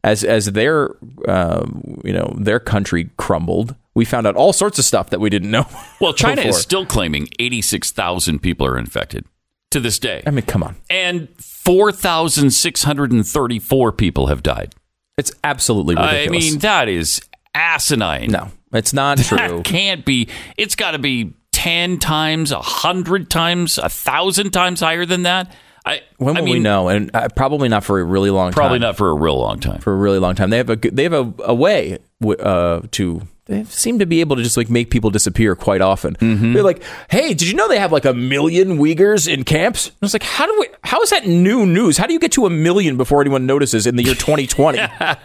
[0.02, 0.96] as as their
[1.28, 1.66] uh,
[2.04, 3.74] you know their country crumbled.
[3.94, 5.66] We found out all sorts of stuff that we didn't know.
[6.00, 6.50] Well, China before.
[6.50, 9.24] is still claiming 86,000 people are infected
[9.70, 10.22] to this day.
[10.26, 10.76] I mean, come on.
[10.90, 14.74] And 4,634 people have died.
[15.16, 16.28] It's absolutely ridiculous.
[16.28, 17.22] I mean, that is
[17.54, 18.30] asinine.
[18.30, 19.38] No, it's not true.
[19.38, 20.28] That can't be.
[20.56, 25.54] It's got to be 10 times, 100 times, 1,000 times higher than that.
[25.86, 26.88] I, When I will mean, we know?
[26.88, 28.54] And uh, probably not for a really long time.
[28.54, 29.80] Probably not for a real long time.
[29.80, 30.48] For a really long time.
[30.50, 33.22] They have a they have a, a way uh, to.
[33.46, 36.16] They seem to be able to just like make people disappear quite often.
[36.16, 36.54] Mm-hmm.
[36.54, 39.96] They're like, "Hey, did you know they have like a million Uyghurs in camps?" And
[40.00, 40.68] I was like, "How do we?
[40.82, 41.98] How is that new news?
[41.98, 45.18] How do you get to a million before anyone notices in the year 2020?" and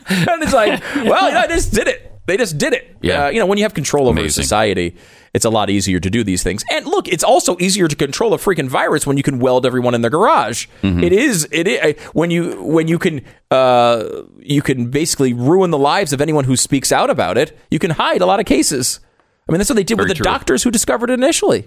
[0.43, 2.95] it's like, "Well, yeah, I just did it." They just did it.
[3.01, 3.25] Yeah.
[3.25, 4.43] Uh, you know, when you have control over Amazing.
[4.43, 4.95] society,
[5.33, 6.63] it's a lot easier to do these things.
[6.71, 9.93] And look, it's also easier to control a freaking virus when you can weld everyone
[9.95, 10.67] in their garage.
[10.83, 11.03] Mm-hmm.
[11.03, 11.47] It is.
[11.51, 14.03] It is when you when you can uh,
[14.39, 17.57] you can basically ruin the lives of anyone who speaks out about it.
[17.71, 18.99] You can hide a lot of cases.
[19.47, 20.31] I mean, that's what they did Very with the true.
[20.31, 21.65] doctors who discovered it initially.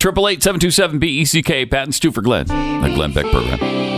[0.00, 1.64] Triple eight seven two seven B E C K.
[1.66, 2.46] Pat and Stu for Glenn.
[2.46, 3.93] The Glenn Beck program.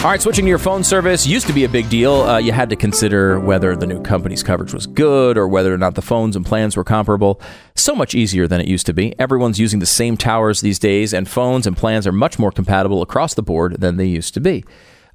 [0.00, 2.22] All right, switching to your phone service used to be a big deal.
[2.22, 5.76] Uh, you had to consider whether the new company's coverage was good or whether or
[5.76, 7.38] not the phones and plans were comparable.
[7.74, 9.14] So much easier than it used to be.
[9.18, 13.02] Everyone's using the same towers these days, and phones and plans are much more compatible
[13.02, 14.64] across the board than they used to be.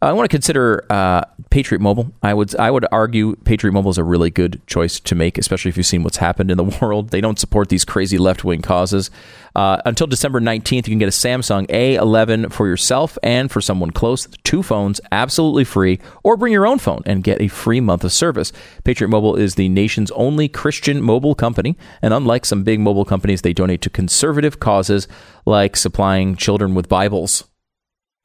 [0.02, 2.12] I want to consider uh, Patriot Mobile.
[2.22, 5.70] I would I would argue Patriot Mobile is a really good choice to make, especially
[5.70, 7.10] if you've seen what's happened in the world.
[7.10, 9.10] They don't support these crazy left wing causes.
[9.56, 13.92] Uh, until December 19th, you can get a Samsung A11 for yourself and for someone
[13.92, 14.28] close.
[14.44, 18.12] Two phones, absolutely free, or bring your own phone and get a free month of
[18.12, 18.52] service.
[18.84, 23.44] Patriot Mobile is the nation's only Christian mobile company, and unlike some big mobile companies,
[23.44, 25.08] they donate to conservative causes
[25.46, 27.46] like supplying children with Bibles.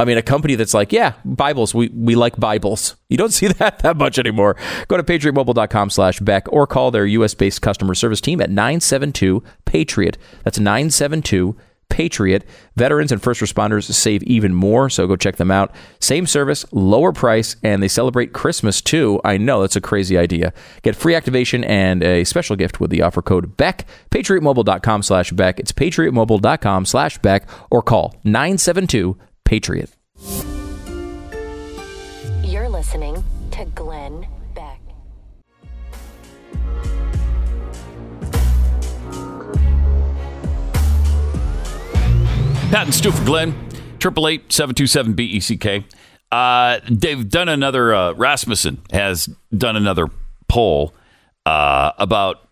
[0.00, 2.96] I mean, a company that's like, yeah, Bibles, we, we like Bibles.
[3.10, 4.56] You don't see that that much anymore.
[4.88, 7.34] Go to patriotmobile.com slash Beck or call their U.S.
[7.34, 10.16] based customer service team at 972 Patriot.
[10.42, 11.54] That's 972
[11.90, 12.46] Patriot.
[12.76, 15.74] Veterans and first responders save even more, so go check them out.
[15.98, 19.20] Same service, lower price, and they celebrate Christmas too.
[19.22, 20.54] I know that's a crazy idea.
[20.82, 23.86] Get free activation and a special gift with the offer code BECK.
[24.10, 25.60] PatriotMobile.com slash Beck.
[25.60, 29.18] It's PatriotMobile.com slash Beck or call 972
[29.50, 29.90] Patriot.
[32.44, 34.24] You're listening to Glenn
[34.54, 34.80] Beck.
[42.70, 43.68] Pat and Stu for Glenn.
[43.98, 45.84] Triple eight seven two seven B E C K.
[46.30, 47.92] Uh, they've done another.
[47.92, 50.06] Uh, Rasmussen has done another
[50.48, 50.94] poll
[51.44, 52.48] uh, about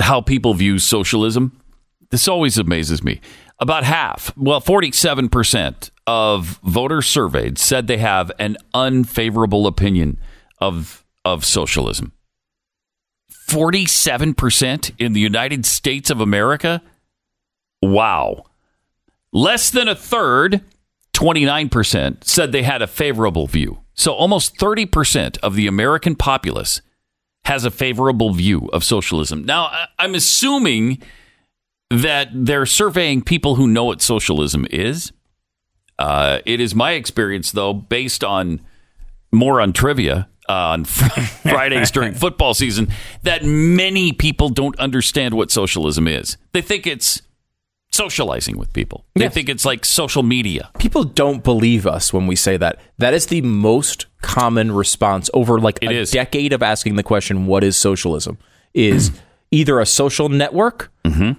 [0.00, 1.60] how people view socialism.
[2.08, 3.20] This always amazes me.
[3.62, 10.18] About half, well, forty-seven percent of voters surveyed said they have an unfavorable opinion
[10.58, 12.10] of of socialism.
[13.30, 16.82] Forty-seven percent in the United States of America.
[17.80, 18.46] Wow.
[19.32, 20.62] Less than a third,
[21.12, 23.78] 29%, said they had a favorable view.
[23.94, 26.82] So almost 30% of the American populace
[27.44, 29.44] has a favorable view of socialism.
[29.44, 31.00] Now, I'm assuming
[31.92, 35.12] that they're surveying people who know what socialism is.
[35.98, 38.60] Uh, it is my experience, though, based on
[39.30, 42.88] more on trivia uh, on Fridays during football season,
[43.22, 46.36] that many people don't understand what socialism is.
[46.52, 47.22] They think it's
[47.92, 49.04] socializing with people.
[49.14, 50.70] They think it's like social media.
[50.78, 52.80] People don't believe us when we say that.
[52.98, 57.62] That is the most common response over like a decade of asking the question, "What
[57.62, 58.38] is socialism?"
[58.74, 59.12] Is
[59.52, 60.90] either a social network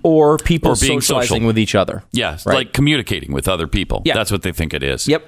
[0.04, 0.84] or people Mm-hmm.
[0.86, 1.48] Or being socializing social.
[1.48, 2.04] with each other.
[2.12, 2.56] Yeah, Right.
[2.56, 4.02] like communicating with other people.
[4.06, 4.14] Yeah.
[4.14, 5.08] That's what they think it is.
[5.08, 5.26] Yep.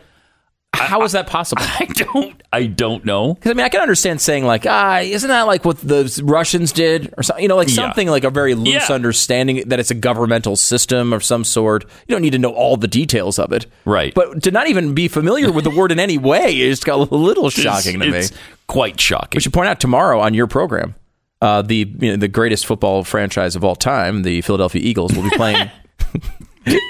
[0.73, 1.61] How is that possible?
[1.79, 2.43] I don't.
[2.51, 3.33] I don't know.
[3.33, 6.73] Because I mean, I can understand saying like, ah, isn't that like what the Russians
[6.73, 7.41] did, or something?
[7.43, 7.75] You know, like Yeah.
[7.75, 8.93] something like a very loose Yeah.
[8.95, 11.85] understanding that it's a governmental system of some sort.
[12.07, 14.13] You don't need to know all the details of it, Right.
[14.13, 17.49] But to not even be familiar with the word in any way is a little
[17.63, 18.37] shocking to it's me.
[18.67, 19.37] Quite shocking.
[19.37, 20.95] We should point out tomorrow on your program,
[21.41, 25.23] uh, the you know, the greatest football franchise of all time, the Philadelphia Eagles, will
[25.23, 25.69] be playing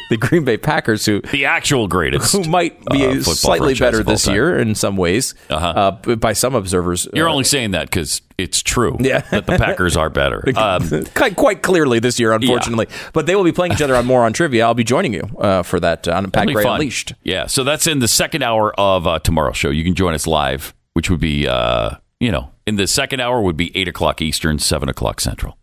[0.09, 4.23] the Green Bay Packers, who the actual greatest, who might be uh, slightly better this
[4.23, 4.33] time.
[4.35, 5.67] year in some ways, Uh-huh.
[6.07, 7.07] uh, by some observers.
[7.13, 8.97] You're uh, only saying that because it's true.
[9.01, 9.21] Yeah.
[9.31, 10.43] that the Packers are better.
[10.55, 12.87] Um, quite, quite clearly this year, unfortunately.
[13.13, 14.65] But they will be playing each other on more on trivia.
[14.65, 16.75] I'll be joining you uh, for that uh, on Gray fun.
[16.75, 17.13] Unleashed.
[17.23, 19.69] Yeah, so that's in the second hour of uh, tomorrow's show.
[19.71, 21.91] You can join us live, which would be, uh,
[22.21, 25.57] you know, in the second hour would be eight o'clock Eastern, seven o'clock Central.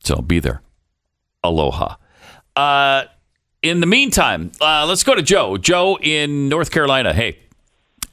[0.00, 0.62] So be there.
[1.42, 1.96] Aloha.
[2.56, 3.04] Uh,
[3.62, 5.56] in the meantime, uh, let's go to Joe.
[5.56, 7.12] Joe in North Carolina.
[7.12, 7.38] Hey,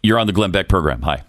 [0.03, 1.01] you're on the Glenn Beck program.
[1.03, 1.23] Hi.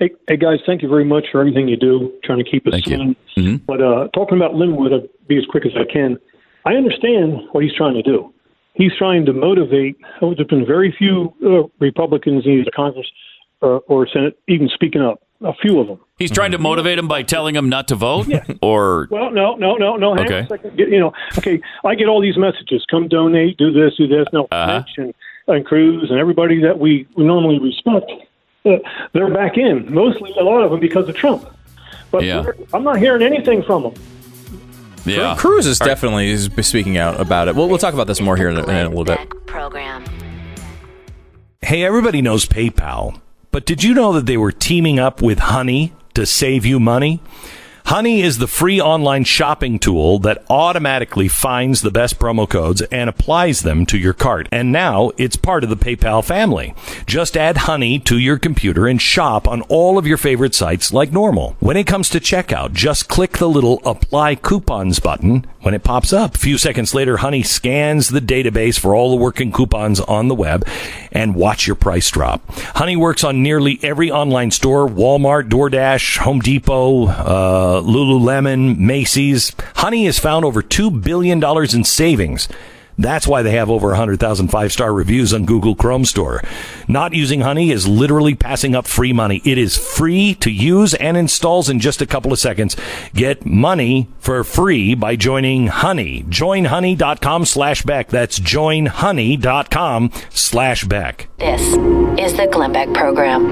[0.00, 2.72] Hey, hey guys, thank you very much for everything you do, trying to keep us
[2.72, 2.96] Thank you.
[2.96, 3.16] sane.
[3.36, 3.56] Mm-hmm.
[3.64, 6.18] But uh, talking about Lin Wood, I'll be as quick as I can.
[6.64, 8.32] I understand what he's trying to do.
[8.74, 9.96] He's trying to motivate.
[10.20, 13.06] Oh, there's been very few uh, Republicans in either Congress
[13.62, 15.22] uh, or Senate even speaking up.
[15.44, 16.00] A few of them.
[16.18, 18.26] He's trying to motivate him by telling him not to vote,
[18.62, 20.14] or Well, no, no, no, no.
[20.14, 20.38] Hang on Okay.
[20.38, 20.76] a second.
[20.76, 22.84] Get- You know, okay, I get all these messages.
[22.90, 24.26] Come donate, do this, do this.
[24.32, 24.78] No, Uh-huh.
[24.78, 25.14] Mitch and,
[25.48, 28.10] and Cruz and everybody that we, we normally respect,
[28.64, 28.76] uh,
[29.12, 29.92] they're back in.
[29.92, 31.44] Mostly, a lot of them because of Trump.
[32.10, 32.44] But Yeah.
[32.72, 33.94] I'm not hearing anything from them.
[35.04, 35.34] Yeah.
[35.36, 35.90] Cruz is All right.
[35.94, 37.54] definitely is speaking out about it.
[37.54, 39.18] We'll, we'll talk about this more here in a, in a little bit.
[39.46, 40.02] Program.
[41.60, 43.20] Hey, everybody knows PayPal,
[43.54, 47.20] but did you know that they were teaming up with Honey to save you money?
[47.86, 53.08] Honey is the free online shopping tool that automatically finds the best promo codes and
[53.08, 54.48] applies them to your cart.
[54.50, 56.74] And now it's part of the PayPal family.
[57.06, 61.12] Just add Honey to your computer and shop on all of your favorite sites like
[61.12, 61.54] normal.
[61.60, 66.12] When it comes to checkout, just click the little apply coupons button when it pops
[66.12, 66.34] up.
[66.34, 70.34] A few seconds later, Honey scans the database for all the working coupons on the
[70.34, 70.66] web
[71.10, 72.42] and watch your price drop.
[72.76, 79.52] Honey works on nearly every online store Walmart, DoorDash, Home Depot, uh, Lululemon, Macy's.
[79.76, 81.42] Honey has found over $2 billion
[81.74, 82.48] in savings.
[82.98, 86.42] That's why they have over 100,000 five star reviews on Google Chrome Store.
[86.88, 89.42] Not using Honey is literally passing up free money.
[89.44, 92.76] It is free to use and installs in just a couple of seconds.
[93.14, 96.22] Get money for free by joining Honey.
[96.28, 98.08] Joinhoney.com slash back.
[98.08, 101.28] That's joinhoney.com slash back.
[101.38, 101.62] This
[102.18, 103.44] is the Glenn Beck Program.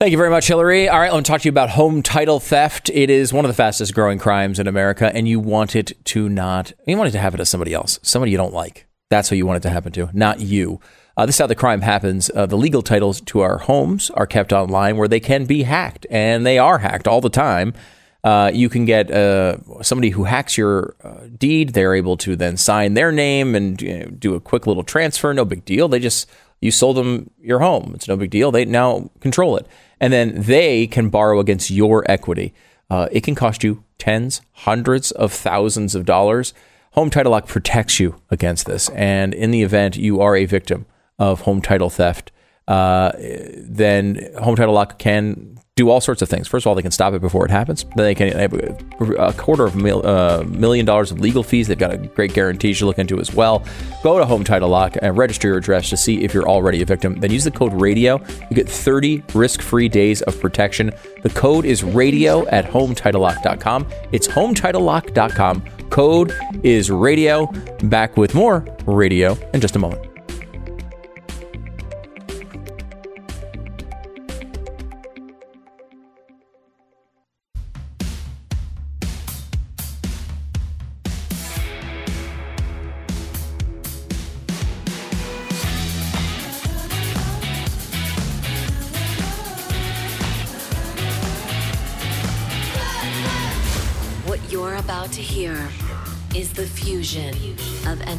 [0.00, 0.88] Thank you very much, Hillary.
[0.88, 2.88] All right, let me talk to you about home title theft.
[2.88, 6.28] It is one of the fastest growing crimes in America, and you want it to
[6.28, 8.86] not, you want it to happen to somebody else, somebody you don't like.
[9.10, 10.80] That's who you want it to happen to, not you.
[11.16, 12.30] Uh, this is how the crime happens.
[12.32, 16.06] Uh, the legal titles to our homes are kept online where they can be hacked,
[16.10, 17.74] and they are hacked all the time.
[18.22, 21.70] Uh, you can get uh, somebody who hacks your uh, deed.
[21.70, 25.34] They're able to then sign their name and you know, do a quick little transfer.
[25.34, 25.88] No big deal.
[25.88, 26.28] They just
[26.60, 27.92] you sold them your home.
[27.94, 28.50] It's no big deal.
[28.50, 29.66] They now control it,
[30.00, 32.54] and then they can borrow against your equity.
[32.90, 36.54] Uh, it can cost you tens, hundreds of thousands of dollars.
[36.92, 40.86] Home Title Lock protects you against this, and in the event you are a victim
[41.18, 42.32] of home title theft,
[42.66, 43.12] uh,
[43.56, 46.48] then Home Title Lock can do all sorts of things.
[46.48, 47.84] First of all, they can stop it before it happens.
[47.94, 51.68] Then they can have a quarter of a mil, uh, million dollars of legal fees.
[51.68, 53.64] They've got a great guarantee to look into as well.
[54.02, 56.84] Go to Home Title Lock and register your address to see if you're already a
[56.84, 57.20] victim.
[57.20, 58.18] Then use the code RADIO.
[58.50, 60.90] You get 30 risk-free days of protection.
[61.22, 63.86] The code is RADIO at HomeTitleLock.com.
[64.10, 65.60] It's HomeTitleLock.com.
[65.90, 66.34] Code
[66.64, 67.46] is RADIO.
[67.84, 70.07] Back with more Radio in just a moment.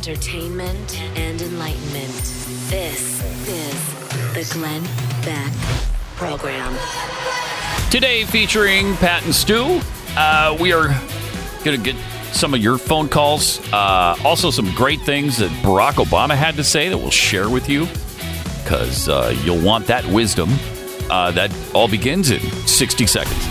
[0.10, 2.12] Entertainment and enlightenment.
[2.68, 4.82] This is the Glenn
[5.24, 5.54] Beck
[6.16, 6.76] Program.
[7.92, 9.80] Today, featuring Pat and Stu,
[10.18, 10.88] uh, we are
[11.64, 11.96] going to get
[12.34, 13.62] some of your phone calls.
[13.72, 17.70] Uh, also, some great things that Barack Obama had to say that we'll share with
[17.70, 17.86] you
[18.64, 20.50] because uh, you'll want that wisdom.
[21.12, 23.48] Uh, that all begins in 60 seconds.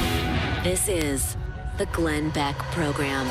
[0.65, 1.37] This is
[1.77, 3.29] the Glenn Beck Program.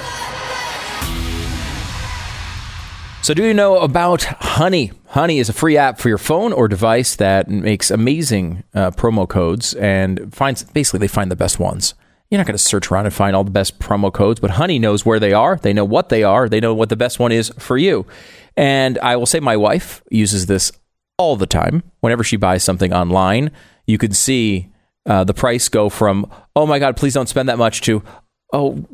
[3.28, 4.94] So, do you know about Honey?
[5.08, 9.28] Honey is a free app for your phone or device that makes amazing uh, promo
[9.28, 11.94] codes and finds basically they find the best ones.
[12.32, 14.80] You're not going to search around and find all the best promo codes, but Honey
[14.80, 15.58] knows where they are.
[15.58, 16.48] They know what they are.
[16.48, 18.06] They know what the best one is for you.
[18.56, 20.72] And I will say my wife uses this
[21.18, 21.84] all the time.
[22.00, 23.52] Whenever she buys something online,
[23.86, 24.72] you can see
[25.06, 28.04] uh, the price go from, oh my God, please don't spend that much to,
[28.54, 28.86] oh,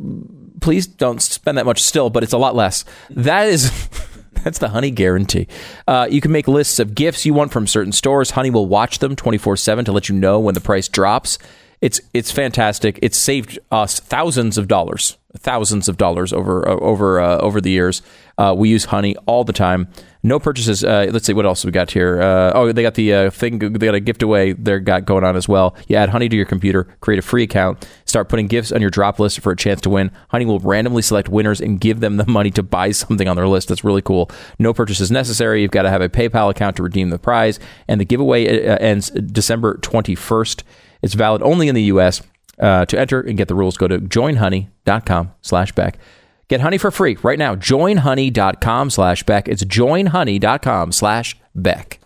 [0.60, 2.84] please don't spend that much still, but it's a lot less.
[3.12, 3.72] That is.
[4.44, 5.48] That's the Honey guarantee.
[5.88, 8.32] Uh, you can make lists of gifts you want from certain stores.
[8.32, 11.38] Honey will watch them 24 7 to let you know when the price drops.
[11.84, 12.98] It's it's fantastic.
[13.02, 17.72] It's saved us thousands of dollars, thousands of dollars over uh, over uh, over the
[17.72, 18.02] years.
[18.38, 19.90] Uh, we use Honey all the time.
[20.24, 20.86] No purchases.
[20.86, 22.22] Uh, let's see what else we got here.
[22.22, 23.60] Uh, oh, they got the uh, thing.
[23.60, 24.54] They got a gift away.
[24.54, 25.76] They got going on as well.
[25.90, 28.90] You add Honey to your computer, create a free account, start putting gifts on your
[28.90, 30.10] drop list for a chance to win.
[30.30, 33.50] Honey will randomly select winners and give them the money to buy something on their
[33.50, 33.68] list.
[33.68, 34.32] That's really cool.
[34.58, 35.62] No purchases necessary.
[35.62, 38.48] You've got to have a PayPal account to redeem the prize, and the giveaway
[38.80, 40.64] ends December twenty first.
[41.04, 42.22] It's valid only in the U.S.
[42.58, 46.00] Uh, to enter and get the rules, go to joinhoney.com slash Beck.
[46.48, 47.56] Get honey for free right now.
[47.56, 49.48] Joinhoney.com slash Beck.
[49.48, 52.00] It's joinhoney.com slash Beck.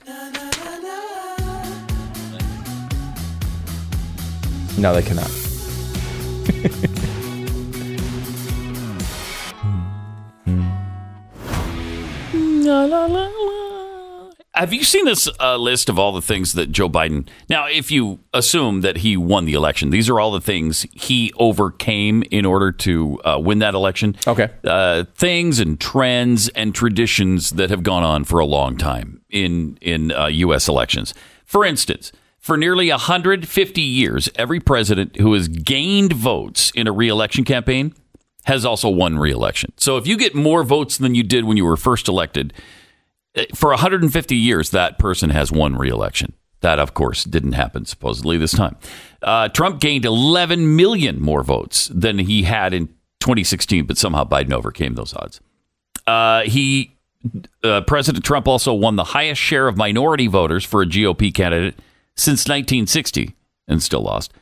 [4.80, 5.32] No, they cannot.
[14.58, 17.28] have you seen this uh, list of all the things that Joe Biden?
[17.50, 21.32] Now, if you assume that he won the election, these are all the things he
[21.38, 24.16] overcame in order to uh, win that election.
[24.26, 24.50] Okay.
[24.64, 29.78] Uh, things and trends and traditions that have gone on for a long time in
[29.82, 30.68] in uh, U.S.
[30.68, 31.14] elections.
[31.46, 37.44] For instance, for nearly 150 years, every president who has gained votes in a reelection
[37.44, 37.94] campaign
[38.46, 39.74] has also won reelection.
[39.78, 42.54] So if you get more votes than you did when you were first elected,
[43.54, 46.34] for 150 years, that person has won re-election.
[46.62, 48.78] That, of course, didn't happen supposedly this time.
[49.22, 52.88] Uh, Trump gained 11 million more votes than he had in
[53.20, 55.40] 2016, but somehow Biden overcame those odds.
[56.08, 56.96] Uh, he,
[57.64, 61.76] uh, President Trump also won the highest share of minority voters for a GOP candidate
[62.16, 63.36] since 1960
[63.68, 64.34] and still lost.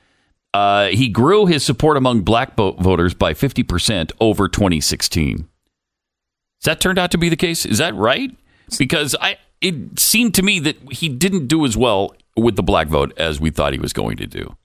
[0.53, 5.37] Uh, he grew his support among black voters by 50% over 2016.
[5.39, 5.45] Has
[6.63, 7.65] that turned out to be the case?
[7.65, 8.31] Is that right?
[8.77, 12.87] Because I it seemed to me that he didn't do as well with the black
[12.87, 14.55] vote as we thought he was going to do.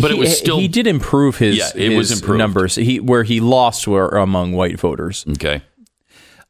[0.00, 2.38] But it was still he did improve his, Yeah, it was his improved.
[2.38, 2.74] numbers.
[2.76, 5.24] He where he lost were among white voters.
[5.28, 5.62] Okay.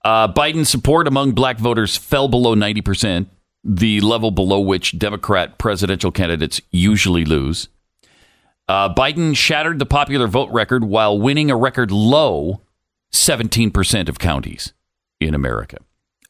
[0.05, 3.27] Uh, Biden's support among black voters fell below 90%,
[3.65, 7.69] the level below which Democrat presidential candidates usually lose.
[8.69, 12.63] Uh, Biden shattered the popular vote record while winning a record low
[13.13, 14.73] 17% of counties
[15.21, 15.79] in America.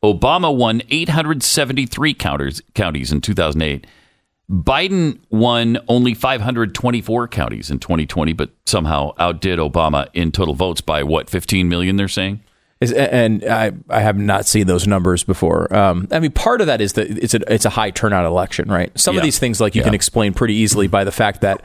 [0.02, 3.86] Obama won 873 counters, counties in 2008.
[4.50, 11.02] Biden won only 524 counties in 2020, but somehow outdid Obama in total votes by
[11.02, 12.40] what, 15 million, they're saying?
[12.80, 15.72] Is, and I, I have not seen those numbers before.
[15.76, 18.70] Um, I mean, part of that is that it's a it's a high turnout election,
[18.70, 18.90] right?
[18.98, 19.20] Some Yeah.
[19.20, 19.84] of these things, like you Yeah.
[19.88, 21.62] can explain pretty easily by the fact that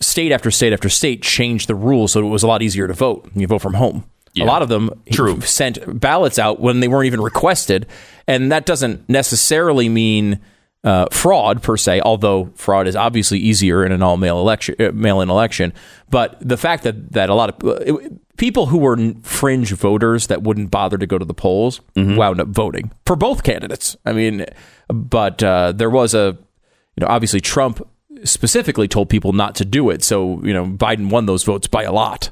[0.00, 2.94] state after state after state changed the rules, so it was a lot easier to
[2.94, 3.28] vote.
[3.34, 4.04] You vote from home.
[4.40, 5.40] A lot of them True.
[5.42, 7.86] sent ballots out when they weren't even requested,
[8.26, 10.40] and that doesn't necessarily mean
[10.82, 12.00] uh, fraud per se.
[12.00, 15.72] Although fraud is obviously easier in an all mail election, uh, mail-in election.
[16.10, 20.26] But the fact that that a lot of uh, it- people who were fringe voters
[20.26, 23.96] that wouldn't bother to go to the polls wound up voting for both candidates.
[24.04, 24.44] I mean,
[24.88, 26.36] but uh, there was a
[26.96, 27.86] you know obviously Trump
[28.24, 30.02] specifically told people not to do it.
[30.02, 32.30] So you know Biden won those votes by a lot.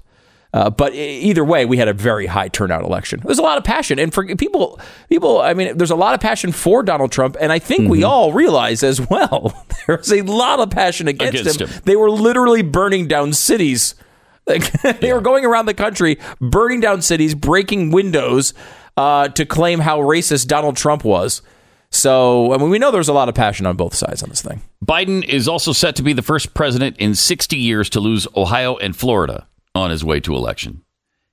[0.55, 3.20] Uh, but either way, we had a very high turnout election.
[3.24, 5.41] There's a lot of passion, and for people, people.
[5.41, 8.33] I mean, there's a lot of passion for Donald Trump, and I think we all
[8.33, 11.69] realize as well there's a lot of passion against, Against him.
[11.69, 11.83] him.
[11.85, 13.95] They were literally burning down cities.
[14.45, 18.55] Like they were going around the country, burning down cities, breaking windows
[18.97, 21.43] uh, to claim how racist Donald Trump was.
[21.91, 24.43] So, I mean, we know there's a lot of passion on both sides on this
[24.43, 24.61] thing.
[24.85, 28.77] Biden is also set to be the first president in 60 years to lose Ohio
[28.79, 30.82] and Florida on his way to election.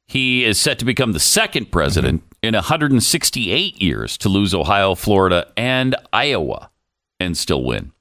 [0.07, 5.52] He is set to become the second president in 168 years to lose Ohio, Florida,
[5.56, 6.72] and Iowa
[7.20, 7.91] and still win.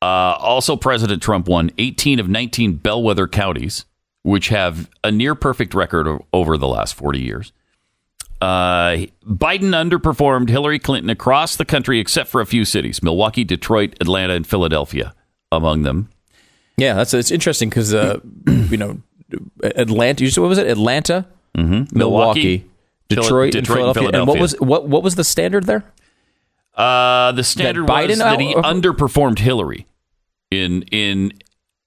[0.00, 3.84] Uh, also, President Trump won 18 of 19 bellwether counties,
[4.22, 7.52] which have a near perfect record over the last 40 years.
[8.40, 13.94] Uh, Biden underperformed Hillary Clinton across the country except for a few cities Milwaukee, Detroit,
[14.00, 15.14] Atlanta, and Philadelphia
[15.52, 16.08] among them.
[16.76, 19.00] Yeah, that's it's interesting because uh, you know
[19.62, 20.24] Atlanta.
[20.24, 20.66] you said- What was it?
[20.66, 21.26] Atlanta,
[21.56, 21.98] Mm-hmm.
[21.98, 22.58] Milwaukee,
[23.10, 24.18] Phila- Detroit, Detroit and and Philadelphia.
[24.20, 25.84] And what was what what was the standard there?
[26.74, 29.86] Uh, the standard Biden was that he underperformed Hillary
[30.50, 31.32] in in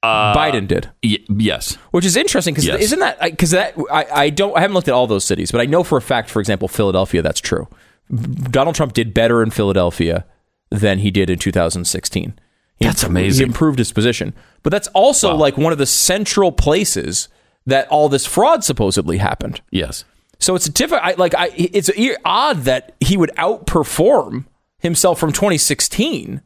[0.04, 0.92] uh, Biden did.
[1.04, 2.82] y- yes, Which is interesting because Yes.
[2.84, 5.60] isn't that because that I, I don't I haven't looked at all those cities, but
[5.62, 7.68] I know for a fact, for example, Philadelphia, that's true.
[8.52, 10.26] Donald Trump did better in Philadelphia
[10.70, 12.38] than he did in 2016.
[12.78, 13.46] He That's impro- amazing.
[13.48, 17.30] He improved his position, but that's also like one of the central places
[17.66, 19.62] that all this fraud supposedly happened.
[19.72, 20.06] yes.
[20.38, 21.06] So it's a different.
[21.06, 21.90] I, like I, it's
[22.26, 24.46] odd that he would outperform
[24.80, 26.42] himself from 2016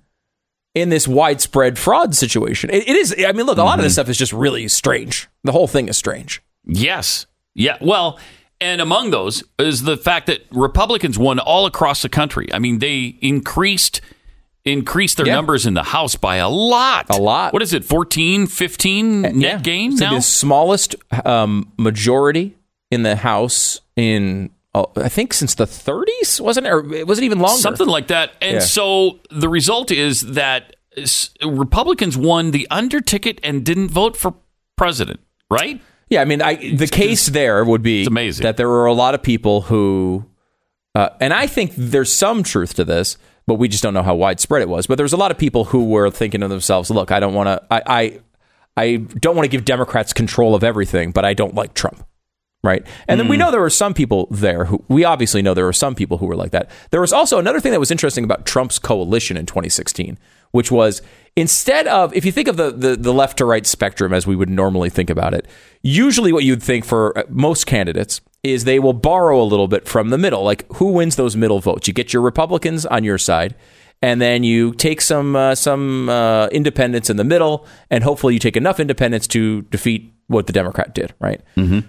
[0.75, 2.69] in this widespread fraud situation.
[2.69, 3.15] It, it is.
[3.17, 3.79] I mean, look, a lot Mm-hmm.
[3.79, 5.27] of this stuff is just really strange.
[5.43, 6.41] The whole thing is strange.
[6.65, 7.25] Yes.
[7.55, 7.77] Yeah.
[7.81, 8.19] Well,
[8.61, 12.47] and among those is the fact that Republicans won all across the country.
[12.53, 14.01] I mean, they increased
[14.65, 15.35] increased their Yeah.
[15.35, 17.07] numbers in the House by a lot.
[17.09, 17.53] A lot.
[17.53, 17.83] What is it?
[17.85, 20.13] 14, 15 net gain It's now?
[20.15, 20.95] the smallest
[21.25, 22.55] um, majority
[22.91, 24.49] in the House in.
[24.75, 26.69] uh, I think since the 30s, wasn't it?
[26.69, 27.59] Or it wasn't even longer.
[27.59, 28.33] Something like that.
[28.41, 28.59] And Yeah.
[28.59, 30.75] so the result is that
[31.43, 34.33] Republicans won the under ticket and didn't vote for
[34.77, 35.19] president,
[35.49, 35.81] right?
[36.09, 38.43] Yeah, I mean, I, the case there would be amazing.
[38.43, 40.25] that there were a lot of people who,
[40.95, 43.17] uh, and I think there's some truth to this,
[43.49, 44.85] but we just don't know how widespread it was.
[44.85, 47.33] But there was a lot of people who were thinking to themselves, "Look, I don't
[47.33, 48.19] want to, I, I,
[48.77, 52.05] I don't want to give Democrats control of everything, but I don't like Trump."
[52.63, 52.85] Right?
[53.07, 55.73] And then we know there were some people there who we obviously know there were
[55.73, 56.69] some people who were like that.
[56.91, 60.17] There was also another thing that was interesting about Trump's coalition in 2016,
[60.51, 61.01] which was
[61.35, 64.35] instead of if you think of the the, the left to right spectrum as we
[64.35, 65.47] would normally think about it,
[65.81, 69.87] usually what you'd think for uh, most candidates is they will borrow a little bit
[69.87, 70.43] from the middle.
[70.43, 71.87] Like who wins those middle votes?
[71.87, 73.55] You get your Republicans on your side.
[74.01, 78.39] And then you take some uh, some uh, independents in the middle, and hopefully you
[78.39, 81.13] take enough independents to defeat what the Democrat did.
[81.19, 81.41] Right?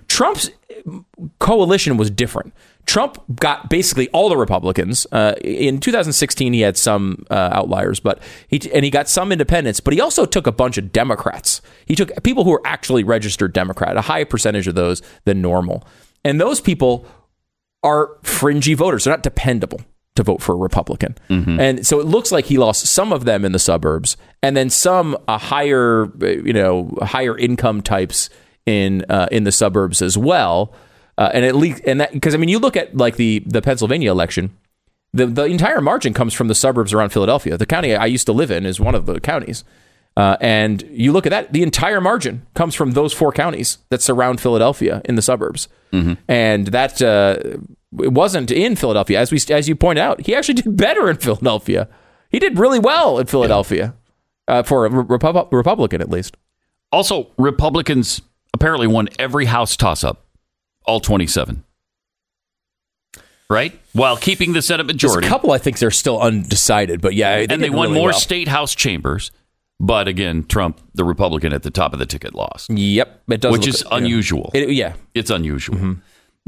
[0.08, 0.50] Trump's
[1.38, 2.52] coalition was different.
[2.86, 5.06] Trump got basically all the Republicans.
[5.12, 9.80] Uh, in 2016, he had some uh, outliers, but he and he got some independents.
[9.80, 11.62] But he also took a bunch of Democrats.
[11.86, 15.86] He took people who were actually registered Democrat, a higher percentage of those than normal.
[16.24, 17.06] And those people
[17.82, 19.04] are fringy voters.
[19.04, 19.80] They're not dependable
[20.16, 21.14] to vote for a Republican.
[21.60, 24.68] And so it looks like he lost some of them in the suburbs, and then
[24.70, 28.28] some a higher, you know, higher income types
[28.66, 30.74] in uh, in the suburbs as well.
[31.16, 33.62] Uh, and at least, and that because I mean, you look at like the the
[33.62, 34.50] Pennsylvania election,
[35.12, 37.56] the the entire margin comes from the suburbs around Philadelphia.
[37.56, 39.64] The county I used to live in is one of the counties.
[40.16, 44.02] Uh, and you look at that, the entire margin comes from those four counties that
[44.02, 45.68] surround Philadelphia in the suburbs.
[46.26, 47.58] And that uh,
[48.02, 50.26] it wasn't in Philadelphia, as we as you point out.
[50.26, 51.88] He actually did better in Philadelphia.
[52.30, 53.94] He did really well in Philadelphia
[54.46, 56.36] uh, for a Repu- Republican, at least.
[56.92, 58.22] Also, Republicans
[58.54, 60.26] apparently won every House toss up,
[60.86, 61.64] all 27.
[63.48, 63.76] Right?
[63.94, 65.26] While keeping the Senate There's majority.
[65.26, 68.18] a couple I think they're still undecided, but yeah, and they won really more well.
[68.20, 69.32] state House chambers.
[69.82, 72.68] But again, Trump, the Republican at the top of the ticket, lost.
[72.70, 73.96] Yep, it does which look- is yeah.
[73.96, 74.50] unusual.
[74.54, 75.96] It- yeah, it's unusual.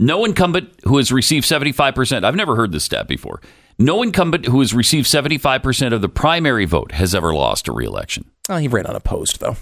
[0.03, 2.25] No incumbent who has received seventy five percent.
[2.25, 3.41] I've never heard this stat before.
[3.79, 7.69] No incumbent who has received seventy five percent of the primary vote has ever lost
[7.69, 8.25] a reelection.
[8.49, 9.57] Oh, he ran unopposed though.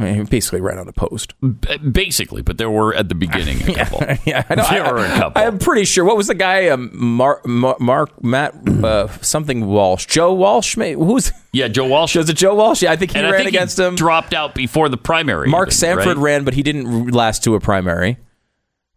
[0.00, 1.34] I mean, he basically ran on unopposed.
[1.40, 3.98] B- Basically, but there were at the beginning a couple.
[4.24, 4.64] yeah, I know.
[4.70, 5.42] There I, were a couple.
[5.42, 6.04] I, am pretty sure.
[6.04, 6.68] What was the guy?
[6.68, 10.76] Um, Mark, Mark, Mark, Matt, uh, something Walsh, Joe Walsh.
[10.76, 11.32] Who's?
[11.52, 12.14] Yeah, Joe Walsh.
[12.14, 12.82] Was it Joe Walsh?
[12.82, 13.96] Yeah, I think he and I ran think against he him.
[13.96, 15.48] Dropped out before the primary.
[15.48, 16.16] Mark even, Sanford right?
[16.18, 18.18] ran, but he didn't last to a primary.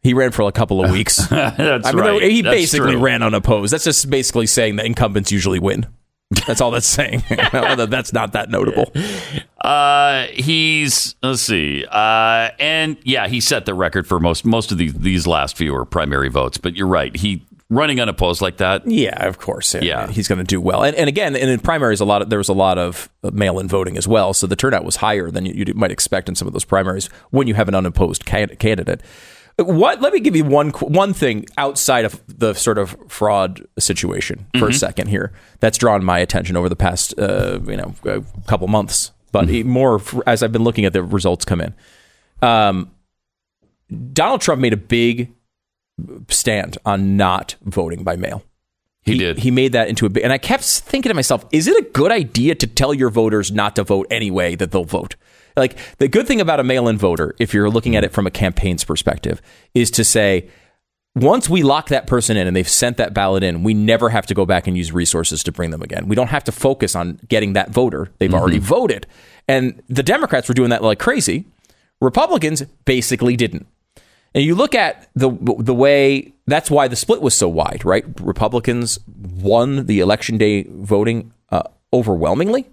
[0.03, 1.18] He ran for a couple of weeks.
[1.28, 2.22] That's I mean, right.
[2.23, 3.02] he That's basically true.
[3.02, 3.72] ran unopposed.
[3.73, 5.86] That's just basically saying that incumbents usually win.
[6.48, 7.23] That's all that's saying.
[7.30, 8.90] That's not that notable.
[9.60, 11.86] Uh, he's let's see.
[11.86, 15.76] Uh, and yeah, he set the record for most most of these these last few
[15.76, 16.57] are primary votes.
[16.57, 17.14] But you're right.
[17.15, 18.88] He running unopposed like that.
[18.88, 19.73] Yeah, of course.
[19.76, 20.07] Yeah, Yeah.
[20.07, 20.84] he's going to do well.
[20.84, 23.68] And, and again, and in primaries, a lot of there was a lot of mail-in
[23.68, 26.48] voting as well, so the turnout was higher than you, you might expect in some
[26.48, 29.02] of those primaries when you have an unopposed can- candidate.
[29.62, 30.02] What?
[30.02, 34.68] Let me give you one one thing outside of the sort of fraud situation for
[34.68, 34.76] a Mhm.
[34.80, 39.12] second here that's drawn my attention over the past uh, you know a couple months,
[39.32, 41.74] but more as I've been looking at the results come in.
[42.42, 42.92] Um,
[44.14, 45.32] Donald Trump made a big
[46.30, 48.44] stand on not voting by mail.
[49.04, 49.40] He, did.
[49.40, 51.90] He made that into a big, and I kept thinking to myself, is it a
[51.90, 55.16] good idea to tell your voters not to vote anyway that they'll vote?
[55.56, 58.32] Like the good thing about a mail-in voter, if you're looking at it from a
[58.32, 59.41] campaign's perspective,
[59.73, 60.49] is to say,
[61.15, 64.26] once we lock that person in and they've sent that ballot in, we never have
[64.28, 66.07] to go back and use resources to bring them again.
[66.07, 68.10] We don't have to focus on getting that voter.
[68.18, 69.07] They've already voted.
[69.48, 71.45] And the Democrats were doing that like crazy.
[71.99, 73.68] Republicans basically didn't.
[74.34, 75.30] And you look at the
[75.60, 78.06] the way that's why the split was so wide, right?
[78.22, 82.69] Republicans won the election day voting uh, overwhelmingly.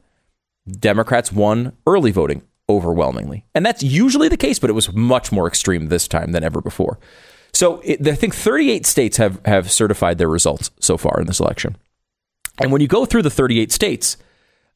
[0.68, 5.46] Democrats won early voting overwhelmingly, and that's usually the case, but it was much more
[5.46, 6.98] extreme this time than ever before.
[7.52, 11.40] So it, I think 38 states have have certified their results so far in this
[11.40, 11.76] election,
[12.60, 14.16] and when you go through the 38 states,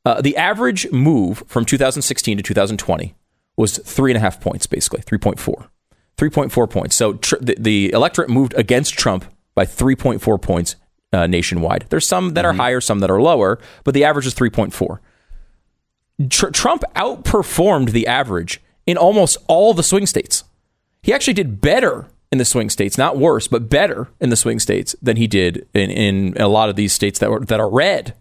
[0.04, 3.14] uh, the average move from 2016 to 2020
[3.56, 5.68] was three and a half points, basically 3.4.
[6.16, 6.96] 3.4 points.
[6.96, 9.24] So tr- the, the electorate moved against Trump
[9.54, 10.76] by 3.4 points
[11.12, 11.86] uh, nationwide.
[11.90, 14.98] There's some that are higher, some that are lower, but the average is 3.4.
[16.28, 20.44] Tr- Trump outperformed the average in almost all the swing states.
[21.02, 24.58] He actually did better in the swing states, not worse, but better in the swing
[24.58, 27.68] states than he did in, in a lot of these states that were that are
[27.68, 28.14] red.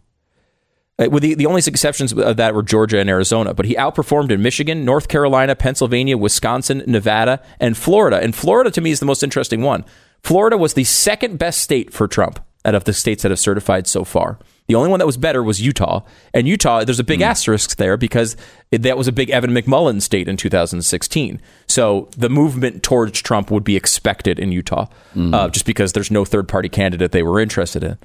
[0.99, 4.31] Uh, With the, the only exceptions of that were Georgia and Arizona, but he outperformed
[4.31, 8.21] in Michigan, North Carolina, Pennsylvania, Wisconsin, Nevada, and Florida.
[8.21, 9.85] And Florida to me is the most interesting one.
[10.23, 13.87] Florida was the second best state for Trump out of the states that have certified
[13.87, 14.37] so far.
[14.71, 16.01] The only one that was better was Utah.
[16.33, 18.37] And Utah, there's a big asterisk there because
[18.71, 21.41] it, that was a big Evan McMullin state in 2016.
[21.67, 26.25] So the movement towards Trump would be expected in Utah uh, just because there's no
[26.25, 27.97] third party candidate they were interested in.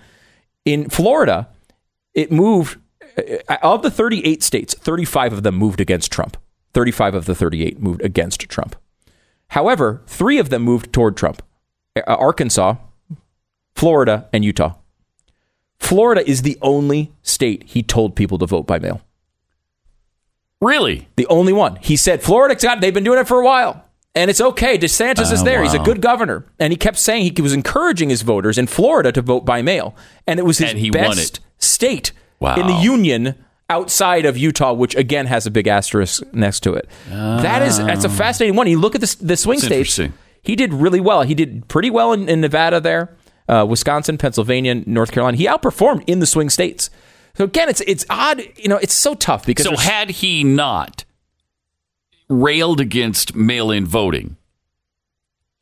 [0.65, 1.49] In Florida,
[2.15, 2.79] it moved
[3.17, 6.37] uh, of the 38 states 35 of them moved against trump
[6.75, 8.77] 35 of the 38 moved against trump
[9.49, 11.43] However, three of them moved toward Trump
[11.97, 12.77] uh, Arkansas,
[13.75, 14.75] Florida, and Utah.
[15.87, 19.01] Florida is the only state he told people to vote by mail.
[20.61, 21.09] Really?
[21.17, 21.77] The only one.
[21.77, 23.85] He said, Florida's got, they've been doing it for a while.
[24.15, 24.79] And it's okay.
[24.79, 25.63] DeSantis is Oh, there.
[25.63, 26.47] He's a good governor.
[26.59, 29.95] And he kept saying he was encouraging his voters in Florida to vote by mail.
[30.27, 32.57] And it was his best state Wow.
[32.57, 33.35] in the union
[33.69, 36.89] outside of Utah, which again has a big asterisk next to it.
[37.11, 38.67] That is that's a fascinating one.
[38.69, 40.13] You look at the, the swing That's states.
[40.43, 41.23] He did really well.
[41.23, 43.15] He did pretty well in, in Nevada there,
[43.49, 45.37] uh, Wisconsin, Pennsylvania, North Carolina.
[45.37, 46.91] He outperformed in the swing states.
[47.37, 48.43] So again, it's it's odd.
[48.57, 51.05] You know, it's so tough because So had he not
[52.29, 54.37] railed against mail-in voting,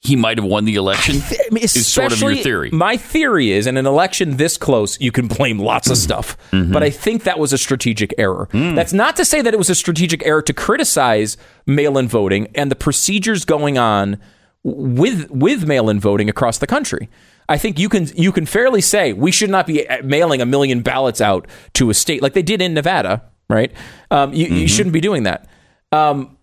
[0.01, 1.17] he might have won the election.
[1.23, 2.71] I mean, is sort of your theory.
[2.71, 6.73] My theory is, in an election this close, you can blame lots of stuff, Mm-hmm.
[6.73, 8.49] but I think that was a strategic error.
[8.53, 8.75] Mm.
[8.77, 11.37] That's not to say that it was a strategic error to criticize
[11.67, 14.19] mail-in voting and the procedures going on
[14.63, 17.09] with with mail-in voting across the country.
[17.49, 20.47] I think you can you can fairly say we should not be uh, mailing a
[20.47, 23.73] million ballots out to a state like they did in Nevada, right?
[24.11, 24.55] Um, you, Mm-hmm.
[24.57, 25.49] you shouldn't be doing that.
[25.93, 26.39] Um,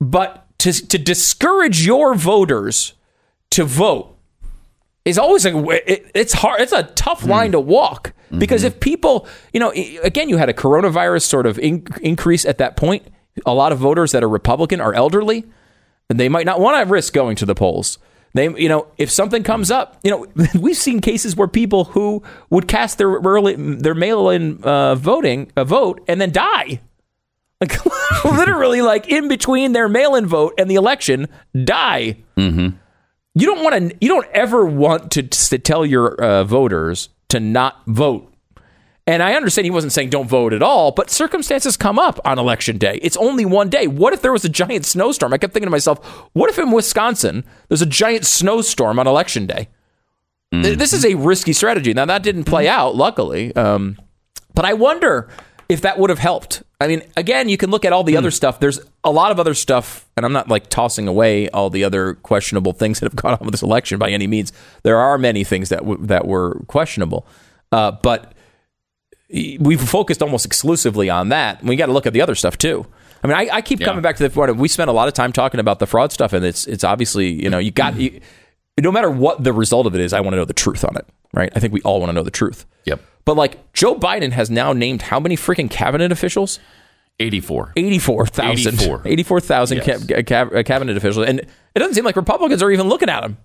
[0.00, 2.94] but to to discourage your voters
[3.50, 4.16] to vote
[5.04, 5.56] is always a
[5.90, 10.28] it, it's hard it's a tough line to walk because if people you know again
[10.28, 13.06] you had a coronavirus sort of in, increase at that point
[13.46, 15.44] a lot of voters that are republican are elderly
[16.10, 17.98] and they might not want to risk going to the polls
[18.34, 20.26] they you know if something comes up you know
[20.60, 25.64] we've seen cases where people who would cast their early their mail-in uh, voting a
[25.64, 26.80] vote and then die
[27.60, 27.84] like
[28.24, 31.26] literally like in between their mail-in vote and the election
[31.64, 32.76] die Mm-hmm.
[33.34, 37.40] you don't want to you don't ever want to, to tell your uh, voters to
[37.40, 38.32] not vote
[39.08, 42.38] and i understand he wasn't saying don't vote at all but circumstances come up on
[42.38, 42.98] election day.
[43.02, 43.86] It's only one day.
[43.86, 45.32] What if there was a giant snowstorm?
[45.32, 46.04] I kept thinking to myself
[46.34, 49.68] what if in wisconsin there's a giant snowstorm on election day?
[50.52, 51.92] Th- this is a risky strategy.
[51.94, 53.98] Now that didn't play out luckily um,
[54.54, 55.28] but i wonder
[55.68, 56.62] if that would have helped.
[56.80, 58.60] I mean again you can look at all the other stuff.
[58.60, 62.14] There's a lot of other stuff and i'm not like tossing away all the other
[62.14, 64.52] questionable things that have gone on with this election by any means.
[64.82, 67.26] There are many things that w- that were questionable.
[67.70, 68.32] Uh, but
[69.30, 72.86] we've focused almost exclusively on that we got to look at the other stuff too
[73.20, 75.08] I mean, I, I keep coming back to the point of we spent a lot
[75.08, 77.96] of time talking about the fraud stuff, and it's it's obviously you know you got
[77.96, 78.20] you,
[78.80, 80.96] no matter what the result of it is, I want to know the truth on
[80.96, 81.50] it, right?
[81.52, 82.64] I think we all want to know the truth.
[82.84, 83.00] Yep.
[83.24, 86.60] But like Joe Biden has now named how many freaking cabinet officials?
[87.18, 87.72] 84.
[87.74, 88.74] 84,000.
[88.74, 89.02] 84.
[89.04, 90.06] 84,000 Yes.
[90.06, 91.26] ca- ca- uh, cabinet officials.
[91.26, 91.48] And it
[91.80, 93.36] doesn't seem like Republicans are even looking at them.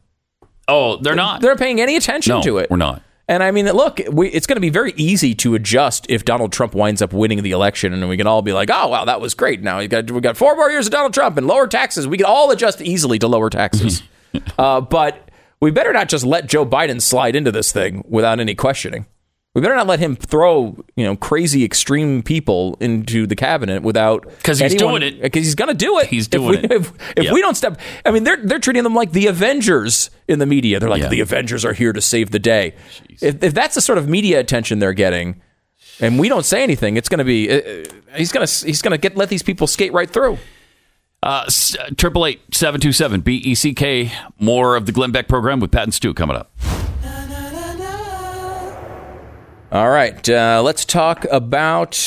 [0.68, 1.41] Oh, they're not.
[1.41, 2.69] They're paying any attention No, to it.
[2.69, 3.01] we're not.
[3.28, 6.52] And I mean, look, we, it's going to be very easy to adjust if Donald
[6.52, 9.22] Trump winds up winning the election, and we can all be like, "Oh, wow, that
[9.22, 11.68] was great." Now we got we got four more years of Donald Trump and lower
[11.68, 12.06] taxes.
[12.06, 14.04] We can all adjust easily to lower taxes.
[14.58, 15.32] uh, but
[15.62, 19.06] we better not just let Joe Biden slide into this thing without any questioning.
[19.55, 24.23] We better not let him throw you know crazy extreme people into the cabinet without
[24.43, 25.21] 'Cause he's anyone- doing it.
[25.21, 26.07] because he's going to do it.
[26.07, 26.71] He's If doing we- it.
[26.71, 27.34] If, if Yep.
[27.34, 30.80] we don't step, I mean, they're they're treating them like the Avengers in the media.
[30.80, 31.09] They're like Yeah.
[31.09, 32.73] the Avengers are here to save the day.
[33.21, 35.39] If, if that's the sort of media attention they're getting,
[35.99, 37.84] and we don't say anything, it's going to be uh, uh,
[38.17, 40.39] he's going to he's going to get let these people skate right through.
[41.21, 41.45] Uh,
[41.95, 44.11] Triple eight seven two seven B E C K.
[44.39, 46.51] More of the Glenn Beck program with Pat and Stu coming up.
[49.74, 52.00] All right, uh, let's talk about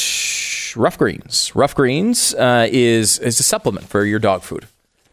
[0.76, 1.50] Ruff Greens.
[1.56, 4.68] Ruff Greens uh, is is a supplement for your dog food,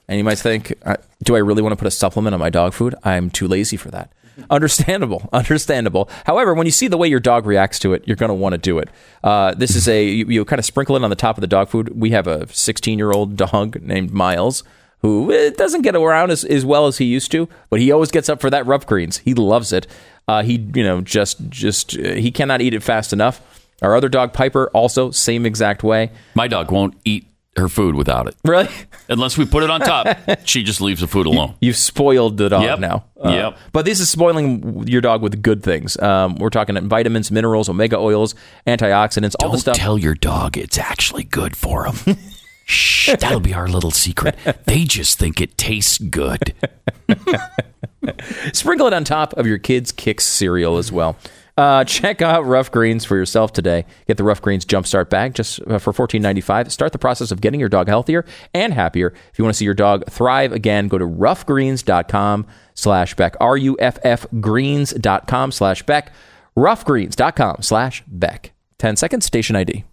[0.07, 2.51] and you might think, uh, do I really want to put a supplement on my
[2.51, 2.93] dog food?
[3.03, 4.11] I'm too lazy for that.
[4.51, 6.07] Understandable, understandable.
[6.27, 8.53] However, when you see the way your dog reacts to it, you're going to want
[8.53, 8.89] to do it.
[9.23, 11.47] Uh, this is a you, you kind of sprinkle it on the top of the
[11.47, 11.99] dog food.
[11.99, 14.63] We have a 16 year old dog named Miles
[15.03, 18.09] who eh, doesn't get around as, as well as he used to, but he always
[18.09, 19.19] gets up for that Ruff Greens.
[19.19, 19.85] He loves it.
[20.27, 23.41] Uh, he you know just just uh, he cannot eat it fast enough.
[23.81, 26.09] Our other dog Piper also same exact way.
[26.33, 27.27] My dog won't eat
[27.57, 28.35] her food without it.
[28.45, 28.69] Really?
[29.09, 30.07] Unless we put it on top,
[30.45, 31.53] she just leaves the food alone.
[31.59, 32.79] You've spoiled the dog Yep.
[32.79, 33.03] now.
[33.23, 33.57] Uh, Yep.
[33.73, 35.95] But this is spoiling your dog with good things.
[36.01, 38.33] Um, we're talking vitamins, minerals, omega oils,
[38.65, 39.75] antioxidants, all the Don't stuff.
[39.75, 42.17] tell your dog it's actually good for him.
[42.65, 44.37] Shh, that'll be our little secret.
[44.65, 46.53] They just think it tastes good.
[48.53, 51.17] Sprinkle it on top of your kids' Kix cereal as well.
[51.55, 53.85] Uh, check out Ruff Greens for yourself today.
[54.07, 56.71] Get the Ruff Greens Jumpstart bag just uh, for $14.95.
[56.71, 59.13] Start the process of getting your dog healthier and happier.
[59.31, 63.35] If you want to see your dog thrive again, go to ruffgreens.com slash Beck.
[63.39, 66.11] R-U-F-F greens.com slash Beck.
[66.57, 68.51] Ruffgreens.com slash Beck.
[68.79, 69.83] 10 seconds, station ID.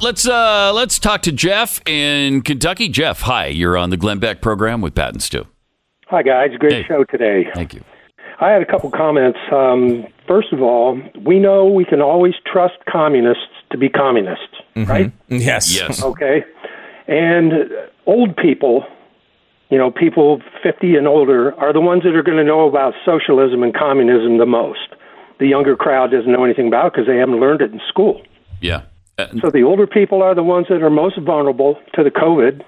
[0.00, 2.88] Let's uh, let's talk to Jeff in Kentucky.
[2.88, 3.46] Jeff, hi.
[3.46, 5.46] You're on the Glenn Beck program with Pat and Stu.
[6.08, 6.50] Hi, guys.
[6.58, 6.84] Great Hey.
[6.88, 7.46] show today.
[7.54, 7.82] Thank you.
[8.40, 9.38] I had a couple comments.
[9.52, 13.42] Um, first of all, we know we can always trust communists
[13.72, 15.12] to be communists, right?
[15.28, 15.74] Yes.
[15.74, 16.02] Yes.
[16.02, 16.44] Okay.
[17.08, 17.52] And
[18.06, 18.84] old people,
[19.70, 22.94] you know, people 50 and older, are the ones that are going to know about
[23.04, 24.94] socialism and communism the most.
[25.40, 28.22] The younger crowd doesn't know anything about it because they haven't learned it in school.
[28.60, 28.82] Yeah.
[29.18, 32.62] Uh, So the older people are the ones that are most vulnerable to the COVID.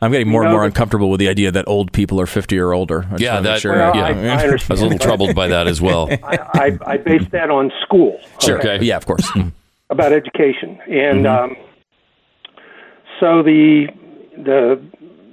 [0.00, 2.58] I'm getting more and know more uncomfortable with the idea that old people are 50
[2.58, 3.04] or older.
[3.06, 3.60] I just Yeah, wanna that.
[3.60, 4.04] sure- Well, yeah.
[4.04, 6.08] I- I I, was a little troubled by that as well.
[6.24, 8.18] I, I, I base that on school.
[8.40, 8.58] Sure.
[8.58, 8.78] Okay.
[8.84, 9.26] Yeah, of course.
[9.32, 9.52] Mm.
[9.90, 11.52] about education, and Mm-hmm.
[11.52, 11.56] um,
[13.20, 13.86] so the
[14.36, 14.80] the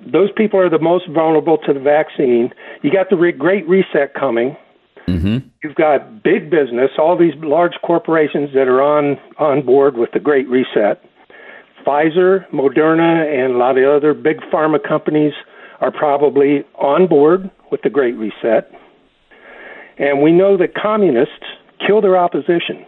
[0.06, 2.52] those people are the most vulnerable to the vaccine.
[2.84, 4.56] You got the re- Great Reset coming.
[5.08, 5.48] Mm-hmm.
[5.64, 10.20] You've got big business, all these large corporations that are on on board with the
[10.20, 11.04] Great Reset.
[11.86, 15.34] Pfizer, Moderna, and a lot of other big pharma companies
[15.82, 18.72] are probably on board with the Great Reset.
[19.98, 21.46] And we know that communists
[21.86, 22.86] kill their opposition.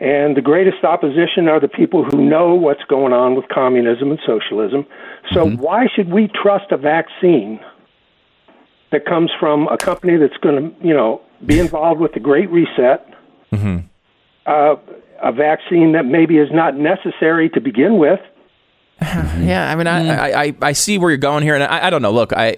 [0.00, 4.20] And the greatest opposition are the people who know what's going on with communism and
[4.24, 4.86] socialism.
[5.32, 7.58] So why should we trust a vaccine
[8.90, 12.50] that comes from a company that's going to, you know, be involved with the Great
[12.50, 13.06] Reset?
[14.46, 14.76] Uh,
[15.22, 18.20] a vaccine that maybe is not necessary to begin with.
[19.38, 21.90] Yeah, I mean, I, I, I, I see where you're going here, and I, I
[21.90, 22.10] don't know.
[22.10, 22.56] Look, I,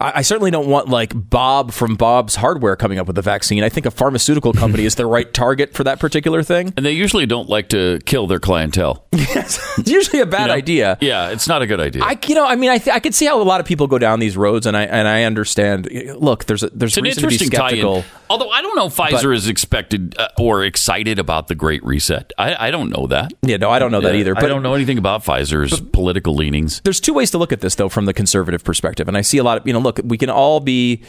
[0.00, 3.62] I certainly don't want like Bob from Bob's Hardware coming up with a vaccine.
[3.62, 6.72] I think a pharmaceutical company is the right target for that particular thing.
[6.76, 9.06] And they usually don't like to kill their clientele.
[9.30, 10.54] Yes, it's usually a bad You know?
[10.54, 10.98] idea.
[11.00, 12.02] Yeah, it's not a good idea.
[12.02, 13.86] I, you know, I mean, I, th- I could see how a lot of people
[13.86, 15.88] go down these roads, and I and I understand.
[16.16, 18.02] Look, there's a, there's it's an reason to be interesting skeptical.
[18.02, 18.14] tie-in.
[18.28, 21.84] Although I don't know if Pfizer But- is expected uh, or excited about the Great
[21.84, 22.32] Reset.
[22.38, 23.32] I, I don't know that.
[23.42, 24.36] Yeah, no, I don't know that either.
[24.36, 26.80] I don't know anything about Pfizer's political leanings.
[26.82, 29.38] there's two ways to look at this though from the conservative perspective and i see
[29.38, 31.02] a lot of you know look we can all be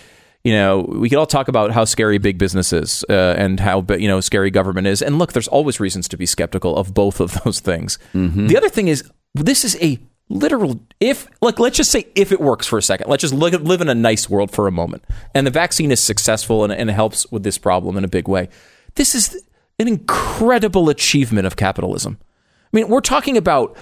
[0.43, 3.85] you know we can all talk about how scary big business is uh, and how
[3.89, 5.01] you know scary government is.
[5.01, 7.99] And look there's always reasons to be skeptical of both of those things.
[8.47, 9.99] The other thing is this is a
[10.29, 13.51] literal if like let's just say if it works for a second let's just look
[13.51, 15.03] live in a nice world for a moment.
[15.35, 18.49] And the vaccine is successful and, and helps with this problem in a big way.
[18.95, 19.43] This is
[19.79, 22.17] an incredible achievement of capitalism.
[22.21, 23.75] I mean, we're talking about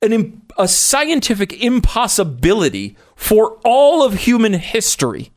[0.00, 5.30] an a scientific impossibility for all of human history.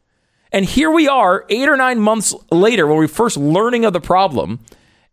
[0.51, 4.01] And here we are, eight or nine months later, when we're first learning of the
[4.01, 4.59] problem,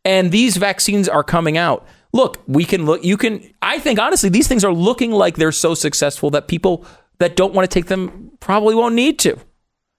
[0.07, 1.87] and these vaccines are coming out.
[2.15, 5.53] Look, we can look, you can, I think honestly, these things are looking like they're
[5.53, 6.87] so successful that people
[7.19, 9.37] that don't want to take them probably won't need to.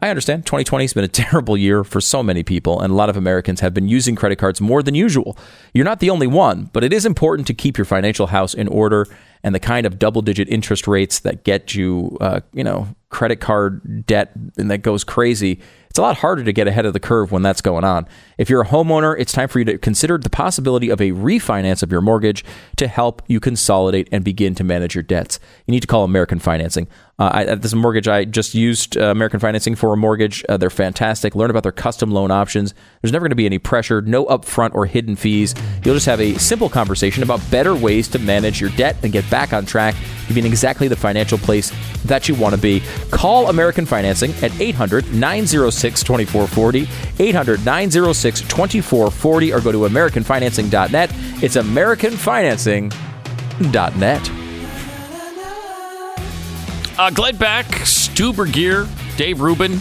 [0.02, 3.10] I understand 2020 has been a terrible year for so many people, and a lot
[3.10, 5.38] of Americans have been using credit cards more than usual.
[5.74, 8.68] You're not the only one, but it is important to keep your financial house in
[8.68, 9.08] order.
[9.46, 13.40] And the kind of double digit interest rates that get you, uh, you know, credit
[13.40, 17.00] card debt and that goes crazy, It's a lot harder to get ahead of the
[17.00, 18.06] curve when that's going on.
[18.38, 21.82] If you're a homeowner, it's time for you to consider the possibility of a refinance
[21.82, 22.44] of your mortgage
[22.76, 25.40] to help you consolidate and begin to manage your debts.
[25.68, 26.90] You need to call American Financing.
[27.18, 30.44] Uh, I, this mortgage, I just used uh, American Financing for a mortgage.
[30.50, 31.34] Uh, they're fantastic.
[31.34, 32.74] Learn about their custom loan options.
[33.02, 35.56] There's never going to be any pressure, no upfront or hidden fees.
[35.86, 39.30] You'll just have a simple conversation about better ways to manage your debt and get
[39.30, 39.96] back on track
[40.28, 41.72] to being exactly the financial place
[42.04, 42.84] that you want to be.
[43.12, 46.86] Call American Financing at 800 906 2440,
[47.20, 51.12] 800 906 2440, or go to AmericanFinancing.net.
[51.42, 54.45] It's AmericanFinancing.net.
[56.98, 59.80] Uh, Glenn Beck, Stu Burguiere, Dave Rubin,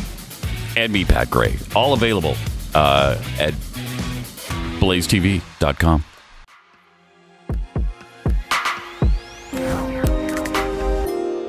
[0.77, 1.57] and me, Pat Gray.
[1.74, 2.35] All available
[2.74, 3.55] uh, at
[4.81, 6.05] blazetv.com.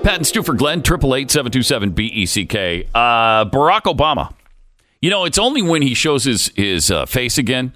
[0.04, 2.88] Pat and Stu for Glenn, 888 BECK.
[2.94, 4.32] Uh, Barack Obama.
[5.02, 7.74] You know, it's only when he shows his, his uh, face again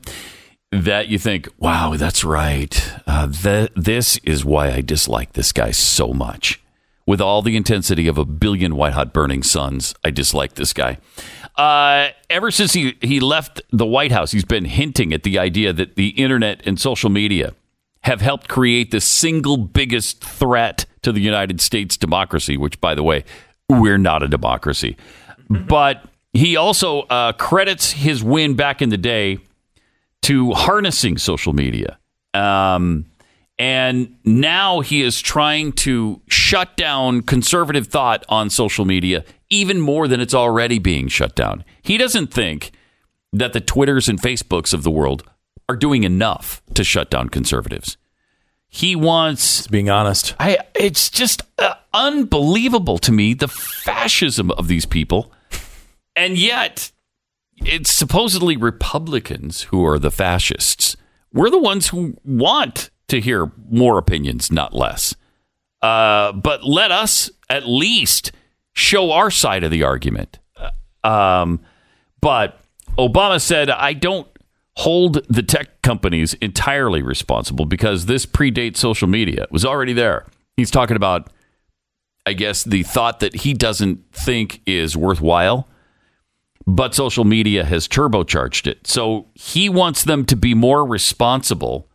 [0.71, 2.93] that you think, wow, that's right.
[3.07, 6.58] Uh, th- this is why I dislike this guy so much.
[7.09, 10.99] With all the intensity of a billion white hot burning suns, I dislike this guy.
[11.55, 15.73] Uh, ever since he, he left the White House, he's been hinting at the idea
[15.73, 17.55] that the internet and social media
[18.01, 23.01] have helped create the single biggest threat to the United States democracy, which, by the
[23.01, 23.25] way,
[23.67, 24.95] we're not a democracy.
[25.49, 29.39] But he also uh, credits his win back in the day
[30.21, 31.97] to harnessing social media.
[32.35, 33.08] Um,
[33.59, 40.07] and now he is trying to shut down conservative thought on social media even more
[40.07, 41.65] than it's already being shut down.
[41.81, 42.71] He doesn't think
[43.33, 45.23] that the Twitters and Facebooks of the world
[45.67, 47.97] are doing enough to shut down conservatives.
[48.69, 50.35] He wants being honest.
[50.39, 55.33] I it's just uh, unbelievable to me the fascism of these people.
[56.15, 56.91] And yet
[57.57, 60.95] it's supposedly Republicans who are the fascists.
[61.33, 65.15] We're the ones who want to hear more opinions, not less.
[65.81, 68.31] Uh, but let us at least
[68.73, 70.39] show our side of the argument.
[70.55, 71.59] Uh, um,
[72.21, 72.59] but
[72.97, 74.27] Obama said, I don't
[74.77, 79.43] hold the tech companies entirely responsible because this predates social media.
[79.43, 80.25] It was already there.
[80.55, 81.29] He's talking about,
[82.25, 85.67] I guess, the thought that he doesn't think is worthwhile,
[86.65, 88.87] but social media has turbocharged it.
[88.87, 91.88] So he wants them to be more responsible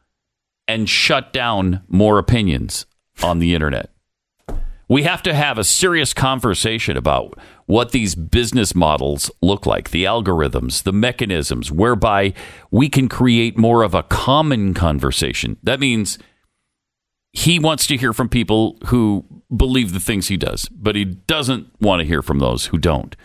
[0.66, 2.86] and shut down more opinions
[3.22, 3.90] on the internet.
[4.88, 10.04] We have to have a serious conversation about what these business models look like, the
[10.04, 12.34] algorithms, the mechanisms whereby
[12.70, 15.56] we can create more of a common conversation.
[15.62, 16.18] That means
[17.32, 19.24] he wants to hear from people who
[19.54, 23.16] believe the things he does, but he doesn't want to hear from those who don't.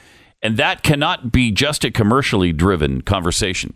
[0.41, 3.75] And that cannot be just a commercially driven conversation.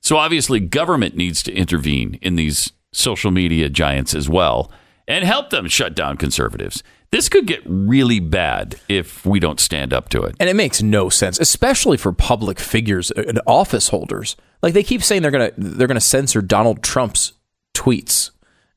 [0.00, 4.70] So obviously, government needs to intervene in these social media giants as well
[5.06, 6.82] and help them shut down conservatives.
[7.12, 10.34] This could get really bad if we don't stand up to it.
[10.40, 14.36] And it makes no sense, especially for public figures and office holders.
[14.62, 17.34] Like they keep saying they're going to they're going to censor Donald Trump's
[17.74, 18.30] tweets.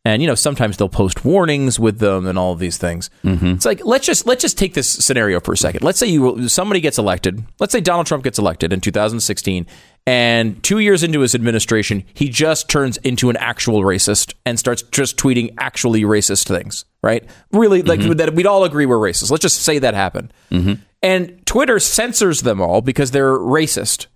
[0.06, 3.10] And you know, sometimes they'll post warnings with them and all of these things.
[3.24, 3.48] Mm-hmm.
[3.48, 5.84] It's like let's just let's just take this scenario for a second.
[5.84, 7.44] Let's say you somebody gets elected.
[7.60, 9.66] Let's say Donald Trump gets elected in 2016
[10.06, 14.82] and 2 years into his administration, he just turns into an actual racist and starts
[14.84, 17.24] just tweeting actually racist things, right?
[17.52, 18.14] Really like Mm-hmm.
[18.14, 19.30] that we'd all agree we're racist.
[19.30, 20.34] Let's just say that happened.
[21.02, 24.08] And Twitter censors them all because they're racist.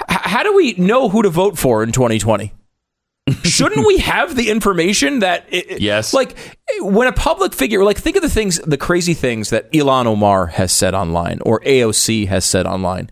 [0.00, 2.52] H- how do we know who to vote for in 2020?
[3.42, 6.36] Shouldn't we have the information that it, yes like
[6.80, 10.46] when a public figure like think of the things the crazy things that Ilhan Omar
[10.46, 13.10] has said online or AOC has said online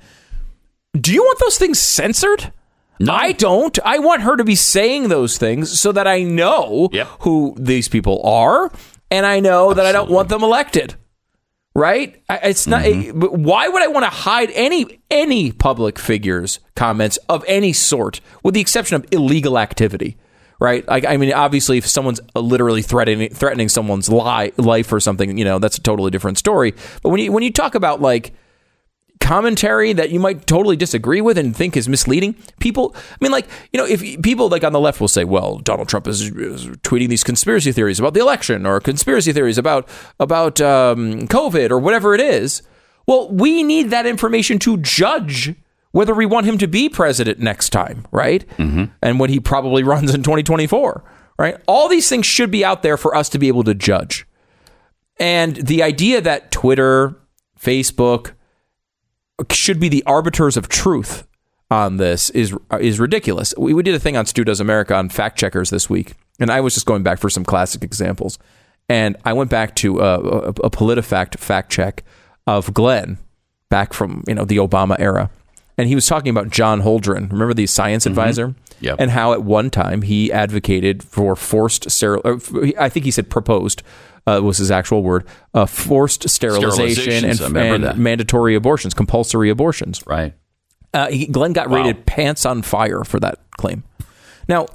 [0.99, 2.53] do you want those things censored?
[3.01, 3.13] No.
[3.13, 3.77] I don't.
[3.85, 6.91] I want her to be saying those things so that I know
[7.21, 8.71] who these people are
[9.11, 10.95] and I know that I don't want them elected.
[11.77, 12.23] Right?
[12.31, 13.19] It's not mm-hmm.
[13.19, 18.21] but why would i want to hide any any public figures comments of any sort
[18.45, 20.17] with the exception of illegal activity
[20.61, 20.87] right?
[20.87, 25.37] Like i mean obviously if someone's uh, literally threatening threatening someone's li- life or something
[25.37, 26.75] you know that's a totally different story.
[27.03, 28.35] But when you when you talk about like
[29.25, 32.35] commentary that you might totally disagree with and think is misleading.
[32.61, 35.59] People, I mean, like, you know, if people like on the left will say, well,
[35.59, 39.89] Donald Trump is, is tweeting these conspiracy theories about the election or conspiracy theories about,
[40.21, 42.63] about um, COVID or whatever it is.
[43.07, 45.55] Well, we need that information to judge
[45.93, 48.47] whether we want him to be president next time, right?
[48.59, 48.85] Mm-hmm.
[49.01, 51.03] And when he probably runs in 2024,
[51.39, 51.57] right?
[51.67, 54.27] All these things should be out there for us to be able to judge.
[55.19, 57.17] And the idea that Twitter,
[57.59, 58.33] Facebook,
[59.51, 61.27] should be the arbiters of truth
[61.71, 63.55] on this is is ridiculous.
[63.57, 66.51] We, we did a thing on Stu Does America on fact checkers this week, and
[66.51, 68.39] I was just going back for some classic examples.
[68.89, 72.05] And I went back to uh, a, a PolitiFact fact check
[72.47, 73.19] of Glenn
[73.71, 75.31] Beck from you know the Obama era,
[75.79, 77.31] and he was talking about John Holdren.
[77.31, 78.55] Remember the science advisor?
[78.81, 78.97] Yep.
[78.99, 82.21] And how at one time he advocated for forced steril.
[82.25, 83.83] or f- I think he said proposed.
[84.27, 85.27] Uh, was his actual word?
[85.53, 90.03] Uh, forced sterilization and, Sterilizations, I remember and mandatory abortions, compulsory abortions.
[90.07, 90.33] Right.
[90.95, 91.77] Uh, he, Glenn got Wow.
[91.77, 93.83] rated pants on fire for that claim.
[94.49, 94.67] Now,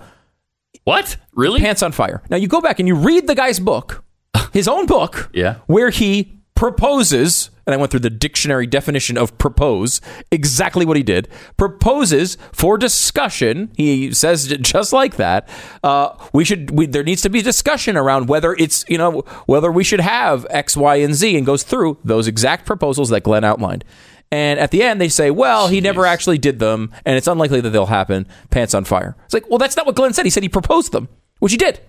[0.84, 1.18] what?
[1.34, 1.60] Really?
[1.60, 2.22] Pants on fire.
[2.30, 4.04] Now you go back and you read the guy's book,
[4.54, 5.56] his own book, Yeah.
[5.68, 11.04] where he proposes, and I went through the dictionary definition of propose, exactly what he
[11.04, 11.30] did.
[11.56, 13.72] Proposes for discussion.
[13.78, 15.48] He says just like that.
[15.82, 16.72] Uh, we should.
[16.72, 20.46] We, there needs to be discussion around whether it's you know whether we should have
[20.50, 23.86] X, Y, and Z, and goes through those exact proposals that Glenn outlined.
[24.30, 27.62] And at the end, they say, well, he never actually did them, and it's unlikely
[27.62, 28.28] that they'll happen.
[28.50, 29.16] Pants on fire.
[29.24, 30.26] It's like, well, that's not what Glenn said.
[30.26, 31.08] He said he proposed them,
[31.40, 31.80] which he did.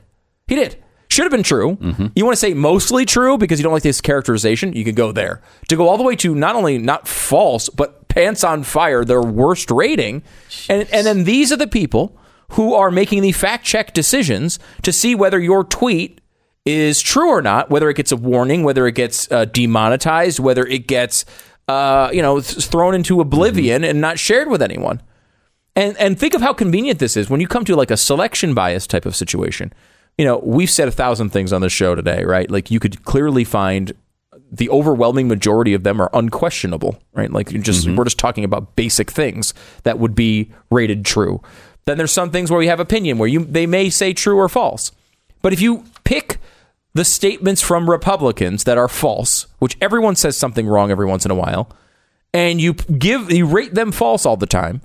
[0.46, 0.80] He did.
[1.10, 1.76] Should have been true.
[2.14, 4.72] You want to say mostly true because you don't like this characterization?
[4.74, 5.42] You can go there.
[5.68, 9.22] To go all the way to not only not false, but pants on fire, their
[9.22, 10.22] worst rating.
[10.68, 12.16] And, and then these are the people
[12.50, 16.20] who are making the fact check decisions to see whether your tweet
[16.64, 20.64] is true or not, whether it gets a warning, whether it gets uh, demonetized, whether
[20.66, 21.24] it gets
[21.68, 25.00] uh, you know th- thrown into oblivion and not shared with anyone.
[25.76, 28.54] And and think of how convenient this is when you come to like a selection
[28.54, 29.72] bias type of situation.
[30.20, 32.50] You know, we've said a thousand things on the show today, right?
[32.50, 33.94] Like you could clearly find
[34.52, 37.32] the overwhelming majority of them are unquestionable, right?
[37.32, 37.96] Like you just mm-hmm.
[37.96, 41.40] we're just talking about basic things that would be rated true.
[41.86, 44.50] Then there's some things where we have opinion where you they may say true or
[44.50, 44.92] false.
[45.40, 46.36] But if you pick
[46.92, 51.30] the statements from Republicans that are false, which everyone says something wrong every once in
[51.30, 51.70] a while,
[52.34, 54.82] and you give you rate them false all the time,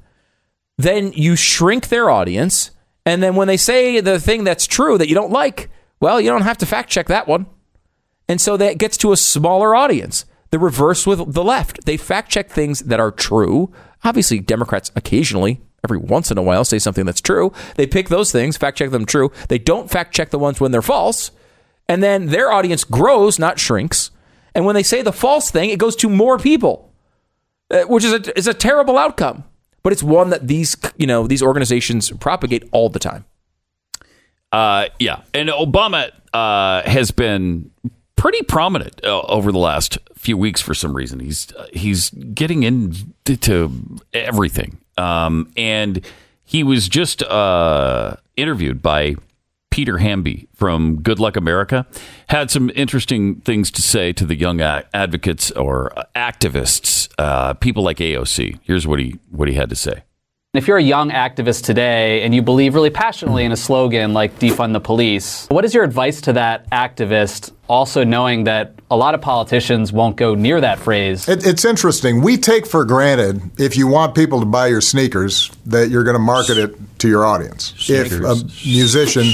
[0.78, 2.72] then you shrink their audience.
[3.06, 5.70] And then when they say the thing that's true that you don't like,
[6.00, 7.46] well, you don't have to fact check that one.
[8.28, 10.26] And so that gets to a smaller audience.
[10.52, 11.86] The reverse with the left.
[11.86, 13.72] They fact check things that are true.
[14.04, 17.52] Obviously, Democrats occasionally, every once in a while, say something that's true.
[17.76, 19.32] They pick those things, fact check them true.
[19.50, 21.32] They don't fact check the ones when they're false.
[21.88, 24.12] And then their audience grows, not shrinks.
[24.56, 26.94] And when they say the false thing, it goes to more people,
[27.70, 29.44] uh, which is a, is a terrible outcome.
[29.86, 33.24] But it's one that these, you know, these organizations propagate all the time.
[34.52, 37.70] Uh, yeah, and Obama uh, has been
[38.16, 41.20] pretty prominent uh, over the last few weeks for some reason.
[41.20, 46.04] He's uh, he's getting into everything, um, and
[46.44, 49.18] he was just uh, interviewed by
[49.76, 51.86] Peter Hamby from Good Luck America.
[52.30, 57.98] Had some interesting things to say to the young advocates or activists, uh, people like
[57.98, 58.58] AOC.
[58.64, 60.04] Here's what he what he had to say.
[60.54, 64.40] If you're a young activist today and you believe really passionately in a slogan like
[64.40, 69.14] defund the police, what is your advice to that activist, also knowing that a lot
[69.14, 71.28] of politicians won't go near that phrase?
[71.28, 72.22] It, it's interesting.
[72.22, 76.16] We take for granted if you want people to buy your sneakers that you're going
[76.16, 77.74] to market it to your audience.
[77.90, 78.36] If a
[78.66, 79.26] musician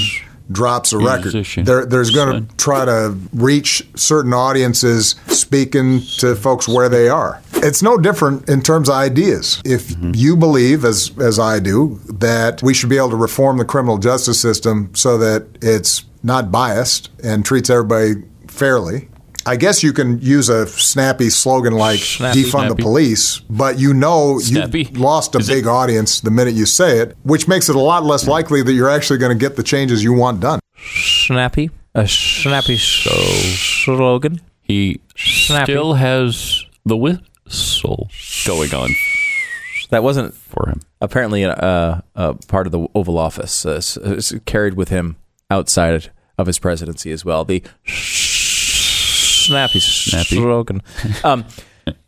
[0.52, 1.32] drops a record,
[1.64, 7.40] there's going to try to reach certain audiences, speaking to folks where they are.
[7.54, 9.62] It's no different in terms of ideas.
[9.64, 10.12] If mm-hmm.
[10.14, 13.98] you believe, as as I do, that we should be able to reform the criminal
[13.98, 19.08] justice system so that it's not biased and treats everybody fairly.
[19.44, 22.44] I guess you can use a snappy slogan like Snappy.
[22.44, 24.84] defund the police, but you know Snappy.
[24.84, 28.04] you lost a big audience the minute you say it, which makes it a lot
[28.04, 30.60] less likely that you're actually going to get the changes you want done.
[30.94, 34.40] Snappy, a snappy slogan.
[34.62, 35.72] He Snappy.
[35.72, 38.08] still has the whistle
[38.46, 38.90] going on.
[39.90, 40.80] That wasn't for him.
[41.00, 45.16] Apparently, uh, uh, part of the Oval Office uh, s- s- carried with him
[45.50, 47.44] outside of his presidency as well.
[47.44, 47.62] The
[49.46, 50.36] snappy, Snappy.
[50.36, 50.82] slogan.
[51.24, 51.44] Um,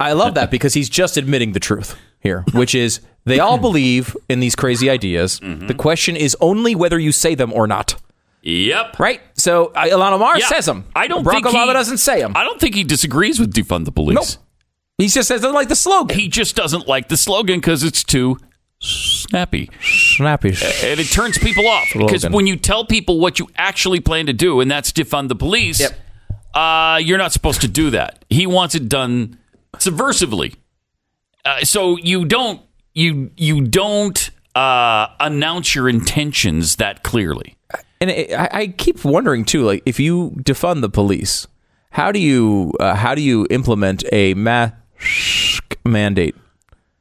[0.00, 4.16] I love that because he's just admitting the truth here, which is they all believe
[4.28, 5.40] in these crazy ideas.
[5.40, 7.96] The question is only whether you say them or not.
[8.42, 8.98] Yep.
[9.00, 9.20] Right.
[9.34, 10.48] So uh, Ilhan Omar Yeah.
[10.48, 10.84] says them.
[10.94, 12.32] I don't Barack think Obama he- doesn't say them.
[12.36, 14.14] I don't think he disagrees with defund the police.
[14.36, 14.44] Nope.
[14.98, 16.18] He just says doesn't like the slogan.
[16.18, 18.36] He just doesn't like the slogan because it's too
[18.80, 19.70] snappy.
[19.82, 20.48] Snappy.
[20.50, 21.88] And it turns people off.
[21.96, 25.34] Because when you tell people what you actually plan to do, and that's defund the
[25.36, 25.80] police,
[26.54, 28.24] uh, you're not supposed to do that.
[28.30, 29.38] He wants it done
[29.76, 30.56] subversively.
[31.44, 32.62] Uh, so you don't
[32.94, 37.56] you you don't uh, announce your intentions that clearly.
[38.00, 41.46] And it, I, I keep wondering too, like if you defund the police,
[41.90, 44.74] how do you uh, how do you implement a mask
[45.84, 46.34] mandate.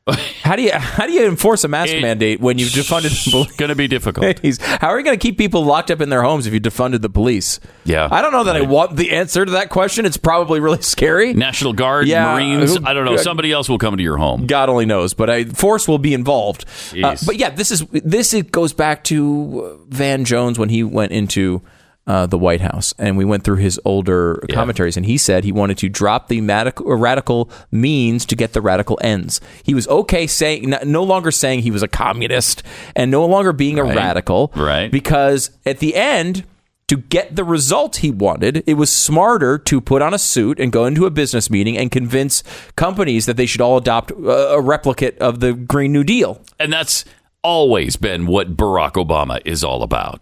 [0.44, 3.52] How do you how do you enforce a mask mandate when you've defunded the police?
[3.56, 4.40] Going to be difficult.
[4.62, 7.02] How are you going to keep people locked up in their homes if you defunded
[7.02, 7.62] the police?
[7.86, 10.06] Yeah, I don't know that I want the answer to that question.
[10.06, 11.34] It's probably really scary.
[11.34, 12.76] National Guard, Yeah, Marines.
[12.76, 13.16] who- I don't know.
[13.16, 14.46] Somebody else will come to your home.
[14.46, 16.66] God only knows, but I, force will be involved.
[17.02, 20.84] Uh, but yeah, this is this it goes back to uh, Van Jones when he
[20.84, 21.62] went into
[22.06, 25.52] uh, the White House, and we went through his older commentaries, and he said he
[25.54, 29.40] wanted to drop the radical, radical means to get the radical ends.
[29.64, 32.62] He was okay saying, no longer saying he was a communist,
[32.96, 34.92] and no longer being a radical, Right.
[34.92, 36.46] Because at the end.
[36.88, 40.72] To get the result he wanted, it was smarter to put on a suit and
[40.72, 42.44] go into a business meeting and convince
[42.76, 46.42] companies that they should all adopt uh, a replicate of the Green New Deal.
[46.60, 47.06] And that's
[47.42, 50.22] always been what Barack Obama is all about.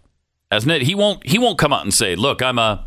[0.52, 0.82] Hasn't it?
[0.82, 2.84] He won't he won't come out and say, "Look, I'm a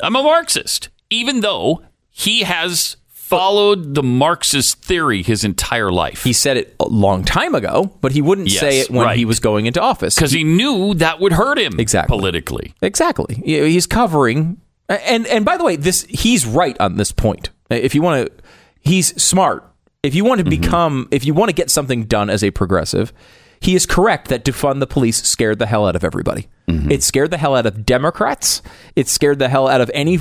[0.00, 6.24] I'm a Marxist." Even though he has followed the Marxist theory his entire life.
[6.24, 9.16] He said it a long time ago, but he wouldn't Yes, say it when right.
[9.16, 12.14] he was going into office Cuz he knew that would hurt him Exactly.
[12.14, 12.74] politically.
[12.82, 13.42] Exactly.
[13.44, 14.58] He's covering
[14.88, 17.48] and and by the way, this he's right on this point.
[17.70, 18.32] If you want to
[18.80, 19.64] he's smart.
[20.02, 20.60] If you want to mm-hmm.
[20.60, 23.12] become if you want to get something done as a progressive,
[23.64, 26.48] he is correct that defund the police scared the hell out of everybody.
[26.90, 28.60] It scared the hell out of Democrats.
[28.94, 30.18] It scared the hell out of any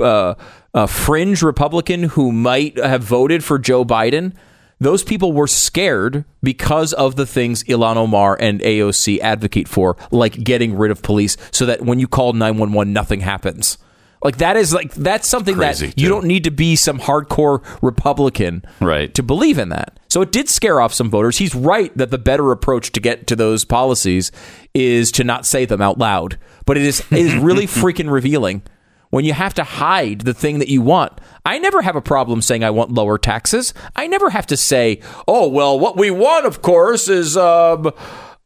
[0.00, 0.34] uh,
[0.74, 4.32] uh, fringe Republican who might have voted for Joe Biden.
[4.80, 10.42] Those people were scared because of the things Ilhan Omar and AOC advocate for, like
[10.42, 13.78] getting rid of police so that when you call 911, nothing happens.
[14.24, 17.64] Like that is like that's something Crazy, that you don't need to be some hardcore
[17.82, 19.12] Republican Right.
[19.14, 19.98] to believe in that.
[20.08, 21.38] So it did scare off some voters.
[21.38, 24.30] He's right that the better approach to get to those policies
[24.74, 26.38] is to not say them out loud.
[26.66, 28.62] But it is it is really freaking revealing
[29.10, 31.12] when you have to hide the thing that you want.
[31.44, 33.74] I never have a problem saying I want lower taxes.
[33.96, 37.90] I never have to say, "Oh, well, what we want of course is um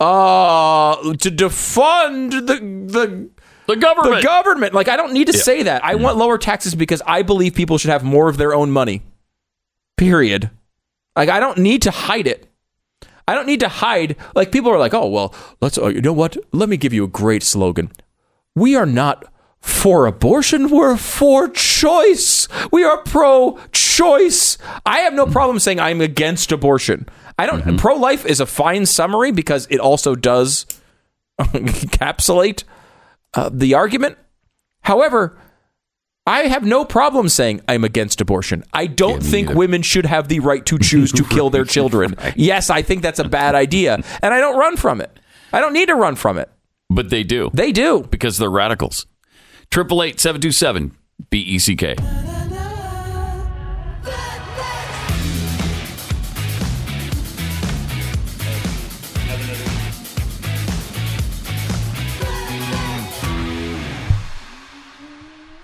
[0.01, 2.57] uh to defund the
[2.93, 3.31] the
[3.67, 4.17] The government.
[4.17, 4.75] the government.
[4.75, 5.85] Like I don't need to say that.
[5.85, 9.03] I want lower taxes because I believe people should have more of their own money.
[9.97, 10.51] Period.
[11.17, 12.49] Like I don't need to hide it.
[13.29, 14.17] I don't need to hide.
[14.35, 15.79] Like people are like, oh well, let's.
[15.79, 16.37] Oh, you know what?
[16.53, 17.91] Let me give you a great slogan.
[18.55, 19.25] We are not
[19.61, 20.71] for abortion.
[20.71, 22.47] We're for choice.
[22.71, 24.59] We are pro-choice.
[24.87, 27.09] I have no problem saying I'm against abortion.
[27.39, 27.63] I don't.
[27.63, 27.77] Mm-hmm.
[27.77, 30.67] Pro-life is a fine summary because it also does
[31.41, 32.63] encapsulate
[33.37, 34.19] uh, the argument.
[34.83, 35.39] However,
[36.27, 38.65] I have no problem saying I'm against abortion.
[38.73, 42.17] I don't think women should have the right to choose to kill their children.
[42.35, 45.21] Yes, I think that's a bad idea, and I don't run from it.
[45.53, 46.51] I don't need to run from it.
[46.91, 47.51] But they do.
[47.53, 49.07] They do because they're radicals.
[49.71, 50.97] Triple eight seven two seven
[51.31, 51.95] B E C K.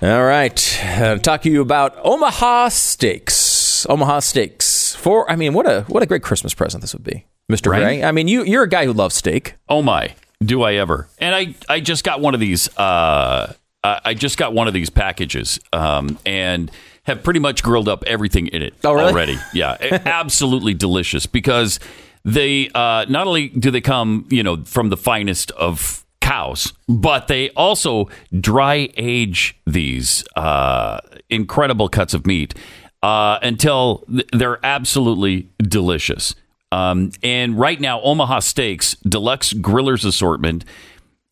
[0.02, 3.86] All right, uh, talk to you about Omaha Steaks.
[3.88, 4.96] Omaha Steaks.
[4.96, 7.82] For I mean, what a what a great Christmas present this would be, Mister Right?
[7.82, 8.02] Gray.
[8.02, 9.54] I mean, you you're a guy who loves steak.
[9.68, 10.14] Oh my,
[10.44, 11.08] do I ever?
[11.18, 12.68] And I I just got one of these.
[12.76, 13.52] Uh,
[13.84, 16.68] I I just got one of these packages, um, and
[17.04, 19.12] have pretty much grilled up everything in it Oh, really?
[19.12, 19.38] already.
[19.52, 21.78] Yeah, absolutely delicious because
[22.24, 27.26] they uh, not only do they come, you know, from the finest of cows, but
[27.26, 28.08] they also
[28.40, 32.54] dry age these uh, incredible cuts of meat
[33.02, 36.34] uh, until th- they're absolutely delicious.
[36.70, 40.64] Um, and right now, Omaha Steaks Deluxe Grillers Assortment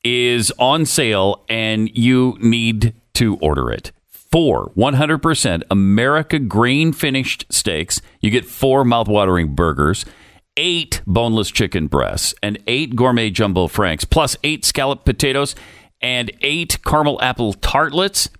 [0.05, 3.93] is on sale, and you need to order it.
[4.09, 8.01] Four 100% America grain finished steaks.
[8.21, 10.05] You get four mouthwatering burgers,
[10.57, 15.55] eight boneless chicken breasts, and eight gourmet jumbo franks, plus eight scalloped potatoes
[16.01, 18.31] and eight caramel apple tartlets,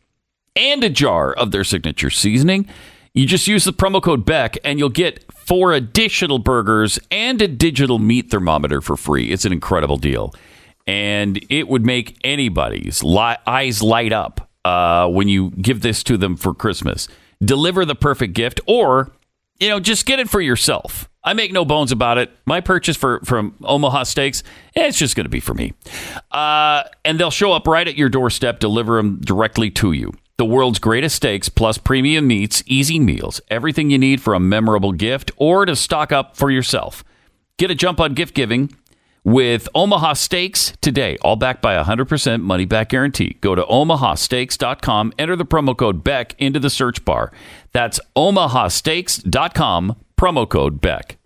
[0.57, 2.69] and a jar of their signature seasoning.
[3.13, 7.49] You just use the promo code Beck and you'll get four additional burgers and a
[7.49, 9.33] digital meat thermometer for free.
[9.33, 10.33] It's an incredible deal.
[10.87, 16.17] And it would make anybody's li- eyes light up uh, when you give this to
[16.17, 17.09] them for Christmas.
[17.43, 19.11] Deliver the perfect gift or,
[19.61, 21.09] you know, just get it for yourself.
[21.23, 22.31] I make no bones about it.
[22.47, 24.43] My purchase for from Omaha Steaks,
[24.75, 25.75] eh, it's just going to be for me.
[26.31, 30.13] Uh, and they'll show up right at your doorstep, deliver them directly to you.
[30.39, 34.93] The world's greatest steaks, plus premium meats, easy meals, everything you need for a memorable
[34.93, 37.05] gift or to stock up for yourself.
[37.59, 38.75] Get a jump on gift giving
[39.25, 43.37] with Omaha Steaks today, all backed by a 100% money back guarantee.
[43.41, 47.33] Go to omahasteaks.com, enter the promo code BECK into the search bar.
[47.73, 51.17] That's omahasteaks.com, Promo code Beck.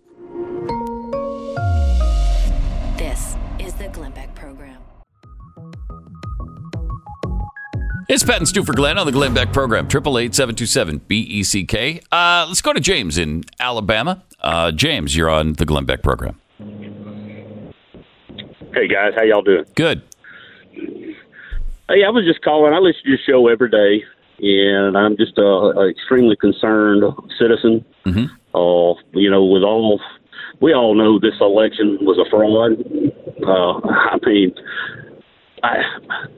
[2.97, 4.77] This is the Glenn Beck Program.
[8.07, 9.87] It's Pat and Stu for Glenn on the Glenn Beck program.
[9.89, 11.99] Triple eight seven two seven B E C K.
[12.11, 14.23] Uh, let's go to James in Alabama.
[14.39, 16.39] Uh, James, you're on the Glenn Beck program.
[18.75, 19.63] Hey guys, how y'all doing?
[19.75, 20.01] Good.
[20.73, 22.73] Hey, I was just calling.
[22.73, 24.03] I listen to your show every day,
[24.39, 27.01] and I'm just a, a extremely concerned
[27.39, 27.85] citizen.
[28.03, 28.25] Mm-hmm.
[28.53, 30.01] Uh, you know, with all
[30.59, 32.73] we all know, this election was a fraud.
[33.47, 34.53] Uh, I mean,
[35.63, 35.77] I,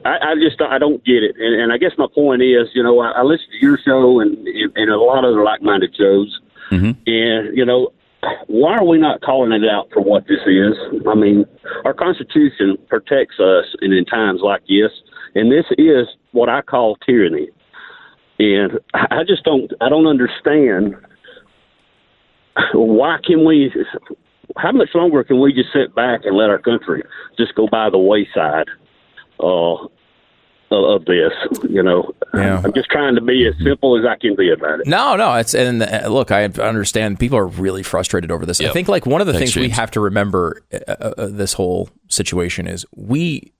[0.04, 2.84] I I just I don't get it, and, and I guess my point is, you
[2.84, 6.40] know, I, I listen to your show and and a lot of other like-minded shows,
[6.70, 6.90] Mm-hmm.
[7.06, 7.90] and you know,
[8.46, 10.74] why are we not calling it out for what this is?
[11.08, 11.44] I mean,
[11.84, 14.90] our Constitution protects us and in times like this,
[15.34, 17.48] and this is what I call tyranny.
[18.38, 20.94] And I just don't, I don't understand
[22.72, 23.72] why can we,
[24.56, 27.02] how much longer can we just sit back and let our country
[27.36, 28.66] just go by the wayside
[29.40, 29.86] uh,
[30.70, 31.32] of, of this?
[31.68, 32.60] You know, Yeah.
[32.64, 34.86] I'm just trying to be as simple as I can be about it.
[34.86, 35.34] No, no.
[35.34, 38.60] It's and uh, look, I understand people are really frustrated over this.
[38.60, 41.52] I think like one of the Thanks, things we have to remember uh, uh, this
[41.54, 43.52] whole situation is we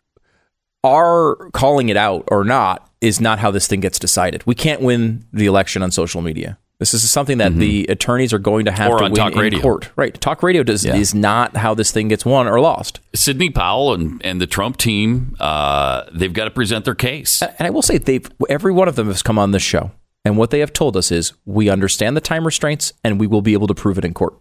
[0.84, 4.46] are calling it out or not is not how this thing gets decided.
[4.46, 6.58] We can't win the election on social media.
[6.78, 8.94] This is something that the attorneys are going to have Mm-hmm.
[8.94, 9.60] Or to win talk in radio.
[9.60, 9.90] court.
[9.96, 10.18] Right.
[10.20, 13.00] Talk radio does is not how this thing gets won or lost.
[13.14, 17.42] Sidney Powell and, and the Trump team, uh, they've got to present their case.
[17.42, 19.90] And I will say they've every one of them has come on this show,
[20.24, 23.42] and what they have told us is we understand the time restraints, and we will
[23.42, 24.34] be able to prove it in court.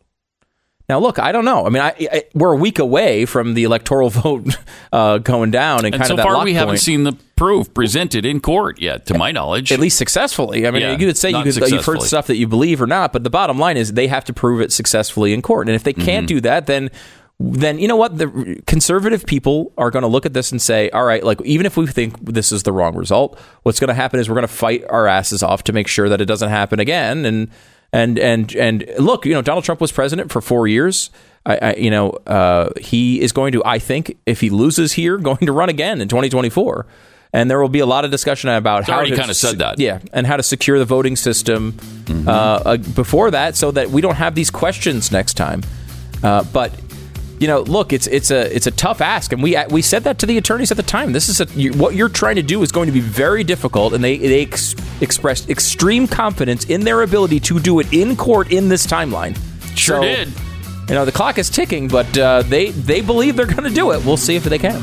[0.90, 1.66] Now, look, I don't know.
[1.66, 4.56] I mean, I, I, we're a week away from the electoral vote
[4.94, 7.74] uh, going down, and, And kind so of that far, we haven't seen the proof
[7.74, 9.72] presented in court yet, to my knowledge.
[9.74, 10.66] At least successfully.
[10.66, 12.88] I mean, Yeah, you could say you could, you've heard stuff that you believe or
[12.88, 15.68] not, but the bottom line is they have to prove it successfully in court.
[15.68, 16.26] And if they can't Mm-hmm.
[16.26, 16.90] do that, then
[17.40, 20.90] then you know what the conservative people are going to look at this and say
[20.90, 23.94] all right like even if we think this is the wrong result what's going to
[23.94, 26.50] happen is we're going to fight our asses off to make sure that it doesn't
[26.50, 27.52] happen again and
[27.94, 31.10] and and and look you know Donald Trump was president for 4 years
[31.46, 35.18] I, I you know uh, he is going to I think if he loses here
[35.30, 36.86] going to run again in 2024
[37.34, 39.58] and there will be a lot of discussion about He's how already to kinda said
[39.60, 39.80] that.
[39.80, 42.28] yeah, and how to secure the voting system Mm-hmm.
[42.28, 45.62] uh, uh, before that, so that we don't have these questions next time.
[46.24, 46.72] Uh, but
[47.40, 50.18] you know, look, it's it's a it's a tough ask, and we we said that
[50.20, 51.12] to the attorneys at the time.
[51.12, 53.94] This is a you, what you're trying to do is going to be very difficult,
[53.94, 58.52] and they they ex- expressed extreme confidence in their ability to do it in court
[58.52, 59.38] in this timeline.
[59.76, 60.30] Sure So, did.
[60.90, 63.92] You know, the clock is ticking, but uh, they they believe they're going to do
[63.92, 64.04] it.
[64.06, 64.82] We'll see if they can.